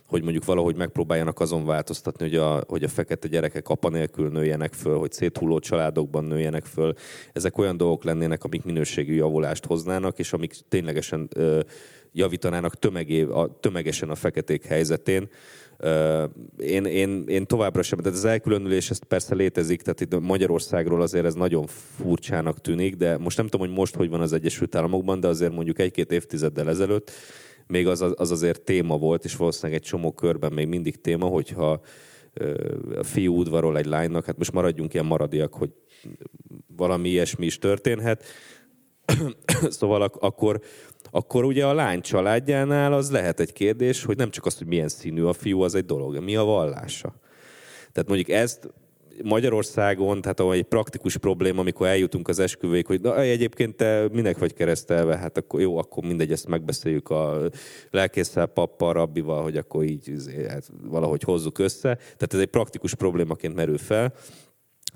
hogy 0.07 0.23
mondjuk 0.23 0.45
valahogy 0.45 0.77
megpróbáljanak 0.77 1.41
azon 1.41 1.65
változtatni, 1.65 2.29
hogy 2.29 2.37
a, 2.37 2.65
hogy 2.69 2.85
a 2.85 2.89
fekete 2.89 3.29
gyerekek 3.29 3.69
apa 3.69 3.89
nélkül 3.89 4.29
nőjenek 4.29 4.73
föl, 4.73 4.99
hogy 4.99 5.13
széthulló 5.13 5.59
családokban 5.59 6.25
nőjenek 6.25 6.65
föl. 6.65 6.95
Ezek 7.33 7.59
olyan 7.59 7.77
dolgok 7.77 8.05
lennének, 8.05 8.45
amik 8.45 8.65
minőségű 8.65 9.15
javulást 9.15 9.67
hoznának, 9.67 10.19
és 10.19 10.33
amik 10.33 10.55
ténylegesen 10.69 11.29
ö, 11.35 11.61
javítanának 12.19 12.75
tömegé, 12.75 13.23
a, 13.23 13.59
tömegesen 13.61 14.11
a 14.11 14.15
feketék 14.15 14.65
helyzetén 14.65 15.29
én, 16.59 16.85
én, 16.85 17.25
én 17.27 17.47
továbbra 17.47 17.83
sem, 17.83 17.99
tehát 17.99 18.19
az 18.19 18.25
elkülönülés 18.25 18.91
ez 18.91 18.99
persze 18.99 19.35
létezik, 19.35 19.83
tehát 19.83 20.01
itt 20.01 20.21
Magyarországról 20.21 21.03
azért 21.03 21.25
ez 21.25 21.35
nagyon 21.35 21.67
furcsának 21.67 22.61
tűnik, 22.61 22.97
de 22.97 23.19
most 23.19 23.37
nem 23.37 23.47
tudom, 23.47 23.67
hogy 23.67 23.77
most 23.77 23.95
hogy 23.95 24.09
van 24.09 24.21
az 24.21 24.33
Egyesült 24.33 24.75
Államokban, 24.75 25.21
de 25.21 25.29
azért 25.29 25.53
mondjuk 25.53 25.79
egy-két 25.79 26.13
évtizeddel 26.13 26.69
ezelőtt 26.69 27.11
még 27.67 27.87
az, 27.87 28.05
az 28.17 28.31
azért 28.31 28.63
téma 28.63 28.99
volt, 28.99 29.25
és 29.25 29.37
valószínűleg 29.37 29.81
egy 29.81 29.87
csomó 29.87 30.13
körben 30.13 30.53
még 30.53 30.69
mindig 30.69 31.01
téma, 31.01 31.27
hogyha 31.27 31.81
a 32.97 33.03
fiú 33.03 33.37
udvarol 33.37 33.79
egy 33.79 33.87
lánynak, 33.87 34.25
hát 34.25 34.39
most 34.39 34.53
maradjunk 34.53 34.95
ilyen 34.95 35.07
maradiak, 35.07 35.55
hogy 35.55 35.71
valami 36.77 37.09
ilyesmi 37.09 37.47
is 37.47 37.59
történhet. 37.59 38.25
szóval 39.79 40.03
ak- 40.03 40.23
akkor, 40.23 40.61
akkor 41.11 41.45
ugye 41.45 41.67
a 41.67 41.75
lány 41.75 42.01
családjánál 42.01 42.93
az 42.93 43.11
lehet 43.11 43.41
egy 43.41 43.53
kérdés, 43.53 44.05
hogy 44.05 44.17
nem 44.17 44.31
csak 44.31 44.47
az, 44.47 44.59
hogy 44.59 44.67
milyen 44.67 44.89
színű 44.89 45.23
a 45.23 45.33
fiú, 45.33 45.61
az 45.61 45.75
egy 45.75 45.85
dolog, 45.85 46.19
mi 46.19 46.37
a 46.37 46.45
vallása. 46.45 47.15
Tehát 47.93 48.09
mondjuk 48.09 48.29
ezt 48.29 48.71
Magyarországon, 49.23 50.21
tehát 50.21 50.41
ahol 50.41 50.55
egy 50.55 50.63
praktikus 50.63 51.17
probléma, 51.17 51.61
amikor 51.61 51.87
eljutunk 51.87 52.29
az 52.29 52.39
esküvőig, 52.39 52.87
hogy 52.87 53.01
na, 53.01 53.21
egyébként 53.21 53.75
te 53.77 54.09
minek 54.13 54.39
vagy 54.39 54.55
keresztelve, 54.55 55.17
hát 55.17 55.39
akkor 55.39 55.61
jó, 55.61 55.79
akkor 55.79 56.05
mindegy, 56.05 56.33
ezt 56.33 56.49
megbeszéljük 56.49 57.11
a 57.11 57.41
lelkészsel, 57.91 58.47
pappal, 58.47 58.93
rabbival, 58.93 59.43
hogy 59.43 59.57
akkor 59.57 59.85
így 59.85 60.13
hát 60.49 60.71
valahogy 60.83 61.23
hozzuk 61.23 61.59
össze. 61.59 61.95
Tehát 61.95 62.35
ez 62.35 62.41
egy 62.41 62.47
praktikus 62.47 62.95
problémaként 62.95 63.55
merül 63.55 63.79
fel 63.79 64.13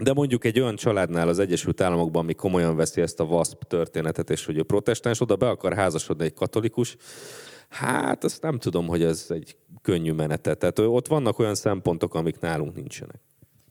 De 0.02 0.12
mondjuk 0.12 0.44
egy 0.44 0.60
olyan 0.60 0.76
családnál 0.76 1.28
az 1.28 1.38
Egyesült 1.38 1.80
Államokban, 1.80 2.22
ami 2.22 2.34
komolyan 2.34 2.76
veszi 2.76 3.00
ezt 3.00 3.20
a 3.20 3.24
WASP 3.24 3.64
történetet, 3.66 4.30
és 4.30 4.44
hogy 4.44 4.58
a 4.58 4.64
protestáns 4.64 5.20
oda 5.20 5.36
be 5.36 5.48
akar 5.48 5.74
házasodni 5.74 6.24
egy 6.24 6.34
katolikus, 6.34 6.96
hát 7.68 8.24
azt 8.24 8.42
nem 8.42 8.58
tudom, 8.58 8.86
hogy 8.86 9.02
ez 9.02 9.26
egy 9.28 9.56
könnyű 9.82 10.12
menetet. 10.12 10.58
Tehát 10.58 10.78
ott 10.78 11.06
vannak 11.06 11.38
olyan 11.38 11.54
szempontok, 11.54 12.14
amik 12.14 12.40
nálunk 12.40 12.74
nincsenek. 12.74 13.20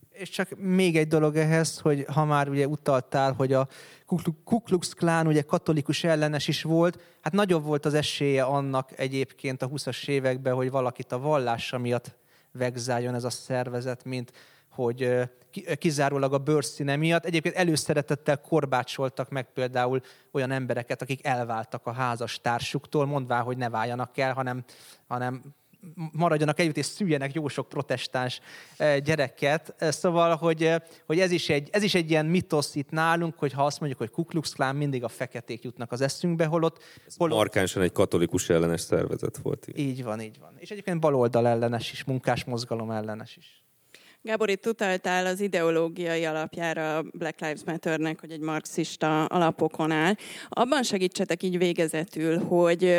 És 0.09 0.29
csak 0.29 0.49
még 0.57 0.97
egy 0.97 1.07
dolog 1.07 1.35
ehhez, 1.35 1.79
hogy 1.79 2.05
ha 2.13 2.25
már 2.25 2.49
ugye 2.49 2.67
utaltál, 2.67 3.33
hogy 3.33 3.53
a 3.53 3.67
Ku 4.43 4.61
Klux 4.61 4.93
Klan 4.93 5.27
ugye 5.27 5.41
katolikus 5.41 6.03
ellenes 6.03 6.47
is 6.47 6.63
volt, 6.63 6.99
hát 7.21 7.33
nagyobb 7.33 7.63
volt 7.63 7.85
az 7.85 7.93
esélye 7.93 8.43
annak 8.43 8.99
egyébként 8.99 9.61
a 9.61 9.69
20-as 9.69 10.07
években, 10.07 10.53
hogy 10.53 10.71
valakit 10.71 11.11
a 11.11 11.19
vallása 11.19 11.77
miatt 11.77 12.17
vegzáljon 12.51 13.15
ez 13.15 13.23
a 13.23 13.29
szervezet, 13.29 14.03
mint 14.03 14.31
hogy 14.79 15.29
kizárólag 15.77 16.33
a 16.33 16.37
bőrszíne 16.37 16.95
miatt. 16.95 17.25
Egyébként 17.25 17.55
előszeretettel 17.55 18.41
korbácsoltak 18.41 19.29
meg 19.29 19.53
például 19.53 20.01
olyan 20.31 20.51
embereket, 20.51 21.01
akik 21.01 21.25
elváltak 21.25 21.85
a 21.85 21.91
házas 21.91 22.41
társuktól, 22.41 23.05
mondvá, 23.05 23.41
hogy 23.41 23.57
ne 23.57 23.69
váljanak 23.69 24.17
el, 24.17 24.33
hanem, 24.33 24.63
hanem 25.07 25.41
maradjanak 26.11 26.59
együtt 26.59 26.77
és 26.77 26.85
szüljenek 26.85 27.33
jó 27.33 27.47
sok 27.47 27.69
protestáns 27.69 28.39
gyereket. 29.03 29.75
Szóval, 29.79 30.35
hogy, 30.35 30.73
hogy 31.05 31.19
ez, 31.19 31.31
is 31.31 31.49
egy, 31.49 31.69
ez 31.71 31.83
is 31.83 31.95
egy 31.95 32.09
ilyen 32.09 32.25
mitosz 32.25 32.75
itt 32.75 32.89
nálunk, 32.89 33.37
hogy 33.37 33.53
ha 33.53 33.65
azt 33.65 33.79
mondjuk, 33.79 34.01
hogy 34.01 34.09
Ku 34.09 34.25
Klux 34.25 34.53
Klan, 34.53 34.75
mindig 34.75 35.03
a 35.03 35.07
feketék 35.07 35.63
jutnak 35.63 35.91
az 35.91 36.01
eszünkbe, 36.01 36.45
holott... 36.45 36.83
holott... 37.17 37.37
Markánsan 37.37 37.81
egy 37.81 37.91
katolikus 37.91 38.49
ellenes 38.49 38.81
szervezet 38.81 39.37
volt. 39.37 39.67
Így 39.75 40.03
van, 40.03 40.21
így 40.21 40.39
van. 40.39 40.53
És 40.57 40.71
egyébként 40.71 40.99
baloldal 40.99 41.47
ellenes 41.47 41.91
is, 41.91 42.03
munkás 42.03 42.43
mozgalom 42.43 42.91
ellenes 42.91 43.37
is. 43.37 43.63
Gábor, 44.21 44.49
itt 44.49 44.67
utaltál 44.67 45.25
az 45.25 45.39
ideológiai 45.39 46.25
alapjára 46.25 47.03
Black 47.13 47.39
Lives 47.39 47.59
Matter-nek, 47.65 48.19
hogy 48.19 48.31
egy 48.31 48.39
marxista 48.39 49.25
alapokon 49.25 49.91
áll. 49.91 50.13
Abban 50.49 50.83
segítsetek 50.83 51.43
így 51.43 51.57
végezetül, 51.57 52.37
hogy 52.37 52.97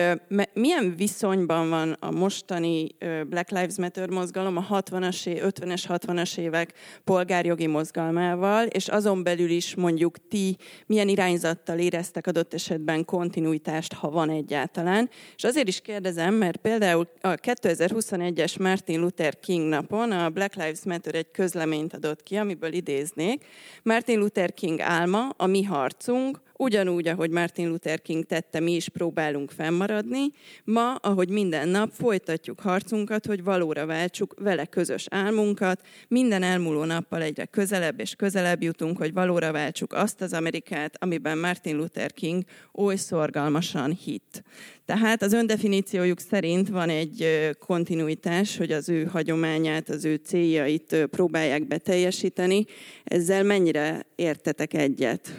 milyen 0.52 0.94
viszonyban 0.96 1.68
van 1.68 1.96
a 2.00 2.10
mostani 2.10 2.86
Black 3.26 3.50
Lives 3.50 3.76
Matter 3.76 4.08
mozgalom 4.08 4.56
a 4.56 4.66
60-as, 4.70 5.16
50-es, 5.24 5.84
60-as 5.88 6.38
évek 6.38 6.72
polgárjogi 7.04 7.66
mozgalmával, 7.66 8.66
és 8.66 8.88
azon 8.88 9.22
belül 9.22 9.50
is 9.50 9.74
mondjuk 9.74 10.28
ti 10.28 10.56
milyen 10.86 11.08
irányzattal 11.08 11.78
éreztek 11.78 12.26
adott 12.26 12.54
esetben 12.54 13.04
kontinuitást, 13.04 13.92
ha 13.92 14.10
van 14.10 14.30
egyáltalán. 14.30 15.10
És 15.36 15.44
azért 15.44 15.68
is 15.68 15.80
kérdezem, 15.80 16.34
mert 16.34 16.56
például 16.56 17.08
a 17.20 17.28
2021-es 17.28 18.60
Martin 18.60 19.00
Luther 19.00 19.38
King 19.40 19.68
napon 19.68 20.12
a 20.12 20.30
Black 20.30 20.54
Lives 20.54 20.84
Matter 20.84 21.08
először 21.11 21.14
egy 21.14 21.30
közleményt 21.30 21.94
adott 21.94 22.22
ki, 22.22 22.36
amiből 22.36 22.72
idéznék. 22.72 23.44
Martin 23.82 24.18
Luther 24.18 24.54
King 24.54 24.80
álma, 24.80 25.28
a 25.36 25.46
mi 25.46 25.62
harcunk, 25.62 26.40
ugyanúgy, 26.61 27.08
ahogy 27.08 27.30
Martin 27.30 27.68
Luther 27.68 28.02
King 28.02 28.24
tette, 28.24 28.61
mi 28.61 28.72
is 28.74 28.88
próbálunk 28.88 29.50
fennmaradni. 29.50 30.32
Ma, 30.64 30.94
ahogy 30.94 31.28
minden 31.28 31.68
nap, 31.68 31.90
folytatjuk 31.92 32.61
harcunkat, 32.61 33.26
hogy 33.26 33.44
valóra 33.44 33.86
váltsuk 33.86 34.34
vele 34.38 34.64
közös 34.64 35.06
álmunkat. 35.11 35.80
Minden 36.08 36.42
elmúló 36.42 36.84
nappal 36.84 37.22
egyre 37.22 37.44
közelebb 37.44 38.00
és 38.00 38.14
közelebb 38.14 38.62
jutunk, 38.62 38.96
hogy 38.96 39.12
valóra 39.12 39.52
váltsuk 39.52 39.92
azt 39.92 40.20
az 40.20 40.32
Amerikát, 40.32 40.96
amiben 40.98 41.38
Martin 41.38 41.76
Luther 41.76 42.12
King 42.12 42.42
oly 42.72 42.96
szorgalmasan 42.96 43.98
hitt. 44.04 44.42
Tehát 44.84 45.22
az 45.22 45.32
öndefiníciójuk 45.32 46.20
szerint 46.20 46.68
van 46.68 46.88
egy 46.88 47.50
kontinuitás, 47.58 48.56
hogy 48.56 48.72
az 48.72 48.88
ő 48.88 49.04
hagyományát, 49.04 49.88
az 49.88 50.04
ő 50.04 50.14
céljait 50.14 51.06
próbálják 51.11 51.66
beteljesíteni. 51.66 52.64
Ezzel 53.04 53.42
mennyire 53.42 54.06
értetek 54.14 54.74
egyet? 54.74 55.34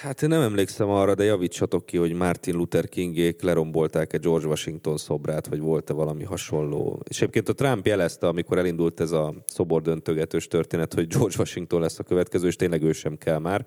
Hát 0.00 0.22
én 0.22 0.28
nem 0.28 0.40
emlékszem 0.40 0.88
arra, 0.88 1.14
de 1.14 1.24
javítsatok 1.24 1.86
ki, 1.86 1.96
hogy 1.96 2.12
Martin 2.12 2.54
Luther 2.54 2.88
Kingék 2.88 3.42
lerombolták-e 3.42 4.16
George 4.16 4.46
Washington 4.46 4.96
szobrát, 4.96 5.46
vagy 5.46 5.60
volt-e 5.60 5.92
valami 5.92 6.24
hasonló. 6.24 7.02
És 7.08 7.16
egyébként 7.16 7.48
a 7.48 7.52
Trump 7.52 7.86
jelezte, 7.86 8.26
amikor 8.26 8.58
elindult 8.58 9.00
ez 9.00 9.10
a 9.10 9.34
szobordöntögetős 9.46 10.48
történet, 10.48 10.94
hogy 10.94 11.06
George 11.06 11.34
Washington 11.38 11.80
lesz 11.80 11.98
a 11.98 12.02
következő, 12.02 12.46
és 12.46 12.56
tényleg 12.56 12.82
ő 12.82 12.92
sem 12.92 13.18
kell 13.18 13.38
már. 13.38 13.66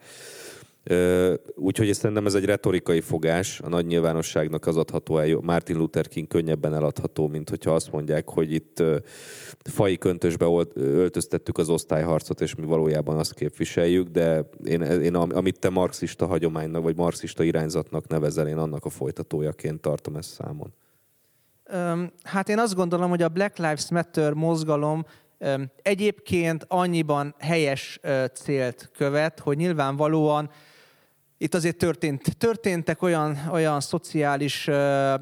Úgyhogy 1.55 1.93
szerintem 1.93 2.25
ez 2.25 2.33
egy 2.33 2.45
retorikai 2.45 3.01
fogás, 3.01 3.59
a 3.59 3.69
nagy 3.69 3.85
nyilvánosságnak 3.85 4.67
az 4.67 4.77
adható 4.77 5.17
el, 5.17 5.39
Martin 5.41 5.77
Luther 5.77 6.07
King 6.07 6.27
könnyebben 6.27 6.73
eladható, 6.73 7.27
mint 7.27 7.49
hogyha 7.49 7.71
azt 7.71 7.91
mondják, 7.91 8.29
hogy 8.29 8.51
itt 8.51 8.83
fai 9.63 9.97
köntösbe 9.97 10.45
öltöztettük 10.73 11.57
az 11.57 11.69
osztályharcot, 11.69 12.41
és 12.41 12.55
mi 12.55 12.65
valójában 12.65 13.17
azt 13.17 13.33
képviseljük, 13.33 14.07
de 14.07 14.49
én, 14.63 14.81
én 14.81 15.15
amit 15.15 15.59
te 15.59 15.69
marxista 15.69 16.25
hagyománynak, 16.25 16.83
vagy 16.83 16.95
marxista 16.95 17.43
irányzatnak 17.43 18.07
nevezel, 18.07 18.47
én 18.47 18.57
annak 18.57 18.85
a 18.85 18.89
folytatójaként 18.89 19.81
tartom 19.81 20.15
ezt 20.15 20.29
számon. 20.29 20.73
Hát 22.23 22.49
én 22.49 22.59
azt 22.59 22.75
gondolom, 22.75 23.09
hogy 23.09 23.21
a 23.21 23.29
Black 23.29 23.57
Lives 23.57 23.89
Matter 23.89 24.33
mozgalom 24.33 25.05
egyébként 25.81 26.65
annyiban 26.67 27.35
helyes 27.39 27.99
célt 28.33 28.91
követ, 28.97 29.39
hogy 29.39 29.57
nyilvánvalóan 29.57 30.49
itt 31.39 31.53
azért 31.53 31.77
történt, 31.77 32.37
történtek 32.37 33.01
olyan, 33.01 33.49
olyan 33.51 33.79
szociális 33.79 34.67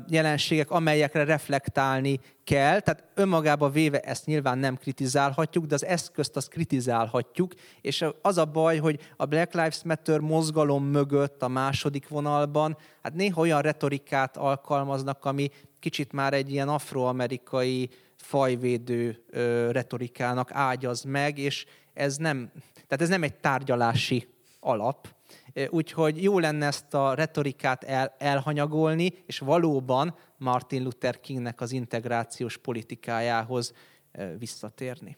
jelenségek, 0.07 0.71
amelyekre 0.71 1.23
reflektálni 1.23 2.19
kell. 2.43 2.79
Tehát 2.79 3.03
önmagába 3.13 3.69
véve 3.69 3.99
ezt 3.99 4.25
nyilván 4.25 4.57
nem 4.57 4.77
kritizálhatjuk, 4.77 5.65
de 5.65 5.75
az 5.75 5.85
eszközt 5.85 6.35
azt 6.35 6.49
kritizálhatjuk. 6.49 7.53
És 7.81 8.05
az 8.21 8.37
a 8.37 8.45
baj, 8.45 8.77
hogy 8.77 8.99
a 9.17 9.25
Black 9.25 9.53
Lives 9.53 9.83
Matter 9.83 10.19
mozgalom 10.19 10.85
mögött 10.85 11.41
a 11.41 11.47
második 11.47 12.07
vonalban, 12.07 12.77
hát 13.03 13.13
néha 13.13 13.41
olyan 13.41 13.61
retorikát 13.61 14.37
alkalmaznak, 14.37 15.25
ami 15.25 15.49
kicsit 15.79 16.11
már 16.11 16.33
egy 16.33 16.51
ilyen 16.51 16.69
afroamerikai 16.69 17.89
fajvédő 18.15 19.23
retorikának 19.71 20.49
ágyaz 20.51 21.03
meg, 21.03 21.37
és 21.37 21.65
ez 21.93 22.17
nem, 22.17 22.51
tehát 22.73 23.01
ez 23.01 23.09
nem 23.09 23.23
egy 23.23 23.35
tárgyalási 23.35 24.27
alap, 24.59 25.07
Úgyhogy 25.69 26.23
jó 26.23 26.39
lenne 26.39 26.65
ezt 26.65 26.93
a 26.93 27.13
retorikát 27.13 27.83
el, 27.83 28.15
elhanyagolni, 28.17 29.13
és 29.25 29.39
valóban 29.39 30.15
Martin 30.37 30.83
Luther 30.83 31.19
Kingnek 31.19 31.61
az 31.61 31.71
integrációs 31.71 32.57
politikájához 32.57 33.73
visszatérni. 34.37 35.17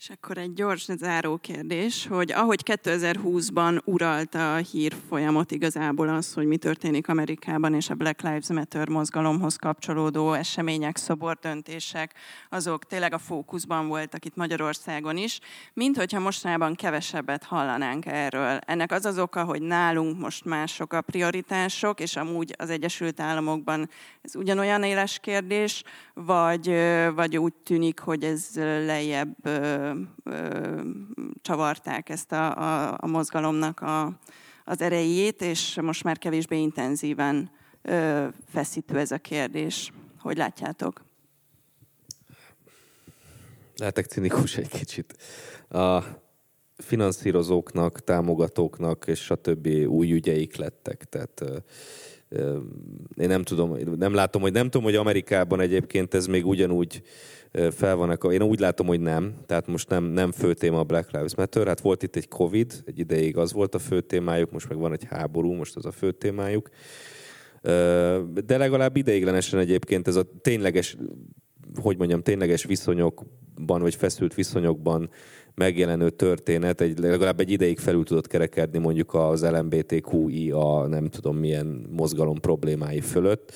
És 0.00 0.10
akkor 0.10 0.38
egy 0.38 0.52
gyors 0.52 0.84
záró 0.84 1.36
kérdés, 1.36 2.06
hogy 2.06 2.32
ahogy 2.32 2.60
2020-ban 2.64 3.84
uralta 3.84 4.54
a 4.54 4.56
hír 4.56 4.94
folyamot 5.08 5.50
igazából 5.50 6.08
az, 6.08 6.32
hogy 6.32 6.46
mi 6.46 6.56
történik 6.56 7.08
Amerikában 7.08 7.74
és 7.74 7.90
a 7.90 7.94
Black 7.94 8.22
Lives 8.22 8.48
Matter 8.48 8.88
mozgalomhoz 8.88 9.56
kapcsolódó 9.56 10.32
események, 10.32 10.96
szobordöntések, 10.96 12.14
azok 12.48 12.84
tényleg 12.84 13.12
a 13.12 13.18
fókuszban 13.18 13.88
voltak 13.88 14.24
itt 14.24 14.36
Magyarországon 14.36 15.16
is, 15.16 15.38
mint 15.72 15.96
hogyha 15.96 16.20
mostanában 16.20 16.74
kevesebbet 16.74 17.44
hallanánk 17.44 18.06
erről. 18.06 18.58
Ennek 18.66 18.92
az 18.92 19.04
az 19.04 19.18
oka, 19.18 19.44
hogy 19.44 19.62
nálunk 19.62 20.18
most 20.18 20.44
mások 20.44 20.92
a 20.92 21.00
prioritások, 21.00 22.00
és 22.00 22.16
amúgy 22.16 22.54
az 22.58 22.70
Egyesült 22.70 23.20
Államokban 23.20 23.88
ez 24.22 24.36
ugyanolyan 24.36 24.82
éles 24.82 25.18
kérdés, 25.18 25.82
vagy, 26.14 26.74
vagy 27.14 27.36
úgy 27.36 27.54
tűnik, 27.54 27.98
hogy 28.00 28.24
ez 28.24 28.50
lejjebb 28.54 29.36
csavarták 31.42 32.08
ezt 32.08 32.32
a, 32.32 32.56
a, 32.56 32.96
a 33.00 33.06
mozgalomnak 33.06 33.80
a, 33.80 34.18
az 34.64 34.80
erejét, 34.80 35.42
és 35.42 35.78
most 35.80 36.04
már 36.04 36.18
kevésbé 36.18 36.60
intenzíven 36.60 37.50
ö, 37.82 38.26
feszítő 38.48 38.98
ez 38.98 39.10
a 39.10 39.18
kérdés. 39.18 39.92
Hogy 40.18 40.36
látjátok? 40.36 41.04
Lehetek 43.76 44.06
cinikus 44.06 44.56
egy 44.56 44.68
kicsit. 44.68 45.16
A 45.68 46.02
finanszírozóknak, 46.76 48.04
támogatóknak 48.04 49.04
és 49.06 49.20
stb. 49.20 49.66
új 49.86 50.12
ügyeik 50.12 50.56
lettek. 50.56 51.04
Tehát 51.04 51.44
én 53.16 53.28
nem 53.28 53.42
tudom, 53.42 53.76
nem 53.96 54.14
látom, 54.14 54.42
hogy 54.42 54.52
nem 54.52 54.64
tudom, 54.64 54.82
hogy 54.82 54.94
Amerikában 54.94 55.60
egyébként 55.60 56.14
ez 56.14 56.26
még 56.26 56.46
ugyanúgy 56.46 57.02
fel 57.70 57.96
van, 57.96 58.18
én 58.30 58.42
úgy 58.42 58.60
látom, 58.60 58.86
hogy 58.86 59.00
nem, 59.00 59.34
tehát 59.46 59.66
most 59.66 59.88
nem, 59.88 60.04
nem 60.04 60.32
fő 60.32 60.54
téma 60.54 60.78
a 60.78 60.84
Black 60.84 61.10
Lives 61.10 61.34
Matter, 61.34 61.66
hát 61.66 61.80
volt 61.80 62.02
itt 62.02 62.16
egy 62.16 62.28
Covid, 62.28 62.72
egy 62.84 62.98
ideig 62.98 63.36
az 63.36 63.52
volt 63.52 63.74
a 63.74 63.78
fő 63.78 64.00
témájuk, 64.00 64.50
most 64.52 64.68
meg 64.68 64.78
van 64.78 64.92
egy 64.92 65.04
háború, 65.04 65.52
most 65.52 65.76
az 65.76 65.86
a 65.86 65.92
fő 65.92 66.12
témájuk. 66.12 66.68
De 68.44 68.56
legalább 68.56 68.96
ideiglenesen 68.96 69.58
egyébként 69.58 70.08
ez 70.08 70.16
a 70.16 70.26
tényleges, 70.40 70.96
hogy 71.82 71.98
mondjam, 71.98 72.22
tényleges 72.22 72.64
viszonyok 72.64 73.24
konfliktusban 73.58 73.80
vagy 73.80 73.94
feszült 73.94 74.34
viszonyokban 74.34 75.10
megjelenő 75.54 76.10
történet 76.10 76.80
egy, 76.80 76.98
legalább 76.98 77.40
egy 77.40 77.50
ideig 77.50 77.78
felül 77.78 78.04
tudott 78.04 78.26
kerekedni 78.26 78.78
mondjuk 78.78 79.14
az 79.14 79.44
LMBTQI, 79.44 80.50
a 80.50 80.86
nem 80.86 81.08
tudom 81.08 81.36
milyen 81.36 81.86
mozgalom 81.90 82.40
problémái 82.40 83.00
fölött. 83.00 83.52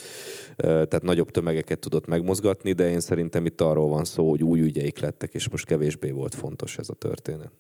Tehát 0.63 1.03
nagyobb 1.03 1.31
tömegeket 1.31 1.79
tudott 1.79 2.07
megmozgatni, 2.07 2.73
de 2.73 2.91
én 2.91 3.01
szerintem 3.01 3.47
itt 3.47 3.61
arról 3.61 3.89
van 3.89 4.05
szó, 4.05 4.31
hogy 4.31 4.43
új 4.43 4.61
ügyeik 4.61 4.99
lettek, 4.99 5.35
és 5.35 5.49
most 5.49 5.67
kevésbé 5.67 6.11
volt 6.11 6.35
fontos 6.35 6.79
ez 6.79 6.89
a 6.89 6.95
történet. 6.95 7.53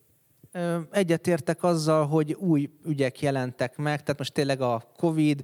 Egyetértek 0.90 1.62
azzal, 1.62 2.06
hogy 2.06 2.32
új 2.32 2.70
ügyek 2.84 3.20
jelentek 3.20 3.76
meg, 3.76 4.02
tehát 4.02 4.18
most 4.18 4.32
tényleg 4.32 4.60
a 4.60 4.82
Covid, 4.96 5.42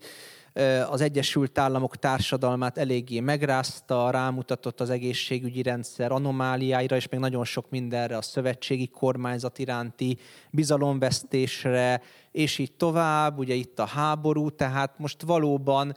az 0.88 1.00
Egyesült 1.00 1.58
Államok 1.58 1.96
társadalmát 1.96 2.78
eléggé 2.78 3.20
megrázta, 3.20 4.10
rámutatott 4.10 4.80
az 4.80 4.90
egészségügyi 4.90 5.62
rendszer 5.62 6.12
anomáliáira, 6.12 6.96
és 6.96 7.08
még 7.08 7.20
nagyon 7.20 7.44
sok 7.44 7.70
mindenre, 7.70 8.16
a 8.16 8.22
szövetségi 8.22 8.88
kormányzat 8.88 9.58
iránti 9.58 10.18
bizalomvesztésre, 10.50 12.02
és 12.32 12.58
így 12.58 12.72
tovább, 12.72 13.38
ugye 13.38 13.54
itt 13.54 13.78
a 13.78 13.84
háború, 13.84 14.50
tehát 14.50 14.98
most 14.98 15.22
valóban 15.22 15.96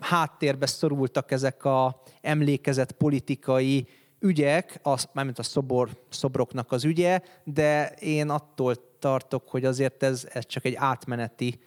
háttérbe 0.00 0.66
szorultak 0.66 1.30
ezek 1.30 1.64
a 1.64 2.02
emlékezett 2.20 2.92
politikai 2.92 3.88
ügyek, 4.20 4.78
az, 4.82 5.08
mármint 5.12 5.38
a 5.38 5.42
szobor, 5.42 5.88
szobroknak 6.08 6.72
az 6.72 6.84
ügye, 6.84 7.20
de 7.44 7.90
én 7.90 8.28
attól 8.28 8.74
tartok, 8.98 9.48
hogy 9.48 9.64
azért 9.64 10.02
ez, 10.02 10.28
ez 10.32 10.46
csak 10.46 10.64
egy 10.64 10.74
átmeneti 10.74 11.60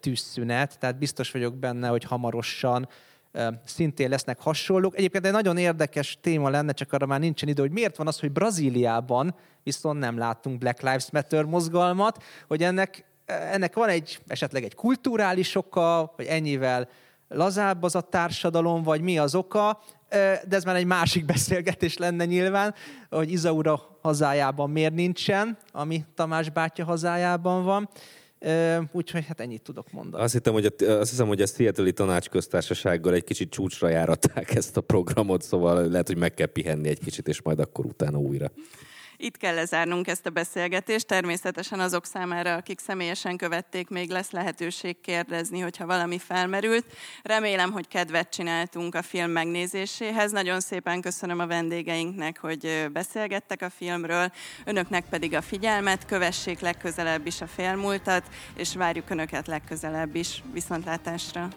tűzszünet, 0.00 0.78
tehát 0.78 0.98
biztos 0.98 1.30
vagyok 1.30 1.54
benne, 1.54 1.88
hogy 1.88 2.04
hamarosan 2.04 2.88
szintén 3.64 4.08
lesznek 4.08 4.40
hasonlók. 4.40 4.96
Egyébként 4.96 5.26
egy 5.26 5.32
nagyon 5.32 5.56
érdekes 5.56 6.18
téma 6.20 6.48
lenne, 6.48 6.72
csak 6.72 6.92
arra 6.92 7.06
már 7.06 7.20
nincsen 7.20 7.48
idő, 7.48 7.62
hogy 7.62 7.70
miért 7.70 7.96
van 7.96 8.06
az, 8.06 8.20
hogy 8.20 8.32
Brazíliában 8.32 9.34
viszont 9.62 9.98
nem 9.98 10.18
látunk 10.18 10.58
Black 10.58 10.80
Lives 10.80 11.10
Matter 11.10 11.44
mozgalmat, 11.44 12.22
hogy 12.48 12.62
ennek, 12.62 13.04
ennek 13.26 13.74
van 13.74 13.88
egy 13.88 14.20
esetleg 14.26 14.64
egy 14.64 14.74
kulturális 14.74 15.54
oka, 15.54 16.12
hogy 16.16 16.26
ennyivel 16.26 16.88
lazább 17.28 17.82
az 17.82 17.94
a 17.94 18.00
társadalom, 18.00 18.82
vagy 18.82 19.00
mi 19.00 19.18
az 19.18 19.34
oka, 19.34 19.80
de 20.48 20.56
ez 20.56 20.64
már 20.64 20.76
egy 20.76 20.86
másik 20.86 21.24
beszélgetés 21.34 21.96
lenne 21.96 22.24
nyilván, 22.24 22.74
hogy 23.10 23.32
Izaura 23.32 23.98
hazájában 24.02 24.70
miért 24.70 24.94
nincsen, 24.94 25.58
ami 25.72 26.04
Tamás 26.14 26.50
bátya 26.50 26.84
hazájában 26.84 27.64
van. 27.64 27.88
Úgyhogy 28.92 29.24
hát 29.26 29.40
ennyit 29.40 29.62
tudok 29.62 29.92
mondani. 29.92 30.22
Azt, 30.22 30.32
hittem, 30.32 30.52
hogy 30.52 30.64
a, 30.78 30.84
azt 30.84 31.10
hiszem, 31.10 31.26
hogy 31.26 31.40
a 31.40 31.46
Seattle-i 31.46 31.92
tanácsköztársasággal 31.92 33.14
egy 33.14 33.24
kicsit 33.24 33.50
csúcsra 33.50 33.88
járatták 33.88 34.54
ezt 34.54 34.76
a 34.76 34.80
programot, 34.80 35.42
szóval 35.42 35.88
lehet, 35.88 36.06
hogy 36.06 36.16
meg 36.16 36.34
kell 36.34 36.46
pihenni 36.46 36.88
egy 36.88 36.98
kicsit, 36.98 37.28
és 37.28 37.42
majd 37.42 37.58
akkor 37.58 37.84
utána 37.84 38.18
újra. 38.18 38.50
Itt 39.24 39.36
kell 39.36 39.54
lezárnunk 39.54 40.08
ezt 40.08 40.26
a 40.26 40.30
beszélgetést. 40.30 41.06
Természetesen 41.06 41.80
azok 41.80 42.06
számára, 42.06 42.54
akik 42.54 42.80
személyesen 42.80 43.36
követték, 43.36 43.88
még 43.88 44.10
lesz 44.10 44.30
lehetőség 44.30 45.00
kérdezni, 45.00 45.60
hogyha 45.60 45.86
valami 45.86 46.18
felmerült. 46.18 46.84
Remélem, 47.22 47.72
hogy 47.72 47.88
kedvet 47.88 48.28
csináltunk 48.28 48.94
a 48.94 49.02
film 49.02 49.30
megnézéséhez. 49.30 50.32
Nagyon 50.32 50.60
szépen 50.60 51.00
köszönöm 51.00 51.38
a 51.38 51.46
vendégeinknek, 51.46 52.38
hogy 52.38 52.88
beszélgettek 52.92 53.62
a 53.62 53.70
filmről. 53.70 54.32
Önöknek 54.64 55.04
pedig 55.10 55.34
a 55.34 55.42
figyelmet, 55.42 56.06
kövessék 56.06 56.60
legközelebb 56.60 57.26
is 57.26 57.40
a 57.40 57.46
félmúltat, 57.46 58.24
és 58.56 58.74
várjuk 58.74 59.10
Önöket 59.10 59.46
legközelebb 59.46 60.14
is. 60.14 60.42
Viszontlátásra! 60.52 61.48